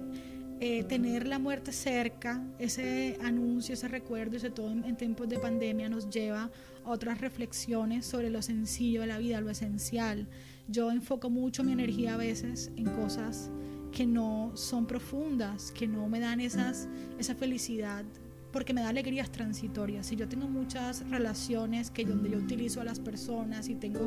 eh, 0.60 0.84
tener 0.86 1.28
la 1.28 1.38
muerte 1.38 1.72
cerca, 1.72 2.44
ese 2.58 3.20
anuncio, 3.22 3.76
ese 3.76 3.88
recuerdo, 3.88 4.38
ese 4.38 4.50
todo 4.50 4.72
en, 4.72 4.96
tiempos 4.96 5.30
de 5.30 5.38
pandemia 5.38 5.88
nos 5.88 6.10
lleva 6.10 6.50
a 6.84 6.90
otras 6.90 7.22
reflexiones 7.22 8.08
sobre 8.08 8.32
lo 8.32 8.42
sencillo 8.42 9.02
de 9.02 9.08
la 9.08 9.20
vida, 9.20 9.40
lo 9.40 9.52
esencial. 9.52 10.28
Yo 10.70 10.92
enfoco 10.92 11.30
mucho 11.30 11.64
mi 11.64 11.72
energía 11.72 12.16
a 12.16 12.18
veces 12.18 12.72
en 12.76 12.86
cosas 12.86 13.50
que 13.92 14.06
no 14.06 14.52
son 14.56 14.86
profundas, 14.86 15.72
que 15.72 15.88
no 15.88 16.10
me 16.10 16.20
dan 16.20 16.42
esas, 16.42 16.90
esa 17.18 17.36
felicidad, 17.36 18.04
porque 18.52 18.74
me 18.74 18.82
da 18.82 18.90
alegrías 18.90 19.32
transitorias. 19.32 20.08
Si 20.08 20.18
yo 20.18 20.28
tengo 20.28 20.48
muchas 20.48 21.10
relaciones 21.10 21.90
que 21.90 22.04
donde 22.04 22.32
yo 22.32 22.38
utilizo 22.38 22.82
a 22.82 22.84
las 22.84 23.00
personas 23.00 23.70
y 23.70 23.76
tengo 23.76 24.02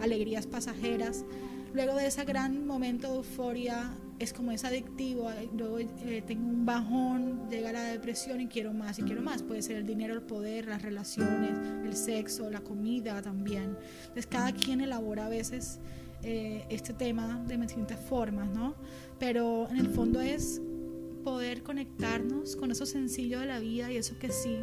alegrías 0.00 0.46
pasajeras, 0.46 1.24
luego 1.72 1.94
de 1.96 2.06
ese 2.06 2.24
gran 2.24 2.66
momento 2.66 3.10
de 3.10 3.16
euforia 3.16 3.90
es 4.18 4.34
como 4.34 4.52
es 4.52 4.64
adictivo, 4.64 5.30
luego 5.56 5.78
eh, 5.78 6.22
tengo 6.26 6.46
un 6.46 6.66
bajón, 6.66 7.48
llega 7.48 7.72
la 7.72 7.84
depresión 7.84 8.40
y 8.40 8.48
quiero 8.48 8.74
más 8.74 8.98
y 8.98 9.02
quiero 9.02 9.22
más. 9.22 9.42
Puede 9.42 9.62
ser 9.62 9.76
el 9.76 9.86
dinero, 9.86 10.12
el 10.12 10.22
poder, 10.22 10.66
las 10.66 10.82
relaciones, 10.82 11.56
el 11.84 11.96
sexo, 11.96 12.50
la 12.50 12.60
comida 12.60 13.22
también. 13.22 13.76
Entonces 14.02 14.26
cada 14.26 14.52
quien 14.52 14.82
elabora 14.82 15.26
a 15.26 15.28
veces 15.30 15.80
eh, 16.22 16.66
este 16.68 16.92
tema 16.92 17.42
de 17.46 17.56
distintas 17.56 17.98
formas, 17.98 18.50
¿no? 18.50 18.74
Pero 19.18 19.68
en 19.70 19.78
el 19.78 19.88
fondo 19.88 20.20
es 20.20 20.60
poder 21.24 21.62
conectarnos 21.62 22.56
con 22.56 22.70
eso 22.70 22.84
sencillo 22.84 23.40
de 23.40 23.46
la 23.46 23.58
vida 23.58 23.90
y 23.90 23.96
eso 23.96 24.18
que 24.18 24.30
sí 24.30 24.58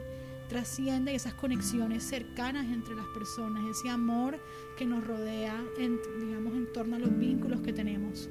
trasciende 0.47 1.13
esas 1.13 1.33
conexiones 1.33 2.03
cercanas 2.03 2.65
entre 2.65 2.95
las 2.95 3.07
personas, 3.07 3.63
ese 3.69 3.89
amor 3.89 4.39
que 4.77 4.85
nos 4.85 5.05
rodea, 5.05 5.61
en, 5.77 5.99
digamos, 6.19 6.55
en 6.55 6.71
torno 6.71 6.95
a 6.95 6.99
los 6.99 7.17
vínculos 7.17 7.61
que 7.61 7.73
tenemos 7.73 8.29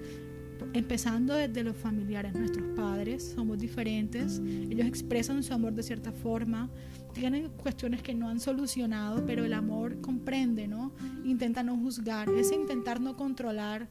empezando 0.73 1.35
desde 1.35 1.63
los 1.63 1.77
familiares, 1.77 2.35
nuestros 2.35 2.67
padres 2.77 3.33
somos 3.35 3.59
diferentes, 3.59 4.41
ellos 4.71 4.87
expresan 4.87 5.43
su 5.43 5.53
amor 5.53 5.75
de 5.75 5.83
cierta 5.83 6.13
forma, 6.13 6.71
tienen 7.13 7.49
cuestiones 7.51 8.03
que 8.03 8.15
no 8.15 8.29
han 8.29 8.41
solucionado, 8.41 9.25
pero 9.27 9.45
el 9.45 9.53
amor 9.53 10.01
comprende, 10.01 10.69
¿no? 10.69 10.93
Intenta 11.25 11.63
no 11.63 11.77
juzgar, 11.77 12.29
ese 12.31 12.55
intentar 12.55 13.01
no 13.01 13.17
controlar 13.17 13.89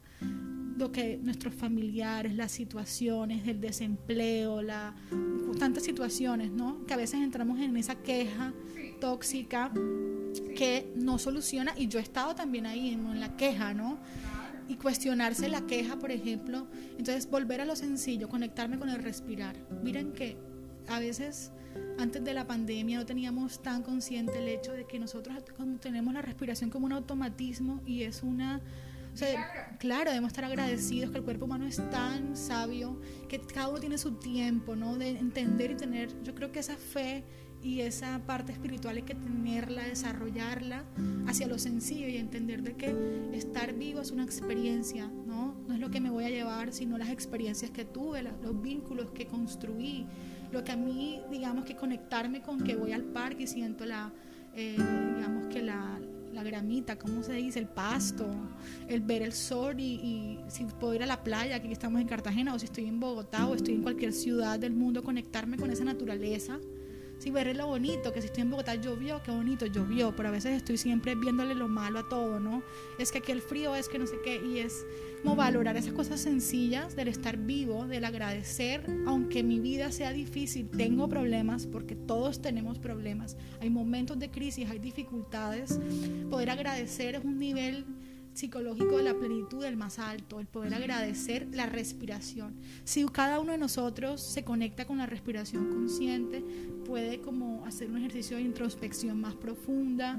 lo 0.76 0.92
que 0.92 1.18
nuestros 1.22 1.54
familiares, 1.54 2.34
las 2.34 2.52
situaciones, 2.52 3.46
el 3.48 3.60
desempleo, 3.60 4.62
la, 4.62 4.94
tantas 5.58 5.84
situaciones, 5.84 6.50
¿no? 6.50 6.84
Que 6.86 6.94
a 6.94 6.96
veces 6.96 7.20
entramos 7.20 7.58
en 7.60 7.76
esa 7.76 7.94
queja 7.96 8.52
tóxica 9.00 9.72
que 10.56 10.92
no 10.96 11.18
soluciona 11.18 11.74
y 11.76 11.88
yo 11.88 11.98
he 11.98 12.02
estado 12.02 12.34
también 12.34 12.66
ahí 12.66 12.90
en 12.90 13.20
la 13.20 13.36
queja, 13.36 13.74
¿no? 13.74 13.98
y 14.68 14.76
cuestionarse 14.76 15.48
la 15.48 15.66
queja, 15.66 15.96
por 15.96 16.10
ejemplo. 16.10 16.66
Entonces, 16.98 17.30
volver 17.30 17.60
a 17.60 17.64
lo 17.64 17.76
sencillo, 17.76 18.28
conectarme 18.28 18.78
con 18.78 18.88
el 18.88 19.02
respirar. 19.02 19.56
Miren 19.82 20.12
que 20.12 20.36
a 20.88 20.98
veces 20.98 21.52
antes 21.98 22.24
de 22.24 22.34
la 22.34 22.46
pandemia 22.46 22.98
no 22.98 23.06
teníamos 23.06 23.62
tan 23.62 23.82
consciente 23.82 24.38
el 24.38 24.48
hecho 24.48 24.72
de 24.72 24.86
que 24.86 24.98
nosotros 24.98 25.36
tenemos 25.80 26.12
la 26.14 26.22
respiración 26.22 26.70
como 26.70 26.86
un 26.86 26.92
automatismo 26.92 27.80
y 27.86 28.02
es 28.02 28.22
una... 28.22 28.60
O 29.16 29.18
sea, 29.18 29.74
claro, 29.78 30.10
debemos 30.10 30.28
estar 30.28 30.44
agradecidos 30.44 31.10
que 31.10 31.16
el 31.16 31.24
cuerpo 31.24 31.46
humano 31.46 31.64
es 31.64 31.76
tan 31.90 32.36
sabio, 32.36 33.00
que 33.30 33.40
cada 33.40 33.68
uno 33.68 33.80
tiene 33.80 33.96
su 33.96 34.16
tiempo, 34.16 34.76
¿no? 34.76 34.98
De 34.98 35.08
entender 35.08 35.70
y 35.70 35.74
tener, 35.74 36.22
yo 36.22 36.34
creo 36.34 36.52
que 36.52 36.58
esa 36.58 36.76
fe 36.76 37.24
y 37.62 37.80
esa 37.80 38.20
parte 38.26 38.52
espiritual 38.52 38.96
hay 38.96 39.04
que 39.04 39.14
tenerla, 39.14 39.84
desarrollarla 39.84 40.84
hacia 41.26 41.46
lo 41.46 41.58
sencillo 41.58 42.06
y 42.08 42.18
entender 42.18 42.62
de 42.62 42.76
que 42.76 42.94
estar 43.32 43.72
vivo 43.72 44.02
es 44.02 44.10
una 44.10 44.22
experiencia, 44.22 45.08
¿no? 45.08 45.56
No 45.66 45.72
es 45.72 45.80
lo 45.80 45.90
que 45.90 45.98
me 45.98 46.10
voy 46.10 46.24
a 46.24 46.28
llevar, 46.28 46.74
sino 46.74 46.98
las 46.98 47.08
experiencias 47.08 47.70
que 47.70 47.86
tuve, 47.86 48.22
los 48.22 48.60
vínculos 48.60 49.12
que 49.12 49.26
construí, 49.26 50.06
lo 50.52 50.62
que 50.62 50.72
a 50.72 50.76
mí, 50.76 51.22
digamos, 51.30 51.64
que 51.64 51.74
conectarme 51.74 52.42
con 52.42 52.62
que 52.62 52.76
voy 52.76 52.92
al 52.92 53.04
parque 53.04 53.44
y 53.44 53.46
siento 53.46 53.86
la, 53.86 54.12
eh, 54.54 54.76
digamos 55.16 55.46
que 55.46 55.62
la, 55.62 55.98
la 56.36 56.42
gramita, 56.42 56.96
¿cómo 56.96 57.22
se 57.22 57.32
dice? 57.32 57.58
El 57.58 57.66
pasto, 57.66 58.28
el 58.88 59.00
ver 59.00 59.22
el 59.22 59.32
sol 59.32 59.80
y, 59.80 59.94
y, 59.94 60.38
si 60.48 60.64
puedo 60.64 60.94
ir 60.94 61.02
a 61.02 61.06
la 61.06 61.24
playa, 61.24 61.56
aquí 61.56 61.72
estamos 61.72 62.00
en 62.00 62.06
Cartagena, 62.06 62.54
o 62.54 62.58
si 62.58 62.66
estoy 62.66 62.86
en 62.86 63.00
Bogotá 63.00 63.46
o 63.46 63.54
estoy 63.54 63.74
en 63.74 63.82
cualquier 63.82 64.12
ciudad 64.12 64.58
del 64.58 64.74
mundo, 64.74 65.02
conectarme 65.02 65.56
con 65.56 65.70
esa 65.70 65.84
naturaleza 65.84 66.60
Sí, 67.18 67.30
ver 67.30 67.56
lo 67.56 67.66
bonito, 67.66 68.12
que 68.12 68.20
si 68.20 68.26
estoy 68.26 68.42
en 68.42 68.50
Bogotá 68.50 68.74
llovió, 68.74 69.22
qué 69.22 69.30
bonito, 69.30 69.64
llovió, 69.66 70.14
pero 70.14 70.28
a 70.28 70.32
veces 70.32 70.54
estoy 70.54 70.76
siempre 70.76 71.14
viéndole 71.14 71.54
lo 71.54 71.66
malo 71.66 72.00
a 72.00 72.08
todo, 72.08 72.38
¿no? 72.38 72.62
Es 72.98 73.10
que 73.10 73.18
aquí 73.18 73.32
el 73.32 73.40
frío 73.40 73.74
es 73.74 73.88
que 73.88 73.98
no 73.98 74.06
sé 74.06 74.16
qué, 74.22 74.40
y 74.44 74.58
es 74.58 74.84
como 75.22 75.34
valorar 75.34 75.76
esas 75.76 75.94
cosas 75.94 76.20
sencillas 76.20 76.94
del 76.94 77.08
estar 77.08 77.38
vivo, 77.38 77.86
del 77.86 78.04
agradecer, 78.04 78.84
aunque 79.06 79.42
mi 79.42 79.60
vida 79.60 79.90
sea 79.92 80.12
difícil, 80.12 80.68
tengo 80.68 81.08
problemas, 81.08 81.66
porque 81.66 81.96
todos 81.96 82.42
tenemos 82.42 82.78
problemas, 82.78 83.36
hay 83.60 83.70
momentos 83.70 84.18
de 84.18 84.30
crisis, 84.30 84.68
hay 84.68 84.78
dificultades, 84.78 85.80
poder 86.30 86.50
agradecer 86.50 87.14
es 87.14 87.24
un 87.24 87.38
nivel 87.38 87.86
psicológico 88.36 88.98
de 88.98 89.02
la 89.02 89.14
plenitud 89.14 89.62
del 89.62 89.76
más 89.76 89.98
alto, 89.98 90.40
el 90.40 90.46
poder 90.46 90.74
agradecer 90.74 91.48
la 91.52 91.66
respiración. 91.66 92.54
Si 92.84 93.04
cada 93.06 93.40
uno 93.40 93.52
de 93.52 93.58
nosotros 93.58 94.20
se 94.20 94.44
conecta 94.44 94.84
con 94.84 94.98
la 94.98 95.06
respiración 95.06 95.70
consciente, 95.70 96.44
puede 96.84 97.20
como 97.20 97.64
hacer 97.64 97.90
un 97.90 97.98
ejercicio 97.98 98.36
de 98.36 98.42
introspección 98.42 99.20
más 99.20 99.34
profunda 99.34 100.16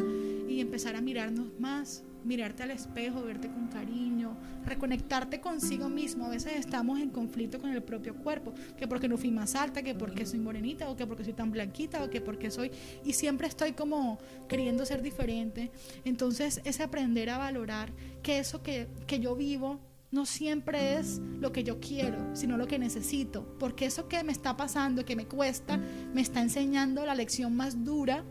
y 0.48 0.60
empezar 0.60 0.96
a 0.96 1.02
mirarnos 1.02 1.48
más, 1.60 2.04
mirarte 2.24 2.64
al 2.64 2.72
espejo, 2.72 3.24
verte 3.24 3.50
con 3.50 3.68
cariño, 3.68 4.36
reconectarte 4.66 5.40
consigo 5.40 5.90
mismo. 5.90 6.26
A 6.26 6.30
veces 6.30 6.54
estamos 6.58 7.00
en 7.00 7.10
conflicto 7.10 7.60
con 7.60 7.72
el 7.72 7.84
propio 7.84 8.16
cuerpo, 8.16 8.54
que 8.78 8.88
porque 8.88 9.08
no 9.08 9.18
fui 9.18 9.32
más 9.32 9.56
alta, 9.56 9.82
que 9.82 9.96
porque 9.96 10.26
soy 10.26 10.40
morenita, 10.40 10.90
o 10.90 10.96
que 10.96 11.08
porque 11.08 11.24
soy 11.24 11.34
tan 11.34 11.52
blanquita, 11.52 12.04
o 12.04 12.10
que 12.10 12.22
porque 12.22 12.52
soy... 12.52 12.72
Y 13.04 13.14
siempre 13.14 13.48
estoy 13.48 13.74
como 13.74 14.18
queriendo 14.48 14.86
ser 14.86 15.02
diferente. 15.02 15.72
Entonces 16.06 16.62
es 16.64 16.80
aprender 16.80 17.30
a 17.30 17.38
valorar 17.38 17.92
que 18.22 18.40
eso 18.40 18.62
que, 18.62 18.88
que 19.06 19.20
yo 19.20 19.36
vivo 19.36 19.80
no 20.12 20.26
siempre 20.26 20.98
es 20.98 21.20
lo 21.40 21.52
que 21.52 21.64
yo 21.64 21.80
quiero, 21.80 22.36
sino 22.36 22.58
lo 22.58 22.68
que 22.68 22.80
necesito. 22.80 23.58
Porque 23.60 23.86
eso 23.86 24.08
que 24.08 24.24
me 24.24 24.32
está 24.32 24.56
pasando, 24.56 25.06
que 25.06 25.16
me 25.16 25.28
cuesta, 25.28 25.78
me 26.14 26.22
está 26.22 26.42
enseñando 26.42 27.06
la 27.06 27.16
lección 27.16 27.56
más 27.56 27.84
dura 27.84 28.24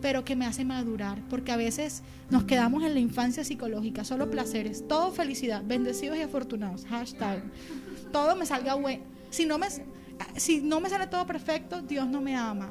pero 0.00 0.24
que 0.24 0.36
me 0.36 0.46
hace 0.46 0.64
madurar, 0.64 1.20
porque 1.28 1.52
a 1.52 1.56
veces 1.56 2.02
nos 2.30 2.44
quedamos 2.44 2.82
en 2.84 2.94
la 2.94 3.00
infancia 3.00 3.44
psicológica, 3.44 4.04
solo 4.04 4.30
placeres, 4.30 4.86
todo 4.88 5.12
felicidad, 5.12 5.62
bendecidos 5.64 6.16
y 6.16 6.22
afortunados, 6.22 6.84
hashtag, 6.86 7.42
todo 8.12 8.36
me 8.36 8.46
salga 8.46 8.74
bueno. 8.74 9.02
Si 9.30 9.46
no 9.46 9.58
me, 9.58 9.66
si 10.36 10.60
no 10.62 10.80
me 10.80 10.88
sale 10.88 11.06
todo 11.06 11.26
perfecto, 11.26 11.82
Dios 11.82 12.06
no 12.08 12.20
me 12.20 12.36
ama. 12.36 12.68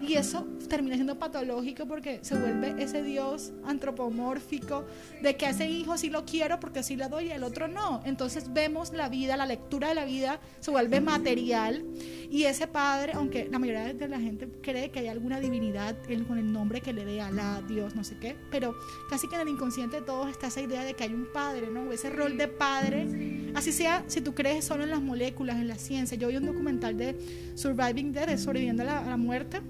Y 0.00 0.14
eso 0.14 0.46
termina 0.68 0.94
siendo 0.94 1.18
patológico 1.18 1.86
porque 1.86 2.20
se 2.22 2.38
vuelve 2.38 2.82
ese 2.82 3.02
Dios 3.02 3.52
antropomórfico 3.64 4.86
de 5.22 5.36
que 5.36 5.46
a 5.46 5.50
ese 5.50 5.68
hijo 5.68 5.98
sí 5.98 6.10
lo 6.10 6.24
quiero 6.24 6.60
porque 6.60 6.82
sí 6.82 6.96
le 6.96 7.08
doy 7.08 7.26
y 7.26 7.32
al 7.32 7.42
otro 7.42 7.68
no. 7.68 8.02
Entonces 8.04 8.52
vemos 8.52 8.92
la 8.92 9.08
vida, 9.08 9.36
la 9.36 9.46
lectura 9.46 9.88
de 9.88 9.94
la 9.94 10.04
vida 10.04 10.40
se 10.60 10.70
vuelve 10.70 11.00
material 11.00 11.84
y 12.30 12.44
ese 12.44 12.66
padre, 12.66 13.12
aunque 13.14 13.48
la 13.50 13.58
mayoría 13.58 13.92
de 13.92 14.08
la 14.08 14.20
gente 14.20 14.48
cree 14.62 14.90
que 14.90 15.00
hay 15.00 15.08
alguna 15.08 15.40
divinidad 15.40 15.96
con 16.26 16.38
el 16.38 16.52
nombre 16.52 16.80
que 16.80 16.92
le 16.92 17.04
dé 17.04 17.20
a 17.20 17.30
la 17.30 17.62
Dios, 17.62 17.94
no 17.94 18.04
sé 18.04 18.16
qué, 18.18 18.36
pero 18.50 18.74
casi 19.08 19.28
que 19.28 19.36
en 19.36 19.42
el 19.42 19.48
inconsciente 19.48 19.96
de 19.96 20.02
todos 20.02 20.30
está 20.30 20.48
esa 20.48 20.60
idea 20.60 20.84
de 20.84 20.94
que 20.94 21.04
hay 21.04 21.14
un 21.14 21.26
padre, 21.32 21.68
¿no? 21.72 21.90
ese 21.92 22.10
rol 22.10 22.36
de 22.36 22.48
padre, 22.48 23.50
así 23.54 23.72
sea 23.72 24.04
si 24.06 24.20
tú 24.20 24.34
crees 24.34 24.64
solo 24.64 24.84
en 24.84 24.90
las 24.90 25.00
moléculas, 25.00 25.56
en 25.56 25.68
la 25.68 25.76
ciencia. 25.76 26.16
Yo 26.16 26.28
vi 26.28 26.36
un 26.36 26.46
documental 26.46 26.96
de 26.96 27.16
Surviving 27.54 28.12
Death, 28.12 28.38
sobreviviendo 28.38 28.82
a 28.82 28.86
la, 28.86 29.16
muerte, 29.18 29.60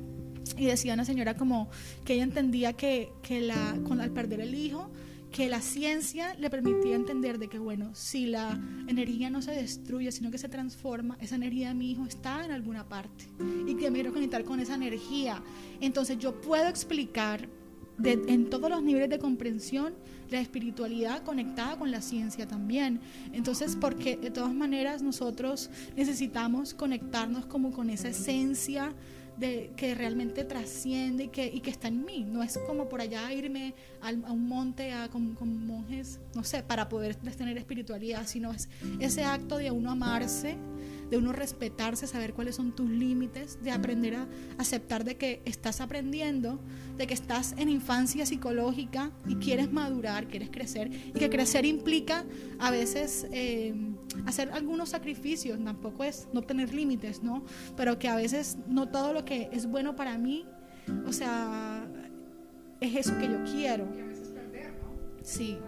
y 0.57 0.67
decía 0.67 0.95
una 0.95 1.05
señora 1.05 1.37
como 1.37 1.69
que 2.05 2.15
ella 2.15 2.25
entendía 2.25 2.73
que, 2.73 3.11
que 3.23 3.41
la, 3.41 3.79
con, 3.87 4.01
al 4.01 4.11
perder 4.11 4.41
el 4.41 4.55
hijo, 4.55 4.91
que 5.31 5.49
la 5.49 5.61
ciencia 5.61 6.35
le 6.35 6.49
permitía 6.49 6.97
entender 6.97 7.39
de 7.39 7.49
que, 7.49 7.59
bueno, 7.59 7.91
si 7.95 8.27
la 8.27 8.59
energía 8.87 9.29
no 9.31 9.43
se 9.43 9.51
destruye, 9.51 10.11
sino 10.11 10.31
que 10.31 10.39
se 10.39 10.49
transforma, 10.49 11.19
esa 11.21 11.37
energía 11.37 11.69
de 11.69 11.75
mi 11.75 11.91
hijo 11.91 12.07
está 12.07 12.45
en 12.45 12.53
alguna 12.53 12.89
parte 12.89 13.27
y 13.67 13.75
que 13.75 13.91
me 13.91 13.97
quiero 13.99 14.13
conectar 14.13 14.45
con 14.45 14.59
esa 14.61 14.75
energía. 14.75 15.43
Entonces 15.81 16.19
yo 16.19 16.41
puedo 16.41 16.69
explicar 16.69 17.49
en 18.05 18.49
todos 18.49 18.71
los 18.71 18.83
niveles 18.83 19.11
de 19.11 19.19
comprensión 19.19 19.95
la 20.31 20.41
espiritualidad 20.41 21.23
conectada 21.25 21.79
con 21.79 21.91
la 21.91 22.01
ciencia 22.01 22.47
también. 22.47 23.01
Entonces, 23.33 23.77
porque 23.77 24.17
de 24.17 24.31
todas 24.31 24.55
maneras 24.55 25.03
nosotros 25.03 25.71
necesitamos 25.97 26.75
conectarnos 26.75 27.47
como 27.47 27.73
con 27.73 27.91
esa 27.91 28.09
esencia 28.09 28.95
de, 29.39 29.71
que 29.77 29.95
realmente 29.95 30.45
trasciende 30.45 31.25
y 31.25 31.29
que, 31.29 31.47
y 31.47 31.61
que 31.61 31.71
está 31.71 31.89
en 31.89 32.05
mí. 32.05 32.25
No 32.29 32.43
es 32.43 32.59
como 32.67 32.89
por 32.89 33.01
allá 33.01 33.33
irme 33.33 33.75
a, 34.01 34.11
un 34.33 34.49
monte 34.49 34.93
a, 34.93 35.09
con, 35.09 35.35
con, 35.35 35.67
monjes, 35.67 36.21
no 36.35 36.45
sé, 36.45 36.63
para 36.63 36.89
poder 36.89 37.15
tener 37.15 37.57
espiritualidad, 37.57 38.27
sino 38.27 38.53
es 38.53 38.69
ese 39.01 39.25
acto 39.25 39.57
de 39.57 39.71
uno 39.71 39.91
amarse 39.91 40.57
de 41.11 41.17
uno 41.17 41.33
respetarse, 41.33 42.07
saber 42.07 42.35
cuáles 42.35 42.57
son 42.57 42.73
tus 42.75 42.91
límites, 42.91 43.63
de 43.63 43.71
aprender 43.71 44.17
a 44.17 44.29
aceptar 44.59 45.05
de 45.05 45.17
que 45.17 45.43
estás 45.45 45.81
aprendiendo, 45.81 46.61
de 46.97 47.07
que 47.07 47.15
estás 47.15 47.55
en 47.57 47.69
infancia 47.69 48.27
psicológica 48.27 49.11
y 49.27 49.37
quieres 49.37 49.73
madurar, 49.73 50.29
quieres 50.29 50.51
crecer, 50.51 50.91
y 50.93 51.13
que 51.13 51.31
crecer 51.31 51.65
implica 51.65 52.25
a 52.59 52.71
veces 52.71 53.27
eh, 53.33 53.75
hacer 54.27 54.51
algunos 54.53 54.91
sacrificios, 54.91 55.63
tampoco 55.63 56.05
es 56.05 56.29
no 56.33 56.43
tener 56.43 56.75
límites, 56.75 57.23
¿no? 57.23 57.45
Pero 57.77 57.99
que 57.99 58.09
a 58.09 58.17
veces 58.17 58.59
no 58.69 58.89
todo 58.89 59.13
lo 59.13 59.25
que 59.25 59.49
es 59.53 59.67
bueno 59.67 59.97
para 59.97 60.19
mí, 60.19 60.47
o 61.07 61.13
sea, 61.13 61.87
es 62.81 62.97
eso 62.97 63.19
que 63.19 63.29
yo 63.29 63.45
quiero. 63.45 63.89
Y 63.97 64.01
a 64.01 64.07
veces 64.07 64.29
perder, 64.29 64.73
¿no? 64.73 64.97
Sí. 65.23 65.59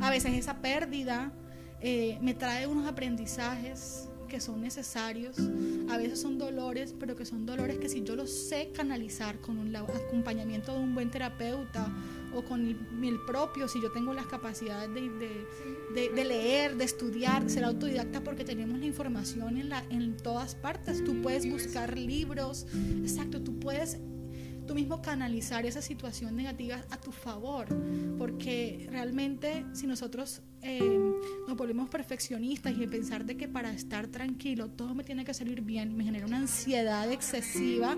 A 0.00 0.10
veces 0.10 0.34
esa 0.34 0.60
pérdida 0.60 1.32
eh, 1.80 2.18
me 2.20 2.34
trae 2.34 2.66
unos 2.66 2.86
aprendizajes 2.86 4.09
que 4.30 4.40
son 4.40 4.62
necesarios, 4.62 5.36
a 5.90 5.98
veces 5.98 6.20
son 6.20 6.38
dolores, 6.38 6.94
pero 6.98 7.16
que 7.16 7.26
son 7.26 7.44
dolores 7.44 7.78
que 7.78 7.88
si 7.88 8.02
yo 8.02 8.16
los 8.16 8.30
sé 8.30 8.70
canalizar 8.72 9.40
con 9.40 9.58
un 9.58 9.74
acompañamiento 9.76 10.72
de 10.72 10.78
un 10.78 10.94
buen 10.94 11.10
terapeuta 11.10 11.92
o 12.32 12.42
con 12.42 12.64
el, 12.64 13.18
propio, 13.26 13.66
si 13.68 13.82
yo 13.82 13.90
tengo 13.90 14.14
las 14.14 14.26
capacidades 14.26 14.88
de, 14.94 16.24
leer, 16.24 16.76
de 16.76 16.84
estudiar, 16.84 17.44
de 17.44 17.50
ser 17.50 17.64
autodidacta, 17.64 18.22
porque 18.22 18.44
tenemos 18.44 18.78
la 18.78 18.86
información 18.86 19.58
en, 19.58 19.68
la, 19.68 19.84
en 19.90 20.16
todas 20.16 20.54
partes. 20.54 21.04
Tú 21.04 21.20
puedes 21.20 21.50
buscar 21.50 21.98
libros, 21.98 22.66
exacto, 23.02 23.42
tú 23.42 23.58
puedes 23.58 23.98
tú 24.70 24.76
mismo 24.76 25.02
canalizar 25.02 25.66
esa 25.66 25.82
situación 25.82 26.36
negativa 26.36 26.84
a 26.90 26.96
tu 26.96 27.10
favor, 27.10 27.66
porque 28.16 28.86
realmente 28.88 29.66
si 29.72 29.88
nosotros 29.88 30.42
eh, 30.62 30.80
nos 31.48 31.56
volvemos 31.56 31.88
perfeccionistas 31.88 32.74
y 32.78 32.86
pensar 32.86 33.24
de 33.24 33.36
que 33.36 33.48
para 33.48 33.72
estar 33.72 34.06
tranquilo 34.06 34.68
todo 34.68 34.94
me 34.94 35.02
tiene 35.02 35.24
que 35.24 35.34
salir 35.34 35.62
bien, 35.62 35.96
me 35.96 36.04
genera 36.04 36.24
una 36.24 36.36
ansiedad 36.36 37.10
excesiva 37.10 37.96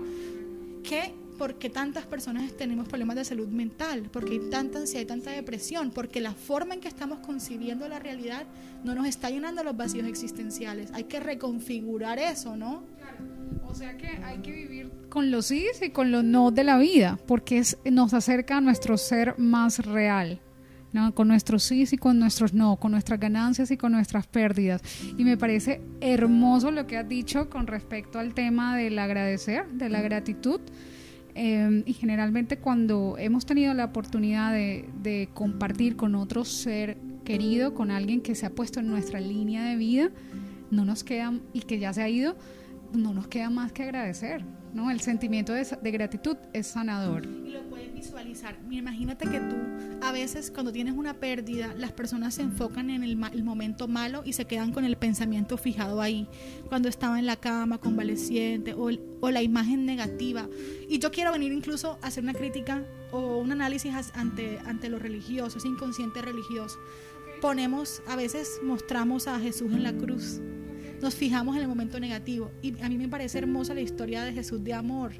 que 0.81 1.13
porque 1.37 1.69
tantas 1.69 2.07
personas 2.07 2.51
tenemos 2.57 2.87
problemas 2.87 3.17
de 3.17 3.25
salud 3.25 3.47
mental, 3.47 4.09
porque 4.11 4.33
hay 4.33 4.49
tanta 4.49 4.79
ansiedad 4.79 5.03
y 5.03 5.07
tanta 5.07 5.29
depresión, 5.29 5.91
porque 5.91 6.21
la 6.21 6.33
forma 6.33 6.73
en 6.73 6.81
que 6.81 6.87
estamos 6.87 7.19
concibiendo 7.19 7.87
la 7.87 7.99
realidad 7.99 8.47
no 8.83 8.95
nos 8.95 9.05
está 9.05 9.29
llenando 9.29 9.63
los 9.63 9.77
vacíos 9.77 10.07
existenciales. 10.07 10.89
Hay 10.93 11.03
que 11.03 11.19
reconfigurar 11.19 12.17
eso, 12.17 12.55
¿no? 12.55 12.83
O 13.63 13.73
sea 13.75 13.97
que 13.97 14.07
hay 14.07 14.39
que 14.39 14.51
vivir 14.51 14.91
con 15.09 15.29
los 15.29 15.45
sí 15.47 15.65
y 15.81 15.89
con 15.89 16.11
los 16.11 16.23
no 16.23 16.49
de 16.49 16.63
la 16.63 16.77
vida, 16.77 17.19
porque 17.27 17.59
es, 17.59 17.77
nos 17.91 18.13
acerca 18.13 18.57
a 18.57 18.61
nuestro 18.61 18.97
ser 18.97 19.37
más 19.37 19.85
real. 19.85 20.41
con 21.13 21.27
nuestros 21.27 21.63
sí 21.63 21.85
y 21.91 21.97
con 21.97 22.19
nuestros 22.19 22.53
no, 22.53 22.77
con 22.77 22.91
nuestras 22.91 23.19
ganancias 23.19 23.71
y 23.71 23.77
con 23.77 23.91
nuestras 23.91 24.27
pérdidas. 24.27 24.81
Y 25.17 25.23
me 25.23 25.37
parece 25.37 25.81
hermoso 26.01 26.71
lo 26.71 26.87
que 26.87 26.97
has 26.97 27.07
dicho 27.07 27.49
con 27.49 27.67
respecto 27.67 28.19
al 28.19 28.33
tema 28.33 28.75
del 28.75 28.97
agradecer, 28.99 29.67
de 29.69 29.89
la 29.89 30.01
gratitud. 30.01 30.61
Em, 31.35 31.83
y 31.85 31.93
generalmente 31.93 32.57
cuando 32.57 33.15
hemos 33.17 33.45
tenido 33.45 33.73
la 33.73 33.85
oportunidad 33.85 34.51
de, 34.51 34.87
de, 35.01 35.29
compartir 35.33 35.95
con 35.95 36.13
otro 36.13 36.45
ser 36.45 36.97
querido, 37.23 37.73
con 37.73 37.89
alguien 37.89 38.21
que 38.21 38.35
se 38.35 38.45
ha 38.45 38.51
puesto 38.51 38.79
en 38.79 38.87
nuestra 38.87 39.19
línea 39.19 39.63
de 39.63 39.75
vida, 39.75 40.11
no 40.69 40.85
nos 40.85 41.03
queda 41.03 41.33
y 41.53 41.61
que 41.61 41.79
ya 41.79 41.93
se 41.93 42.03
ha 42.03 42.09
ido, 42.09 42.35
no 42.93 43.13
nos 43.13 43.27
queda 43.27 43.49
más 43.49 43.71
que 43.71 43.83
agradecer, 43.83 44.43
¿no? 44.73 44.91
El 44.91 45.01
sentimiento 45.01 45.53
de, 45.53 45.91
gratitud 45.91 46.37
es 46.53 46.67
sanador. 46.67 47.25
Y 47.25 47.51
lo 47.51 47.63
puedes 47.63 47.93
visualizar. 47.93 48.55
Imagínate 48.69 49.25
que 49.25 49.39
tú, 49.39 49.55
a 50.01 50.11
veces 50.11 50.51
cuando 50.51 50.71
tienes 50.71 50.93
una 50.95 51.15
pérdida, 51.15 51.73
las 51.77 51.91
personas 51.91 52.35
se 52.35 52.41
enfocan 52.41 52.89
en 52.89 53.03
el, 53.03 53.15
momento 53.43 53.87
malo 53.87 54.23
y 54.25 54.33
se 54.33 54.45
quedan 54.45 54.71
con 54.71 54.85
el 54.85 54.95
pensamiento 54.97 55.57
fijado 55.57 56.01
ahí, 56.01 56.27
cuando 56.69 56.89
estaba 56.89 57.19
en 57.19 57.25
la 57.25 57.35
cama 57.35 57.79
convaleciente 57.79 58.73
o, 58.73 58.89
o 59.21 59.31
la 59.31 59.41
imagen 59.41 59.85
negativa. 59.85 60.47
Y 60.89 60.99
yo 60.99 61.11
quiero 61.11 61.31
venir 61.31 61.51
incluso 61.51 61.97
a 62.01 62.07
hacer 62.07 62.23
una 62.23 62.33
crítica 62.33 62.85
o 63.11 63.37
un 63.37 63.51
análisis 63.51 63.93
ante, 64.13 64.59
ante 64.65 64.89
lo 64.89 64.99
religioso, 64.99 65.57
ese 65.57 65.67
inconsciente 65.67 66.21
religioso. 66.21 66.79
Ponemos, 67.41 68.01
a 68.07 68.15
veces 68.15 68.59
mostramos 68.63 69.27
a 69.27 69.39
Jesús 69.39 69.73
en 69.73 69.83
la 69.83 69.93
cruz 69.93 70.39
nos 71.03 71.15
fijamos 71.15 71.55
en 71.57 71.61
el 71.61 71.67
momento 71.67 71.99
negativo. 71.99 72.49
Y 72.61 72.81
a 72.81 72.87
mí 72.87 72.97
me 72.97 73.09
parece 73.09 73.37
hermosa 73.37 73.73
la 73.73 73.81
historia 73.81 74.23
de 74.23 74.31
Jesús 74.31 74.63
de 74.63 74.73
amor. 74.73 75.11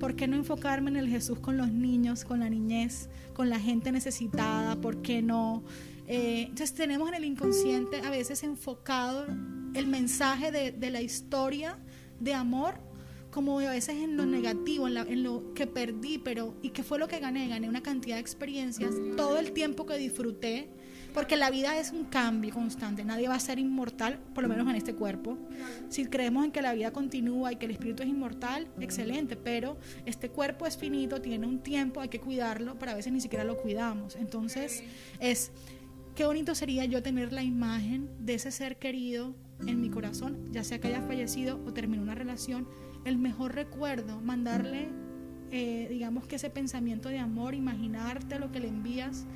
¿Por 0.00 0.16
qué 0.16 0.26
no 0.26 0.34
enfocarme 0.34 0.90
en 0.90 0.96
el 0.96 1.08
Jesús 1.08 1.38
con 1.38 1.58
los 1.58 1.70
niños, 1.70 2.24
con 2.24 2.40
la 2.40 2.48
niñez, 2.48 3.10
con 3.34 3.50
la 3.50 3.60
gente 3.60 3.92
necesitada? 3.92 4.80
¿Por 4.80 5.02
qué 5.02 5.20
no? 5.20 5.62
Eh, 6.06 6.44
entonces 6.48 6.74
tenemos 6.74 7.06
en 7.08 7.14
el 7.14 7.24
inconsciente 7.24 8.00
a 8.00 8.10
veces 8.10 8.42
enfocado 8.42 9.26
el 9.74 9.86
mensaje 9.86 10.50
de, 10.50 10.90
la 10.90 11.02
historia 11.02 11.78
de 12.18 12.34
amor 12.34 12.80
como 13.30 13.60
a 13.60 13.70
veces 13.70 13.96
en 13.96 14.16
lo 14.16 14.26
negativo, 14.26 14.88
en, 14.88 14.96
en, 14.96 15.22
lo 15.22 15.52
que 15.54 15.66
perdí, 15.68 16.18
pero 16.18 16.56
¿y 16.62 16.70
qué 16.70 16.82
fue 16.82 16.98
lo 16.98 17.06
que 17.06 17.20
gané? 17.20 17.46
Gané 17.46 17.68
una 17.68 17.82
cantidad 17.82 18.16
de 18.16 18.22
experiencias, 18.22 18.92
todo 19.16 19.38
el 19.38 19.52
tiempo 19.52 19.86
que 19.86 19.96
disfruté, 19.98 20.68
porque 21.12 21.36
la 21.36 21.50
vida 21.50 21.78
es 21.78 21.92
un 21.92 22.04
cambio 22.04 22.52
constante, 22.52 23.04
nadie 23.04 23.28
va 23.28 23.34
a 23.34 23.40
ser 23.40 23.58
inmortal, 23.58 24.18
por 24.34 24.42
lo 24.42 24.48
menos 24.48 24.68
en 24.68 24.76
este 24.76 24.94
cuerpo. 24.94 25.38
Si 25.88 26.06
creemos 26.06 26.44
en 26.44 26.52
que 26.52 26.62
la 26.62 26.72
vida 26.72 26.92
continúa 26.92 27.52
y 27.52 27.56
que 27.56 27.66
el 27.66 27.72
espíritu 27.72 28.02
es 28.02 28.08
inmortal, 28.08 28.68
excelente, 28.80 29.36
pero 29.36 29.76
este 30.06 30.28
cuerpo 30.28 30.66
es 30.66 30.76
finito, 30.76 31.20
tiene 31.20 31.46
un 31.46 31.60
tiempo, 31.60 32.00
hay 32.00 32.08
que 32.08 32.20
cuidarlo, 32.20 32.78
pero 32.78 32.92
a 32.92 32.94
veces 32.94 33.12
ni 33.12 33.20
siquiera 33.20 33.44
lo 33.44 33.56
cuidamos. 33.56 34.16
Entonces, 34.16 34.82
es 35.18 35.52
qué 36.14 36.24
bonito 36.26 36.54
sería 36.54 36.84
yo 36.84 37.02
tener 37.02 37.32
la 37.32 37.42
imagen 37.42 38.10
de 38.20 38.34
ese 38.34 38.50
ser 38.50 38.76
querido 38.76 39.34
en 39.66 39.80
mi 39.80 39.90
corazón, 39.90 40.52
ya 40.52 40.64
sea 40.64 40.80
que 40.80 40.88
haya 40.88 41.02
fallecido 41.02 41.60
o 41.66 41.72
terminó 41.72 42.02
una 42.02 42.14
relación, 42.14 42.66
el 43.04 43.18
mejor 43.18 43.54
recuerdo, 43.54 44.20
mandarle, 44.20 44.88
eh, 45.50 45.86
digamos 45.90 46.26
que 46.26 46.36
ese 46.36 46.50
pensamiento 46.50 47.08
de 47.08 47.18
amor, 47.18 47.54
imaginarte 47.54 48.38
lo 48.38 48.52
que 48.52 48.60
le 48.60 48.68
envías 48.68 49.26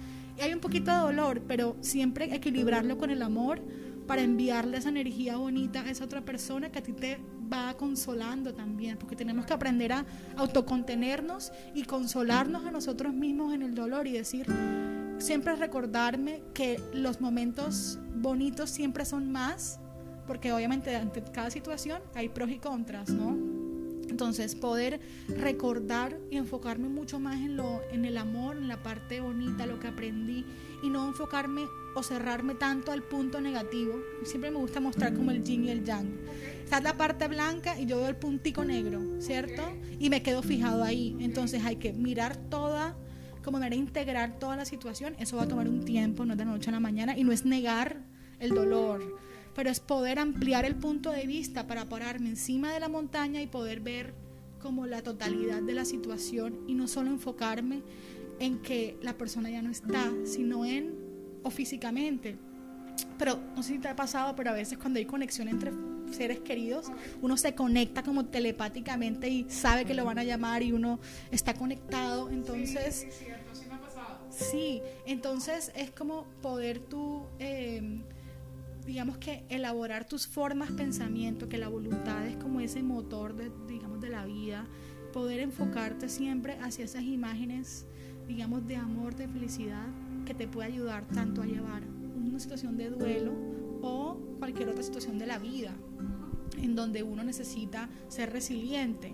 hay 0.43 0.53
un 0.53 0.61
poquito 0.61 0.91
de 0.91 0.99
dolor, 0.99 1.43
pero 1.47 1.77
siempre 1.81 2.35
equilibrarlo 2.35 2.99
con 2.99 3.11
el 3.11 3.23
amor 3.23 3.61
para 4.07 4.23
enviarle 4.23 4.77
esa 4.77 4.91
energía 4.91 5.37
bonita 5.37 5.83
a 5.83 5.91
esa 5.91 6.05
otra 6.05 6.23
persona 6.23 6.71
que 6.71 6.79
a 6.79 6.83
ti 6.83 6.93
te 6.93 7.19
va 7.53 7.75
consolando 7.75 8.55
también, 8.55 8.99
porque 8.99 9.17
tenemos 9.17 9.47
que 9.47 9.53
aprender 9.53 9.93
a 9.93 10.05
autocontenernos 10.37 11.53
y 11.75 11.85
consolarnos 11.85 12.65
a 12.65 12.71
nosotros 12.71 13.15
mismos 13.15 13.55
en 13.55 13.63
el 13.63 13.75
dolor 13.75 14.07
y 14.07 14.13
decir, 14.13 14.47
siempre 15.19 15.57
recordarme 15.57 16.43
que 16.53 16.81
los 16.93 17.21
momentos 17.21 17.99
bonitos 18.17 18.71
siempre 18.71 19.05
son 19.05 19.31
más, 19.31 19.79
porque 20.27 20.53
obviamente 20.53 20.95
ante 20.97 21.23
cada 21.23 21.51
situación 21.51 22.01
hay 22.15 22.29
pros 22.29 22.51
y 22.51 22.59
contras, 22.59 23.11
¿no? 23.11 23.54
Entonces, 24.09 24.55
poder 24.55 25.01
recordar 25.29 26.19
y 26.31 26.37
enfocarme 26.37 26.89
mucho 26.89 27.21
más 27.21 27.37
en, 27.37 27.57
lo, 27.57 27.83
en 27.91 28.05
el 28.05 28.17
amor, 28.17 28.57
en 28.57 28.69
la 28.69 28.83
parte 28.83 29.21
bonita, 29.21 29.67
lo 29.67 29.79
que 29.81 29.89
aprendí, 29.89 30.45
y 30.83 30.91
no 30.91 31.07
enfocarme 31.07 31.63
o 31.95 32.03
cerrarme 32.03 32.55
tanto 32.55 32.93
al 32.93 33.03
punto 33.03 33.41
negativo. 33.41 33.95
Siempre 34.25 34.51
me 34.51 34.59
gusta 34.59 34.81
mostrar 34.81 35.15
como 35.15 35.31
el 35.31 35.43
yin 35.43 35.65
y 35.65 35.71
el 35.71 35.85
yang. 35.85 36.09
está 36.63 36.81
la 36.81 36.97
parte 36.97 37.29
blanca 37.29 37.79
y 37.81 37.87
yo 37.87 37.99
veo 37.99 38.09
el 38.09 38.17
puntico 38.17 38.65
negro, 38.65 39.01
¿cierto? 39.21 39.63
Y 39.99 40.11
me 40.11 40.23
quedo 40.23 40.43
fijado 40.43 40.83
ahí. 40.83 41.17
Entonces 41.21 41.65
hay 41.65 41.77
que 41.77 41.93
mirar 41.93 42.37
toda, 42.37 42.97
como 43.43 43.59
manera 43.59 43.77
integrar 43.77 44.39
toda 44.39 44.57
la 44.57 44.65
situación. 44.65 45.15
Eso 45.19 45.37
va 45.37 45.45
a 45.45 45.49
tomar 45.49 45.69
un 45.69 45.85
tiempo, 45.85 46.25
no 46.25 46.33
es 46.33 46.39
de 46.39 46.45
la 46.45 46.51
noche 46.51 46.71
a 46.71 46.73
la 46.73 46.81
mañana, 46.81 47.17
y 47.17 47.25
no 47.25 47.33
es 47.33 47.45
negar 47.45 48.03
el 48.41 48.51
dolor, 48.51 49.01
pero 49.55 49.71
es 49.71 49.81
poder 49.81 50.19
ampliar 50.19 50.65
el 50.65 50.75
punto 50.75 51.11
de 51.11 51.27
vista 51.27 51.67
para 51.67 51.89
pararme 51.89 52.29
encima 52.29 52.73
de 52.73 52.81
la 52.81 52.89
montaña 52.89 53.41
y 53.43 53.47
poder 53.47 53.81
ver 53.81 54.15
como 54.61 54.87
la 54.87 55.03
totalidad 55.03 55.63
de 55.63 55.75
la 55.75 55.85
situación 55.85 56.61
y 56.67 56.75
no 56.75 56.89
solo 56.89 57.11
enfocarme 57.11 57.83
en 58.41 58.61
que 58.61 58.97
la 59.03 59.13
persona 59.13 59.51
ya 59.51 59.63
no 59.63 59.71
está, 59.71 60.11
sino 60.25 60.65
en 60.65 60.95
o 61.43 61.51
físicamente. 61.51 62.37
Pero 63.19 63.39
no 63.55 63.63
sé 63.63 63.75
si 63.75 63.79
te 63.79 63.89
ha 63.89 63.97
pasado, 63.97 64.35
pero 64.35 64.51
a 64.51 64.55
veces 64.55 64.79
cuando 64.79 64.99
hay 64.99 65.05
conexión 65.05 65.49
entre 65.49 65.73
seres 66.11 66.41
queridos, 66.41 66.87
uno 67.23 67.37
se 67.37 67.55
conecta 67.55 68.03
como 68.03 68.27
telepáticamente 68.27 69.29
y 69.29 69.47
sabe 69.51 69.85
que 69.85 69.95
lo 69.95 70.05
van 70.05 70.19
a 70.19 70.25
llamar 70.25 70.63
y 70.63 70.73
uno 70.73 70.99
está 71.31 71.55
conectado. 71.55 72.31
Entonces, 72.31 73.07
sí, 74.31 74.81
entonces 75.07 75.73
es 75.77 75.91
como 75.91 76.25
poder 76.41 76.79
tú, 76.79 77.27
em, 77.39 78.03
digamos 78.87 79.19
que 79.19 79.45
elaborar 79.49 80.07
tus 80.07 80.27
formas, 80.27 80.71
pensamiento, 80.73 81.49
que 81.49 81.59
la 81.59 81.69
voluntad 81.69 82.27
es 82.27 82.37
como 82.37 82.61
ese 82.61 82.83
motor 82.83 83.35
de, 83.35 83.51
digamos, 83.67 84.01
de 84.01 84.11
la 84.11 84.25
vida, 84.27 84.67
poder 85.13 85.41
enfocarte 85.41 86.09
siempre 86.09 86.59
hacia 86.59 86.85
esas 86.85 87.03
imágenes, 87.03 87.87
digamos, 88.27 88.67
de 88.67 88.77
amor, 88.77 89.15
de 89.15 89.29
felicidad, 89.29 89.87
que 90.27 90.35
te 90.35 90.49
puede 90.49 90.69
ayudar 90.69 91.07
tanto 91.07 91.43
a 91.43 91.47
llevar 91.47 91.83
una 92.17 92.39
situación 92.39 92.77
de 92.77 92.91
duelo 92.91 93.33
o 93.83 94.19
cualquier 94.39 94.69
otra 94.69 94.83
situación 94.83 95.19
de 95.19 95.27
la 95.27 95.39
vida 95.39 95.73
en 96.61 96.75
donde 96.75 97.03
uno 97.03 97.23
necesita 97.23 97.89
ser 98.09 98.33
resiliente. 98.33 99.13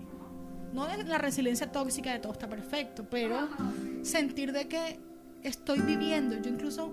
No 0.73 0.89
es 0.89 1.07
la 1.07 1.19
resiliencia 1.19 1.71
tóxica 1.73 2.13
de 2.13 2.21
todo 2.21 2.33
está 2.33 2.49
perfecto, 2.49 3.07
pero 3.11 3.49
sentir 4.03 4.53
de 4.53 4.69
que 4.69 4.99
estoy 5.43 5.81
viviendo. 5.81 6.41
Yo 6.41 6.51
incluso 6.51 6.93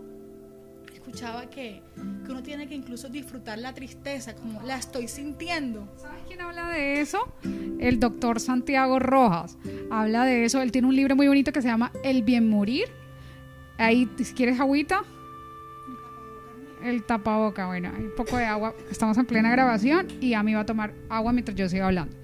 escuchaba 1.08 1.50
que, 1.50 1.82
que, 2.26 2.32
uno 2.32 2.44
tiene 2.44 2.68
que 2.68 2.76
incluso 2.76 3.08
disfrutar 3.08 3.58
la 3.58 3.74
tristeza, 3.74 4.36
como 4.36 4.62
la 4.64 4.78
estoy 4.78 5.08
sintiendo. 5.08 5.88
¿Sabes 5.98 6.24
quién 6.28 6.42
habla 6.42 6.70
de 6.70 7.00
eso? 7.00 7.32
El 7.80 8.00
doctor 8.00 8.42
Santiago 8.42 9.00
Rojas. 9.00 9.58
Habla 9.90 10.26
de 10.26 10.44
eso. 10.44 10.62
Él 10.62 10.72
tiene 10.72 10.88
un 10.88 10.96
libro 10.96 11.16
muy 11.16 11.28
bonito 11.28 11.54
que 11.54 11.62
se 11.62 11.70
llama 11.70 11.92
El 12.04 12.24
bien 12.24 12.50
morir 12.50 12.86
Ahí, 13.78 14.10
si 14.18 14.34
quieres 14.34 14.60
agüita. 14.60 15.04
El 16.84 17.04
tapaboca, 17.04 17.68
bueno, 17.68 17.92
hay 17.96 18.04
un 18.04 18.16
poco 18.16 18.38
de 18.38 18.46
agua. 18.46 18.74
Estamos 18.92 19.18
en 19.18 19.26
plena 19.26 19.50
grabación 19.50 20.08
y 20.20 20.34
a 20.34 20.44
mí 20.44 20.54
va 20.54 20.62
a 20.62 20.66
tomar 20.66 20.94
agua 21.10 21.32
mientras 21.32 21.56
yo 21.56 21.70
siga 21.70 21.88
hablando. 21.88 22.16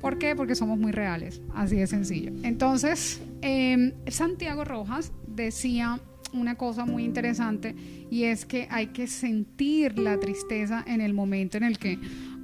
¿Por 0.00 0.18
qué? 0.18 0.34
Porque 0.34 0.54
somos 0.54 0.78
muy 0.78 0.92
reales, 0.92 1.40
así 1.54 1.76
de 1.76 1.86
sencillo. 1.86 2.32
Entonces, 2.42 3.20
em, 3.42 3.92
Santiago 4.06 4.64
Rojas 4.64 5.12
decía 5.26 6.00
una 6.32 6.56
cosa 6.56 6.84
muy 6.84 7.04
interesante 7.04 7.74
y 8.10 8.24
es 8.24 8.44
que 8.44 8.66
hay 8.70 8.88
que 8.88 9.06
sentir 9.06 9.98
la 9.98 10.18
tristeza 10.18 10.84
en 10.86 11.00
el 11.00 11.14
momento 11.14 11.56
en 11.56 11.64
el 11.64 11.78
que 11.78 11.98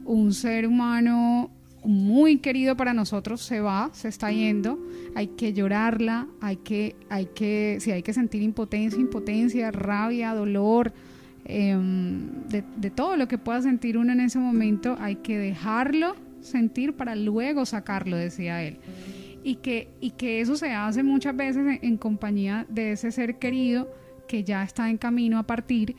un 0.05 0.33
ser 0.35 0.67
humano 0.67 1.51
muy 1.85 2.39
querido 2.39 2.77
para 2.77 2.95
nosotros 2.95 3.43
se 3.43 3.61
va, 3.61 3.91
se 3.93 4.09
está 4.09 4.33
yendo, 4.33 4.79
hay 5.15 5.29
que 5.29 5.53
llorarla, 5.53 6.27
hay 6.41 6.57
que, 6.57 6.97
hay 7.11 7.27
que, 7.27 7.79
si 7.81 7.93
hay 7.93 8.03
que 8.03 8.13
sentir 8.13 8.43
impotencia, 8.43 8.99
impotencia, 8.99 9.71
rabia, 9.71 10.35
dolor, 10.35 10.93
em, 11.45 12.49
de, 12.49 12.91
todo 12.91 13.17
lo 13.17 13.29
que 13.29 13.37
pueda 13.37 13.61
sentir 13.61 13.99
uno 13.99 14.13
en 14.13 14.21
ese 14.21 14.39
momento, 14.39 14.97
hay 14.99 15.17
que 15.17 15.39
dejarlo 15.39 16.17
sentir 16.41 16.95
para 16.95 17.17
luego 17.17 17.67
sacarlo, 17.67 18.17
decía 18.17 18.63
él. 18.63 18.79
Y 19.45 19.57
que, 19.57 19.89
y 20.01 20.13
que 20.13 20.41
eso 20.41 20.57
se 20.57 20.73
hace 20.73 21.03
muchas 21.03 21.37
veces 21.37 21.79
en 21.83 21.97
compañía 21.99 22.67
de 22.69 22.93
ese 22.93 23.13
ser 23.13 23.39
querido 23.39 23.93
que 24.27 24.43
ya 24.43 24.65
está 24.65 24.89
en 24.89 24.97
camino 24.97 25.39
a 25.39 25.43
partir 25.43 25.95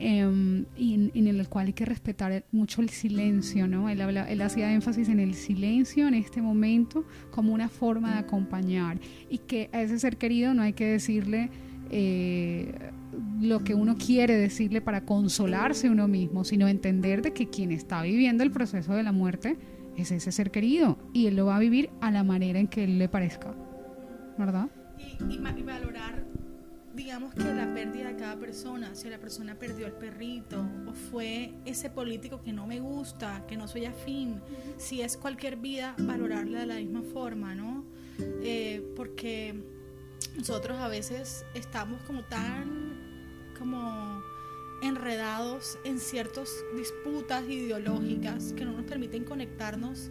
Em, 0.00 0.64
y 0.76 1.10
en, 1.12 1.26
el 1.26 1.48
cual 1.48 1.66
hay 1.66 1.72
que 1.72 1.84
respetar 1.84 2.44
mucho 2.52 2.82
el 2.82 2.88
silencio, 2.88 3.66
¿no? 3.66 3.88
Él, 3.88 4.00
él 4.00 4.42
hacía 4.42 4.72
énfasis 4.72 5.08
en 5.08 5.18
el 5.18 5.34
silencio 5.34 6.06
en 6.06 6.14
este 6.14 6.40
momento 6.40 7.04
como 7.32 7.52
una 7.52 7.68
forma 7.68 8.12
de 8.12 8.18
acompañar 8.20 9.00
y 9.28 9.38
que 9.38 9.68
a 9.72 9.82
ese 9.82 9.98
ser 9.98 10.16
querido 10.16 10.54
no 10.54 10.62
hay 10.62 10.72
que 10.72 10.84
decirle 10.84 11.50
eh, 11.90 12.72
lo 13.40 13.64
que 13.64 13.74
uno 13.74 13.96
quiere 13.96 14.36
decirle 14.36 14.80
para 14.80 15.00
consolarse 15.00 15.90
uno 15.90 16.06
mismo, 16.06 16.44
sino 16.44 16.68
entender 16.68 17.20
de 17.20 17.32
que 17.32 17.48
quien 17.48 17.72
está 17.72 18.00
viviendo 18.02 18.44
el 18.44 18.52
proceso 18.52 18.94
de 18.94 19.02
la 19.02 19.10
muerte 19.10 19.56
es 20.02 20.10
ese 20.10 20.32
ser 20.32 20.50
querido 20.50 20.98
y 21.12 21.26
él 21.26 21.36
lo 21.36 21.46
va 21.46 21.56
a 21.56 21.58
vivir 21.58 21.90
a 22.00 22.10
la 22.10 22.24
manera 22.24 22.58
en 22.58 22.68
que 22.68 22.84
él 22.84 22.98
le 22.98 23.08
parezca, 23.08 23.54
¿verdad? 24.36 24.68
Y, 25.28 25.34
y 25.34 25.62
valorar 25.62 26.24
digamos 26.98 27.32
que 27.32 27.44
la 27.44 27.72
pérdida 27.72 28.08
de 28.08 28.16
cada 28.16 28.36
persona, 28.36 28.92
si 28.96 29.08
la 29.08 29.18
persona 29.18 29.54
perdió 29.54 29.86
el 29.86 29.92
perrito 29.92 30.66
o 30.84 30.92
fue 30.92 31.54
ese 31.64 31.90
político 31.90 32.42
que 32.42 32.52
no 32.52 32.66
me 32.66 32.80
gusta, 32.80 33.44
que 33.46 33.56
no 33.56 33.68
soy 33.68 33.84
afín, 33.84 34.40
si 34.78 35.00
es 35.00 35.16
cualquier 35.16 35.56
vida, 35.58 35.94
valorarla 35.96 36.58
de 36.58 36.66
la 36.66 36.74
misma 36.74 37.02
forma, 37.02 37.54
¿no? 37.54 37.84
Eh, 38.42 38.82
porque 38.96 39.62
nosotros 40.36 40.80
a 40.80 40.88
veces 40.88 41.44
estamos 41.54 42.02
como 42.02 42.24
tan 42.24 42.98
como 43.56 44.17
enredados 44.82 45.78
en 45.84 45.98
ciertas 45.98 46.50
disputas 46.76 47.48
ideológicas 47.48 48.52
que 48.52 48.64
no 48.64 48.72
nos 48.72 48.84
permiten 48.84 49.24
conectarnos 49.24 50.10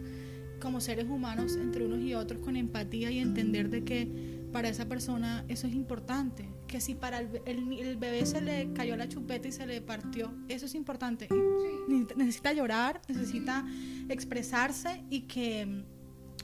como 0.60 0.80
seres 0.80 1.06
humanos 1.08 1.56
entre 1.56 1.84
unos 1.84 2.00
y 2.00 2.14
otros 2.14 2.40
con 2.40 2.56
empatía 2.56 3.10
y 3.10 3.18
entender 3.18 3.70
de 3.70 3.84
que 3.84 4.38
para 4.52 4.68
esa 4.68 4.88
persona 4.88 5.44
eso 5.48 5.66
es 5.66 5.74
importante 5.74 6.48
que 6.66 6.80
si 6.80 6.94
para 6.94 7.20
el, 7.20 7.40
el, 7.46 7.96
bebé 7.96 8.24
se 8.26 8.40
le 8.40 8.72
cayó 8.74 8.96
la 8.96 9.08
chupeta 9.08 9.48
y 9.48 9.52
se 9.52 9.66
le 9.66 9.80
partió, 9.80 10.32
eso 10.48 10.66
es 10.66 10.74
importante. 10.74 11.28
Necesita 12.14 12.52
llorar, 12.52 13.00
necesita 13.08 13.66
expresarse 14.10 15.02
y 15.08 15.22
que 15.22 15.82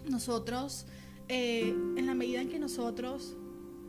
nosotros, 0.09 0.87
eh, 1.29 1.75
en 1.97 2.07
la 2.07 2.15
medida 2.15 2.41
en 2.41 2.49
que 2.49 2.59
nosotros 2.59 3.37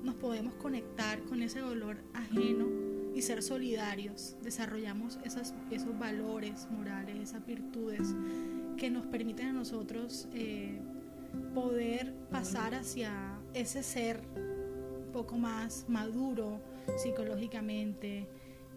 nos 0.04 0.16
podemos 0.16 0.54
conectar 0.56 1.24
con 1.24 1.42
ese 1.42 1.60
dolor 1.60 2.04
ajeno 2.14 2.95
y 3.16 3.22
ser 3.22 3.42
solidarios, 3.42 4.36
desarrollamos 4.44 5.18
esas, 5.24 5.54
esos 5.72 5.98
valores 5.98 6.68
morales, 6.70 7.16
esas 7.18 7.46
virtudes 7.46 8.14
que 8.78 8.92
nos 8.92 9.06
permiten 9.06 9.48
a 9.48 9.54
nosotros 9.54 10.28
eh, 10.34 10.82
poder 11.54 12.14
pasar 12.30 12.76
hacia 12.76 13.40
ese 13.54 13.84
ser 13.84 14.22
poco 15.14 15.38
más 15.38 15.86
maduro 15.88 16.62
psicológicamente, 16.98 18.28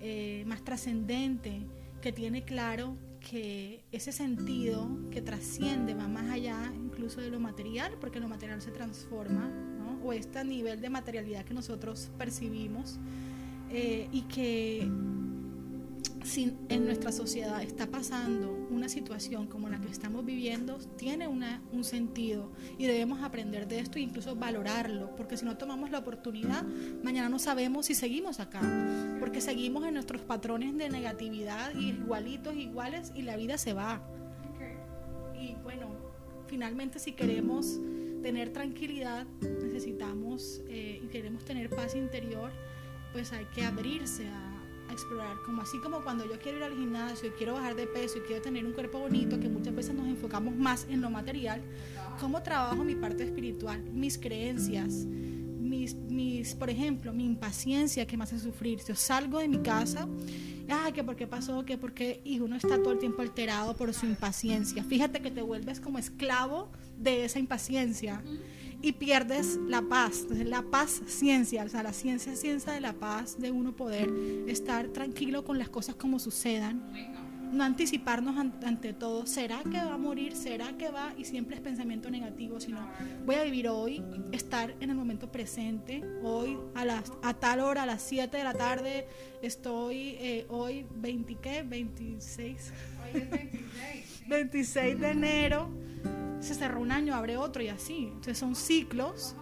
eh, 0.01 0.45
más 0.47 0.63
trascendente, 0.63 1.67
que 2.01 2.13
tiene 2.13 2.45
claro 2.45 2.97
que 3.19 3.83
ese 3.91 4.13
sentido 4.13 4.89
que 5.11 5.21
trasciende 5.21 5.95
va 5.95 6.07
más 6.07 6.31
allá 6.31 6.73
incluso 6.77 7.21
de 7.21 7.31
lo 7.31 7.41
material, 7.41 7.97
porque 8.01 8.21
lo 8.21 8.29
material 8.29 8.63
se 8.63 8.71
transforma, 8.71 9.51
o 10.05 10.13
este 10.13 10.45
nivel 10.45 10.81
de 10.81 10.91
materialidad 10.91 11.45
que 11.45 11.55
nosotros 11.55 12.11
percibimos, 12.17 13.01
eh, 13.71 14.09
y 14.13 14.23
que 14.23 14.89
si 16.29 16.57
en 16.69 16.85
nuestra 16.85 17.11
sociedad 17.11 17.63
está 17.63 17.87
pasando 17.87 18.53
una 18.71 18.89
situación 18.89 19.47
como 19.47 19.69
la 19.69 19.81
que 19.81 19.89
estamos 19.89 20.25
viviendo, 20.25 20.79
tiene 20.97 21.27
una, 21.27 21.63
un 21.73 21.85
sentido 21.85 22.53
y 22.77 22.87
debemos 22.87 23.23
aprender 23.23 23.67
de 23.67 23.81
esto 23.81 23.99
e 23.99 24.03
incluso 24.03 24.37
valorarlo, 24.37 25.17
porque 25.17 25.37
si 25.37 25.45
no 25.45 25.57
tomamos 25.57 25.91
la 25.91 25.99
oportunidad, 25.99 26.65
mañana 27.03 27.29
no 27.29 27.39
sabemos 27.39 27.87
si 27.87 27.95
seguimos 27.95 28.41
acá, 28.41 28.61
porque 29.21 29.41
seguimos 29.41 29.85
en 29.85 29.95
nuestros 29.95 30.23
patrones 30.23 30.77
de 30.77 30.91
negatividad 30.91 31.75
y 31.75 31.91
igualitos, 31.91 32.55
iguales 32.57 33.13
y 33.15 33.23
la 33.23 33.37
vida 33.37 33.57
se 33.57 33.73
va. 33.73 34.03
Y 35.41 35.55
bueno, 35.63 35.89
finalmente 36.47 36.99
si 36.99 37.13
queremos 37.13 37.81
tener 38.23 38.53
tranquilidad, 38.53 39.27
necesitamos 39.41 40.63
eh, 40.69 41.01
y 41.03 41.07
queremos 41.09 41.45
tener 41.45 41.71
paz 41.71 41.95
interior, 41.95 42.51
pues 43.13 43.33
hay 43.33 43.45
que 43.47 43.65
abrirse 43.65 44.27
a 44.27 44.93
explorar, 44.93 45.37
como 45.45 45.63
así 45.63 45.79
como 45.79 46.03
cuando 46.03 46.25
yo 46.25 46.39
quiero 46.41 46.59
ir 46.59 46.65
al 46.65 46.73
gimnasio 46.75 47.29
y 47.29 47.33
quiero 47.33 47.55
bajar 47.55 47.77
de 47.77 47.87
peso 47.87 48.19
y 48.19 48.21
quiero 48.23 48.43
tener 48.43 48.65
un 48.65 48.73
cuerpo 48.73 48.99
bonito, 48.99 49.39
que 49.39 49.49
muchas 49.49 49.75
veces 49.75 49.95
nos 49.95 50.07
enfocamos 50.07 50.57
más 50.57 50.87
en 50.89 51.01
lo 51.01 51.11
material, 51.11 51.63
cómo 52.21 52.43
trabajo 52.43 52.83
mi 52.85 52.95
parte 52.95 53.25
espiritual, 53.25 53.83
mis 53.93 54.19
creencias, 54.19 55.07
mis, 55.69 55.95
mis, 55.95 56.55
por 56.55 56.71
ejemplo, 56.71 57.13
mi 57.13 57.25
impaciencia 57.25 58.07
que 58.07 58.17
me 58.17 58.25
hace 58.25 58.39
sufrir. 58.39 58.81
Yo 58.87 58.95
salgo 58.95 59.39
de 59.39 59.49
mi 59.49 59.59
casa, 59.59 60.09
ay, 60.69 60.93
que 60.93 61.05
por 61.05 61.17
qué 61.17 61.27
pasó, 61.27 61.65
que 61.65 61.79
por 61.79 61.93
qué, 61.93 62.21
y 62.25 62.41
uno 62.41 62.57
está 62.57 62.79
todo 62.79 62.93
el 62.93 62.99
tiempo 62.99 63.23
alterado 63.23 63.77
por 63.77 63.93
su 63.95 64.07
impaciencia. 64.07 64.83
Fíjate 64.83 65.21
que 65.21 65.31
te 65.31 65.43
vuelves 65.43 65.81
como 65.81 65.99
esclavo 65.99 66.71
de 66.97 67.25
esa 67.25 67.39
impaciencia 67.39 68.23
y 68.81 68.93
pierdes 68.93 69.59
la 69.67 69.83
paz. 69.83 70.27
La 70.31 70.63
paz 70.63 71.03
ciencia, 71.07 71.65
o 71.65 71.69
sea, 71.69 71.83
la 71.83 71.93
ciencia 71.93 72.33
es 72.33 72.41
ciencia 72.41 72.73
de 72.73 72.81
la 72.81 72.93
paz, 72.93 73.39
de 73.39 73.51
uno 73.51 73.75
poder 73.75 74.11
estar 74.47 74.89
tranquilo 74.89 75.45
con 75.45 75.59
las 75.59 75.69
cosas 75.69 75.95
como 75.95 76.19
sucedan 76.19 76.83
no 77.53 77.65
anticiparnos 77.65 78.37
ante 78.37 78.93
todo, 78.93 79.27
¿será 79.27 79.63
que 79.63 79.79
va 79.79 79.95
a 79.95 79.99
morir? 79.99 80.35
¿Será 80.37 80.77
que 80.77 80.91
va? 80.91 81.15
Y 81.17 81.25
siempre 81.25 81.57
es 81.57 81.63
pensamiento 81.63 82.11
negativo, 82.11 82.61
sino 82.61 82.89
voy 83.25 83.37
a 83.37 83.45
vivir 83.45 83.69
hoy, 83.69 84.03
estar 84.33 84.75
en 84.81 84.91
el 84.91 84.97
momento 84.97 85.31
presente, 85.31 86.03
hoy 86.23 86.59
a, 86.75 86.85
las, 86.85 87.13
a 87.23 87.35
tal 87.35 87.61
hora, 87.61 87.85
a 87.85 87.87
las 87.87 88.03
7 88.03 88.37
de 88.37 88.45
la 88.45 88.55
tarde, 88.55 89.07
estoy 89.43 90.17
eh, 90.21 90.47
hoy 90.49 90.87
20, 90.97 91.37
¿qué? 91.37 91.63
26. 91.63 92.73
Hoy 93.03 93.21
es 93.21 93.31
26. 93.31 94.29
26 94.29 95.01
de 95.01 95.11
enero, 95.11 95.71
se 96.41 96.55
cerró 96.55 96.81
un 96.81 96.93
año, 96.93 97.15
abre 97.15 97.37
otro 97.37 97.63
y 97.63 97.69
así. 97.69 98.07
Entonces 98.07 98.39
son 98.39 98.55
ciclos 98.55 99.35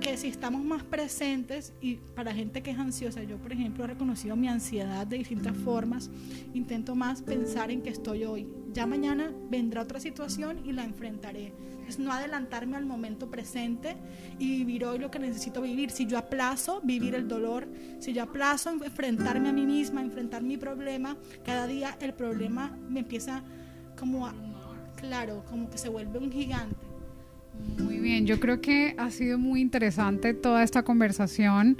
que 0.00 0.16
si 0.16 0.28
estamos 0.28 0.64
más 0.64 0.84
presentes 0.84 1.72
y 1.80 1.96
para 1.96 2.32
gente 2.32 2.62
que 2.62 2.70
es 2.70 2.78
ansiosa, 2.78 3.22
yo 3.24 3.38
por 3.38 3.52
ejemplo 3.52 3.84
he 3.84 3.88
reconocido 3.88 4.36
mi 4.36 4.48
ansiedad 4.48 5.06
de 5.06 5.18
distintas 5.18 5.56
formas, 5.56 6.10
intento 6.54 6.94
más 6.94 7.22
pensar 7.22 7.70
en 7.70 7.82
que 7.82 7.90
estoy 7.90 8.24
hoy. 8.24 8.48
Ya 8.72 8.86
mañana 8.86 9.32
vendrá 9.50 9.82
otra 9.82 10.00
situación 10.00 10.60
y 10.64 10.72
la 10.72 10.84
enfrentaré. 10.84 11.52
Es 11.88 11.98
no 11.98 12.12
adelantarme 12.12 12.76
al 12.76 12.86
momento 12.86 13.28
presente 13.28 13.96
y 14.38 14.58
vivir 14.58 14.84
hoy 14.84 14.98
lo 14.98 15.10
que 15.10 15.18
necesito 15.18 15.60
vivir. 15.60 15.90
Si 15.90 16.06
yo 16.06 16.16
aplazo 16.16 16.80
vivir 16.82 17.14
el 17.14 17.26
dolor, 17.26 17.68
si 17.98 18.12
yo 18.12 18.22
aplazo 18.22 18.70
enfrentarme 18.70 19.48
a 19.48 19.52
mí 19.52 19.66
misma, 19.66 20.00
enfrentar 20.00 20.42
mi 20.42 20.56
problema, 20.56 21.16
cada 21.44 21.66
día 21.66 21.96
el 22.00 22.14
problema 22.14 22.78
me 22.88 23.00
empieza 23.00 23.42
como 23.98 24.26
a, 24.26 24.32
claro, 25.02 25.44
como 25.50 25.68
que 25.68 25.76
se 25.76 25.90
vuelve 25.90 26.18
un 26.18 26.32
gigante 26.32 26.92
muy 27.78 27.98
bien, 27.98 28.26
yo 28.26 28.40
creo 28.40 28.60
que 28.60 28.94
ha 28.98 29.10
sido 29.10 29.38
muy 29.38 29.60
interesante 29.60 30.34
toda 30.34 30.62
esta 30.62 30.82
conversación. 30.82 31.78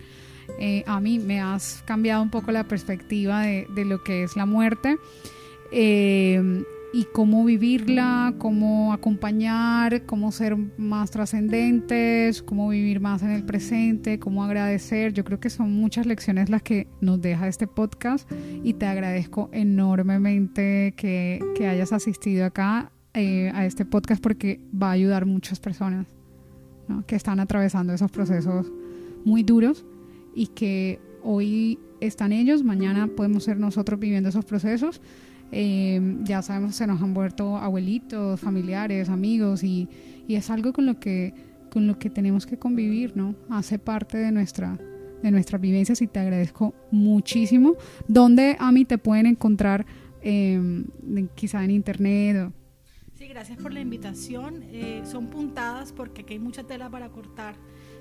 Eh, 0.59 0.85
a 0.87 1.01
mí 1.01 1.19
me 1.19 1.41
has 1.41 1.83
cambiado 1.87 2.23
un 2.23 2.31
poco 2.31 2.53
la 2.53 2.65
perspectiva 2.65 3.43
de, 3.43 3.85
lo 3.85 4.03
que 4.03 4.25
es 4.25 4.37
la 4.37 4.45
muerte 4.45 4.97
eh, 5.71 6.65
y 6.93 7.05
cómo 7.13 7.45
vivirla, 7.45 8.35
cómo 8.39 8.93
acompañar, 8.93 10.05
cómo 10.05 10.31
ser 10.33 10.57
más 10.77 11.11
trascendentes, 11.11 12.43
cómo 12.43 12.69
vivir 12.69 13.01
más 13.01 13.23
en 13.23 13.31
el 13.31 13.45
presente, 13.45 14.19
cómo 14.19 14.45
agradecer. 14.45 15.13
Yo 15.13 15.25
creo 15.25 15.41
que 15.41 15.49
son 15.49 15.73
muchas 15.73 16.07
lecciones 16.07 16.51
las 16.51 16.63
que 16.63 16.89
nos 17.01 17.21
deja 17.21 17.49
este 17.49 17.67
podcast 17.67 18.31
y 18.63 18.75
te 18.75 18.87
agradezco 18.87 19.49
enormemente 19.53 20.95
que, 20.97 21.41
que 21.55 21.67
hayas 21.67 21.93
asistido 21.93 22.45
acá 22.45 22.93
eh, 23.15 23.51
a 23.55 23.67
este 23.67 23.85
podcast 23.85 24.23
porque 24.23 24.61
va 24.75 24.89
a 24.89 24.93
ayudar 24.93 25.27
muchas 25.27 25.61
personas 25.61 26.07
que 27.07 27.17
están 27.17 27.41
atravesando 27.41 27.93
esos 27.93 28.11
procesos 28.11 28.71
muy 29.25 29.43
duros 29.43 29.85
y 30.35 30.49
que 30.49 30.99
hoy 31.23 31.79
están 32.01 32.33
ellos, 32.33 32.65
mañana 32.65 33.07
podemos 33.09 33.45
ser 33.45 33.59
nosotros 33.59 34.01
viviendo 34.01 34.29
esos 34.29 34.45
procesos. 34.45 35.01
Eh, 35.53 36.01
ya 36.25 36.41
sabemos 36.41 36.75
se 36.75 36.87
nos 36.87 37.03
han 37.03 37.13
vuelto 37.13 37.59
abuelitos, 37.59 38.41
familiares, 38.41 39.11
amigos 39.11 39.63
y, 39.63 39.89
y, 40.27 40.37
es 40.37 40.49
algo 40.49 40.73
con 40.73 40.87
lo 40.87 40.99
que 40.99 41.35
con 41.71 41.87
lo 41.87 41.99
que 41.99 42.09
tenemos 42.09 42.47
que 42.47 42.59
convivir, 42.59 43.17
¿no? 43.17 43.35
Hace 43.51 43.79
parte 43.79 44.17
de 44.17 44.33
nuestra 44.33 44.79
de 45.23 45.31
nuestras 45.31 45.61
vivencias 45.61 46.01
y 46.01 46.07
te 46.07 46.21
agradezco 46.21 46.75
muchísimo. 46.91 47.77
¿Dónde 48.09 48.57
a 48.59 48.73
mí 48.73 48.85
te 48.87 48.97
pueden 48.97 49.27
encontrar? 49.27 49.85
Eh, 50.23 50.85
quizá 51.35 51.65
en 51.65 51.73
internet 51.73 52.53
Sí, 53.23 53.29
gracias 53.29 53.57
por 53.57 53.73
la 53.73 53.79
invitación. 53.79 54.65
Eh, 54.73 55.03
son 55.05 55.29
puntadas 55.29 55.93
porque 55.93 56.23
aquí 56.23 56.33
hay 56.33 56.39
mucha 56.41 56.65
tela 56.65 56.91
para 56.91 57.09
cortar. 57.11 57.55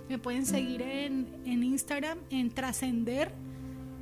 Me 0.09 0.17
pueden 0.17 0.47
seguir 0.47 0.82
en, 0.82 1.28
en 1.45 1.63
Instagram 1.63 2.17
en 2.32 2.49
trascender 2.49 3.32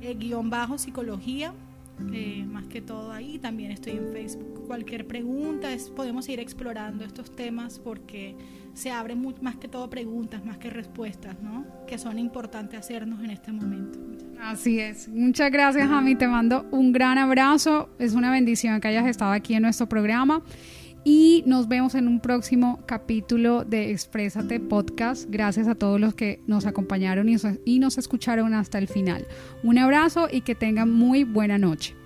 eh, 0.00 0.14
guion 0.14 0.48
bajo 0.48 0.78
psicología. 0.78 1.52
Eh, 2.14 2.46
más 2.48 2.68
que 2.68 2.80
todo 2.80 3.12
ahí, 3.12 3.38
también 3.38 3.70
estoy 3.70 3.98
en 3.98 4.10
Facebook. 4.14 4.64
Cualquier 4.66 5.06
pregunta, 5.06 5.70
es, 5.70 5.90
podemos 5.90 6.26
ir 6.30 6.40
explorando 6.40 7.04
estos 7.04 7.36
temas 7.36 7.78
porque 7.78 8.34
se 8.72 8.90
abren 8.90 9.22
más 9.42 9.56
que 9.56 9.68
todo 9.68 9.90
preguntas, 9.90 10.42
más 10.46 10.56
que 10.56 10.70
respuestas, 10.70 11.36
¿no? 11.42 11.66
Que 11.86 11.98
son 11.98 12.18
importantes 12.18 12.80
hacernos 12.80 13.22
en 13.22 13.28
este 13.28 13.52
momento. 13.52 13.98
Así 14.40 14.80
es. 14.80 15.06
Muchas 15.06 15.52
gracias, 15.52 15.90
Ami. 15.90 16.14
Te 16.14 16.26
mando 16.26 16.66
un 16.70 16.92
gran 16.94 17.18
abrazo. 17.18 17.90
Es 17.98 18.14
una 18.14 18.30
bendición 18.30 18.80
que 18.80 18.88
hayas 18.88 19.06
estado 19.06 19.32
aquí 19.32 19.52
en 19.52 19.60
nuestro 19.60 19.86
programa 19.86 20.42
y 21.04 21.42
nos 21.46 21.68
vemos 21.68 21.94
en 21.94 22.08
un 22.08 22.20
próximo 22.20 22.80
capítulo 22.86 23.64
de 23.64 23.90
Exprésate 23.90 24.60
Podcast. 24.60 25.26
Gracias 25.28 25.68
a 25.68 25.74
todos 25.74 26.00
los 26.00 26.14
que 26.14 26.40
nos 26.46 26.66
acompañaron 26.66 27.28
y 27.64 27.78
nos 27.78 27.98
escucharon 27.98 28.54
hasta 28.54 28.78
el 28.78 28.88
final. 28.88 29.26
Un 29.62 29.78
abrazo 29.78 30.28
y 30.30 30.42
que 30.42 30.54
tengan 30.54 30.90
muy 30.90 31.24
buena 31.24 31.58
noche. 31.58 31.99